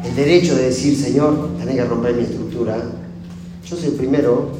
el 0.05 0.15
derecho 0.15 0.55
de 0.55 0.67
decir, 0.67 0.95
Señor, 0.95 1.49
tenés 1.59 1.75
que 1.75 1.83
romper 1.83 2.15
mi 2.15 2.21
estructura. 2.21 2.77
Yo 3.65 3.75
soy 3.75 3.89
el 3.89 3.95
primero. 3.95 4.51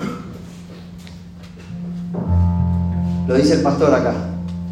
Lo 3.29 3.35
dice 3.35 3.53
el 3.53 3.61
pastor 3.61 3.93
acá. 3.93 4.13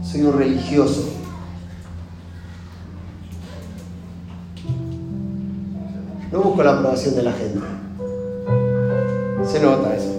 Soy 0.04 0.24
un 0.24 0.38
religioso. 0.38 1.14
No 6.30 6.42
busco 6.42 6.62
la 6.62 6.72
aprobación 6.74 7.16
de 7.16 7.24
la 7.24 7.32
gente. 7.32 7.62
Se 9.50 9.62
nota 9.62 9.96
eso. 9.96 10.15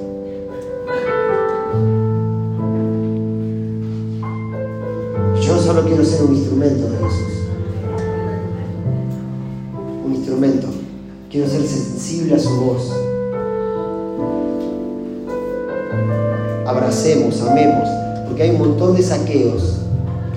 Solo 5.66 5.84
quiero 5.84 6.04
ser 6.04 6.22
un 6.22 6.34
instrumento 6.34 6.88
de 6.88 6.96
Jesús. 6.96 7.32
Un 10.06 10.14
instrumento. 10.14 10.68
Quiero 11.30 11.48
ser 11.48 11.62
sensible 11.66 12.36
a 12.36 12.38
su 12.38 12.50
voz. 12.50 12.92
Abracemos, 16.66 17.42
amemos, 17.42 17.88
porque 18.26 18.44
hay 18.44 18.50
un 18.50 18.58
montón 18.58 18.94
de 18.94 19.02
saqueos 19.02 19.80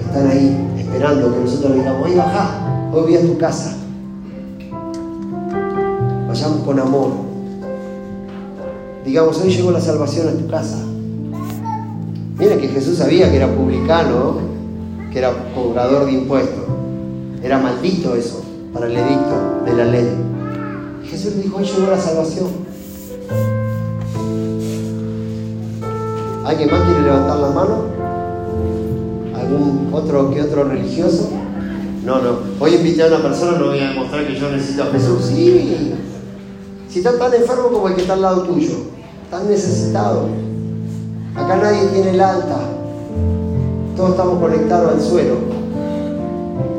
están 0.10 0.28
ahí 0.28 0.58
esperando 0.80 1.32
que 1.32 1.40
nosotros 1.40 1.72
le 1.72 1.78
digamos, 1.78 2.08
¡ay, 2.08 2.16
bajá! 2.16 2.90
Hoy 2.92 3.02
voy 3.04 3.16
a 3.16 3.22
tu 3.22 3.38
casa. 3.38 3.76
Vayamos 6.28 6.64
con 6.66 6.80
amor. 6.80 7.12
Digamos, 9.06 9.40
hoy 9.40 9.52
llegó 9.52 9.70
la 9.70 9.82
salvación 9.82 10.30
a 10.30 10.32
tu 10.32 10.48
casa. 10.48 10.78
Mira 12.40 12.58
que 12.58 12.70
Jesús 12.70 12.98
sabía 12.98 13.30
que 13.30 13.38
era 13.38 13.54
publicano, 13.54 14.59
que 15.12 15.20
era 15.20 15.34
cobrador 15.54 16.06
de 16.06 16.14
impuestos. 16.14 16.64
Era 17.44 17.58
maldito 17.58 18.16
eso 18.16 18.44
para 18.74 18.88
el 18.88 18.98
edicto 18.98 19.64
de 19.66 19.74
la 19.74 19.86
ley. 19.86 20.08
Jesús 21.06 21.36
dijo, 21.42 21.58
hoy 21.58 21.66
llegó 21.66 21.90
la 21.90 21.98
salvación. 21.98 22.48
¿Alguien 26.46 26.72
más 26.72 26.82
quiere 26.82 27.02
levantar 27.02 27.38
la 27.38 27.50
mano? 27.50 27.84
¿Algún 29.36 29.90
otro 29.92 30.32
que 30.32 30.42
otro 30.42 30.64
religioso? 30.66 31.30
No, 32.04 32.22
no. 32.22 32.40
Hoy 32.60 32.76
invité 32.76 33.04
a 33.04 33.08
una 33.08 33.22
persona, 33.22 33.58
no 33.58 33.68
voy 33.68 33.80
a 33.80 33.90
demostrar 33.90 34.26
que 34.26 34.36
yo 34.36 34.50
necesito 34.50 34.84
a 34.84 34.88
Jesús. 34.88 35.26
Sí. 35.26 35.94
Si 36.90 37.00
estás 37.00 37.20
tan 37.20 37.34
enfermo 37.34 37.70
como 37.70 37.88
el 37.88 37.96
que 37.96 38.02
está 38.02 38.14
al 38.14 38.22
lado 38.22 38.44
tuyo, 38.44 38.74
tan 39.30 39.48
necesitado. 39.48 40.28
Acá 41.36 41.58
nadie 41.58 41.88
tiene 41.94 42.12
el 42.12 42.22
alta. 42.22 42.79
Todos 44.00 44.12
estamos 44.12 44.40
conectados 44.40 44.94
al 44.94 45.02
suelo. 45.02 45.36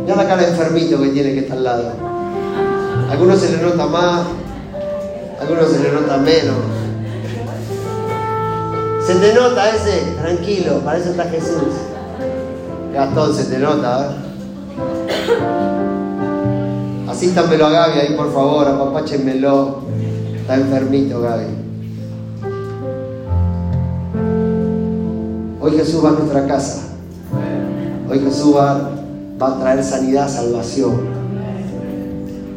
Ya 0.06 0.16
la 0.16 0.26
cara 0.26 0.48
enfermito 0.48 1.02
que 1.02 1.08
tiene 1.10 1.34
que 1.34 1.40
estar 1.40 1.58
al 1.58 1.64
lado. 1.64 1.92
algunos 3.10 3.38
se 3.38 3.54
le 3.54 3.62
nota 3.62 3.84
más, 3.84 4.22
algunos 5.38 5.68
se 5.68 5.80
le 5.80 5.92
nota 5.92 6.16
menos. 6.16 6.56
Se 9.06 9.16
te 9.16 9.34
nota 9.34 9.68
ese, 9.68 10.14
tranquilo, 10.18 10.78
para 10.78 10.96
eso 10.96 11.10
está 11.10 11.24
Jesús. 11.24 11.74
Gastón, 12.94 13.34
se 13.34 13.44
te 13.44 13.58
nota, 13.58 14.06
¿eh? 14.06 14.14
Asístanmelo 17.06 17.66
a 17.66 17.70
Gaby 17.70 17.98
ahí, 17.98 18.14
por 18.16 18.32
favor, 18.32 18.66
apapáchenmelo. 18.66 19.80
Está 20.40 20.54
enfermito, 20.54 21.20
Gaby. 21.20 21.44
Hoy 25.60 25.72
Jesús 25.72 26.02
va 26.02 26.08
a 26.08 26.12
nuestra 26.12 26.46
casa. 26.46 26.89
Hoy 28.10 28.18
Jesús 28.18 28.56
va, 28.56 28.90
va 29.40 29.46
a 29.46 29.60
traer 29.60 29.84
sanidad, 29.84 30.28
salvación. 30.28 30.94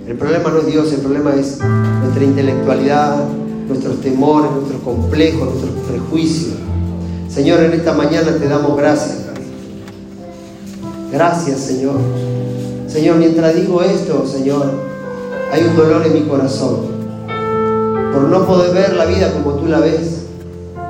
El 0.08 0.18
problema 0.18 0.50
no 0.50 0.58
es 0.58 0.66
Dios, 0.66 0.92
el 0.92 1.02
problema 1.02 1.36
es 1.36 1.60
nuestra 2.02 2.24
intelectualidad, 2.24 3.18
nuestros 3.68 4.02
temores, 4.02 4.50
nuestros 4.50 4.82
complejos, 4.82 5.50
nuestros 5.50 5.74
prejuicios. 5.88 6.56
Señor, 7.30 7.60
en 7.62 7.74
esta 7.74 7.94
mañana 7.94 8.36
te 8.40 8.48
damos 8.48 8.76
gracias. 8.76 9.20
Gracias, 11.12 11.60
Señor. 11.60 11.98
Señor, 12.88 13.18
mientras 13.18 13.56
digo 13.56 13.84
esto, 13.84 14.26
Señor, 14.26 14.72
hay 15.52 15.64
un 15.66 15.76
dolor 15.76 16.04
en 16.04 16.14
mi 16.14 16.22
corazón 16.22 16.78
por 18.12 18.24
no 18.24 18.48
poder 18.48 18.74
ver 18.74 18.94
la 18.96 19.06
vida 19.06 19.32
como 19.32 19.54
tú 19.58 19.68
la 19.68 19.80
ves, 19.80 20.24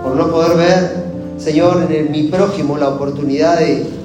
por 0.01 0.16
no 0.16 0.32
poder 0.32 0.55
ver, 0.55 1.03
Señor, 1.38 1.86
en 1.91 2.11
mi 2.14 2.30
prójimo 2.30 2.78
la 2.78 2.88
oportunidad 2.88 3.59
de, 3.59 4.03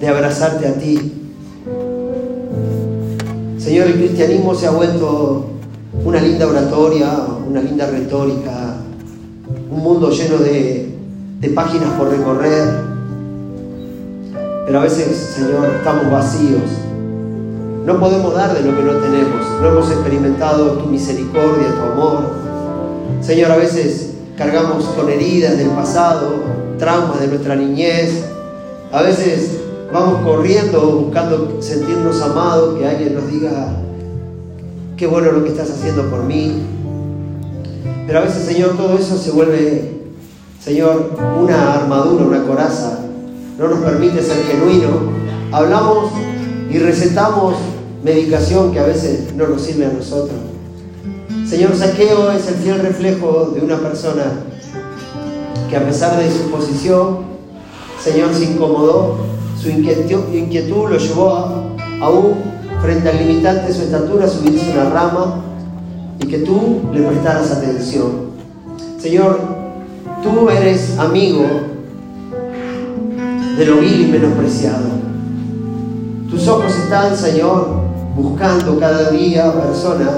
de 0.00 0.08
abrazarte 0.08 0.68
a 0.68 0.74
ti. 0.74 1.12
Señor, 3.58 3.88
el 3.88 3.94
cristianismo 3.94 4.54
se 4.54 4.66
ha 4.66 4.70
vuelto 4.70 5.46
una 6.04 6.20
linda 6.20 6.46
oratoria, 6.46 7.10
una 7.48 7.60
linda 7.60 7.86
retórica, 7.90 8.76
un 9.70 9.82
mundo 9.82 10.10
lleno 10.10 10.38
de, 10.38 10.94
de 11.40 11.48
páginas 11.50 11.90
por 11.98 12.10
recorrer, 12.10 12.64
pero 14.66 14.80
a 14.80 14.82
veces, 14.82 15.16
Señor, 15.34 15.76
estamos 15.76 16.10
vacíos 16.10 16.88
no 17.88 17.98
podemos 17.98 18.34
dar 18.34 18.52
de 18.52 18.70
lo 18.70 18.76
que 18.76 18.82
no 18.82 18.92
tenemos. 18.98 19.46
No 19.62 19.68
hemos 19.68 19.90
experimentado 19.90 20.72
tu 20.72 20.88
misericordia, 20.88 21.68
tu 21.74 21.90
amor. 21.90 22.20
Señor, 23.22 23.50
a 23.50 23.56
veces 23.56 24.10
cargamos 24.36 24.84
con 24.84 25.08
heridas 25.08 25.56
del 25.56 25.70
pasado, 25.70 26.34
traumas 26.78 27.18
de 27.18 27.28
nuestra 27.28 27.56
niñez. 27.56 28.26
A 28.92 29.00
veces 29.00 29.62
vamos 29.92 30.20
corriendo 30.22 30.80
buscando 30.80 31.58
sentirnos 31.60 32.20
amados, 32.22 32.78
que 32.78 32.86
alguien 32.86 33.14
nos 33.14 33.30
diga, 33.30 33.76
qué 34.96 35.06
bueno 35.06 35.32
lo 35.32 35.44
que 35.44 35.50
estás 35.50 35.70
haciendo 35.70 36.08
por 36.10 36.24
mí. 36.24 36.62
Pero 38.06 38.18
a 38.20 38.22
veces, 38.22 38.44
Señor, 38.44 38.76
todo 38.76 38.98
eso 38.98 39.16
se 39.16 39.30
vuelve, 39.30 40.02
Señor, 40.62 41.12
una 41.40 41.74
armadura, 41.74 42.24
una 42.24 42.44
coraza. 42.44 43.00
No 43.58 43.68
nos 43.68 43.80
permite 43.80 44.22
ser 44.22 44.42
genuino. 44.44 44.88
Hablamos 45.52 46.10
y 46.70 46.78
recetamos 46.78 47.54
medicación 48.02 48.72
que 48.72 48.80
a 48.80 48.86
veces 48.86 49.34
no 49.34 49.46
nos 49.46 49.62
sirve 49.62 49.86
a 49.86 49.92
nosotros. 49.92 50.38
Señor 51.48 51.74
Saqueo 51.74 52.30
es 52.30 52.46
el 52.48 52.54
fiel 52.56 52.80
reflejo 52.80 53.52
de 53.54 53.62
una 53.62 53.78
persona 53.78 54.24
que 55.68 55.76
a 55.76 55.84
pesar 55.84 56.18
de 56.18 56.30
su 56.30 56.50
posición, 56.50 57.18
Señor 58.02 58.34
se 58.34 58.44
incomodó, 58.44 59.16
su 59.60 59.70
inquietud, 59.70 60.88
lo 60.88 60.98
llevó 60.98 61.34
a, 61.34 61.62
aún 62.00 62.34
frente 62.80 63.08
al 63.08 63.18
limitante 63.18 63.68
de 63.68 63.74
su 63.74 63.82
estatura 63.82 64.24
a 64.24 64.28
subirse 64.28 64.70
una 64.72 64.90
rama 64.90 65.42
y 66.20 66.26
que 66.26 66.38
tú 66.38 66.80
le 66.92 67.02
prestaras 67.02 67.50
atención. 67.50 68.28
Señor, 68.98 69.40
tú 70.22 70.48
eres 70.48 70.98
amigo 70.98 71.44
de 73.56 73.66
lo 73.66 73.76
vil 73.78 74.02
y 74.02 74.06
menospreciado. 74.06 74.86
Tus 76.30 76.46
ojos 76.46 76.72
están, 76.76 77.16
Señor, 77.16 77.68
buscando 78.16 78.78
cada 78.78 79.10
día 79.10 79.52
personas 79.52 80.10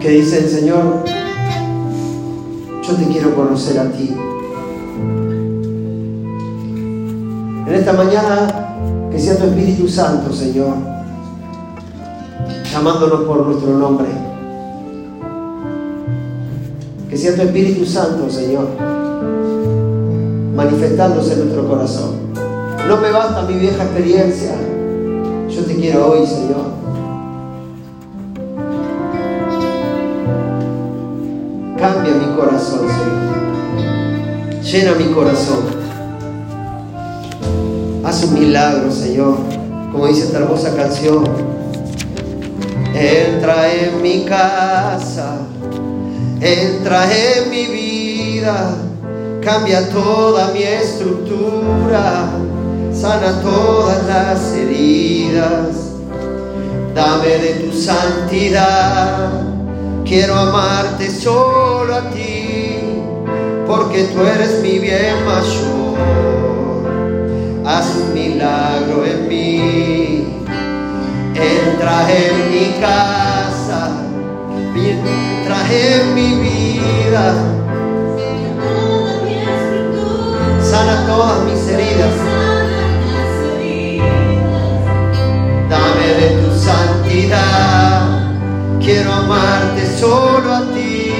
que 0.00 0.10
dicen, 0.10 0.48
Señor, 0.48 1.04
yo 2.82 2.94
te 2.94 3.04
quiero 3.04 3.34
conocer 3.34 3.78
a 3.78 3.90
ti. 3.90 4.14
Esta 7.84 8.02
mañana, 8.02 8.46
que 9.12 9.18
sea 9.18 9.36
tu 9.36 9.44
Espíritu 9.44 9.86
Santo, 9.86 10.32
Señor, 10.32 10.72
llamándonos 12.72 13.24
por 13.24 13.44
nuestro 13.44 13.76
nombre. 13.76 14.06
Que 17.10 17.16
sea 17.18 17.36
tu 17.36 17.42
Espíritu 17.42 17.84
Santo, 17.84 18.30
Señor, 18.30 18.68
manifestándose 20.56 21.34
en 21.34 21.40
nuestro 21.40 21.68
corazón. 21.68 22.12
No 22.88 22.96
me 22.96 23.10
basta 23.10 23.42
mi 23.42 23.58
vieja 23.58 23.84
experiencia. 23.84 24.54
Yo 25.50 25.64
te 25.66 25.74
quiero 25.74 26.10
hoy, 26.10 26.26
Señor. 26.26 26.64
Cambia 31.78 32.14
mi 32.14 32.34
corazón, 32.34 32.80
Señor. 32.88 34.62
Llena 34.62 34.94
mi 34.94 35.12
corazón. 35.12 35.73
Haz 38.14 38.22
un 38.22 38.34
milagro, 38.34 38.92
Señor. 38.92 39.38
Como 39.90 40.06
dice 40.06 40.26
esta 40.26 40.38
hermosa 40.38 40.76
canción. 40.76 41.24
Entra 42.94 43.74
en 43.74 44.00
mi 44.00 44.24
casa. 44.24 45.38
Entra 46.40 47.08
en 47.12 47.50
mi 47.50 47.66
vida. 47.66 48.76
Cambia 49.42 49.88
toda 49.88 50.52
mi 50.52 50.62
estructura 50.62 52.28
sana 52.94 53.42
todas 53.42 54.06
las 54.06 54.52
heridas. 54.52 55.90
Dame 56.94 57.26
de 57.26 57.54
tu 57.54 57.76
santidad, 57.76 59.30
quiero 60.04 60.36
amarte 60.36 61.10
solo 61.10 61.92
a 61.92 62.10
ti, 62.10 62.78
porque 63.66 64.04
tú 64.04 64.20
eres 64.22 64.62
mi 64.62 64.78
bien 64.78 65.24
mayor 65.26 66.33
haz 67.66 67.96
un 67.96 68.14
milagro 68.14 69.04
en 69.04 69.28
mí. 69.28 70.24
Entra 71.34 72.06
en 72.12 72.50
mi 72.50 72.80
casa, 72.80 73.90
entra 74.74 75.58
en 75.70 76.14
mi 76.14 76.34
vida. 76.42 77.34
Sana 80.62 81.06
todas 81.06 81.44
mis 81.44 81.68
heridas. 81.68 82.14
Dame 85.68 86.06
de 86.20 86.28
tu 86.42 86.58
santidad. 86.58 88.02
Quiero 88.80 89.12
amarte 89.12 89.98
solo 89.98 90.54
a 90.54 90.60
ti, 90.74 91.14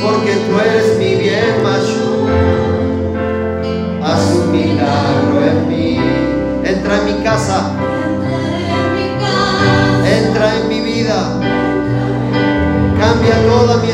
porque 0.00 0.36
tú 0.46 0.60
eres 0.60 0.96
mi 0.96 1.16
bien 1.16 1.60
más 1.64 1.85
entra 6.86 6.98
en 7.00 7.16
mi 7.16 7.24
casa, 7.24 7.72
entra 10.06 10.56
en 10.56 10.68
mi 10.68 10.80
vida, 10.80 11.32
cambia 12.96 13.34
toda 13.44 13.78
mi 13.78 13.90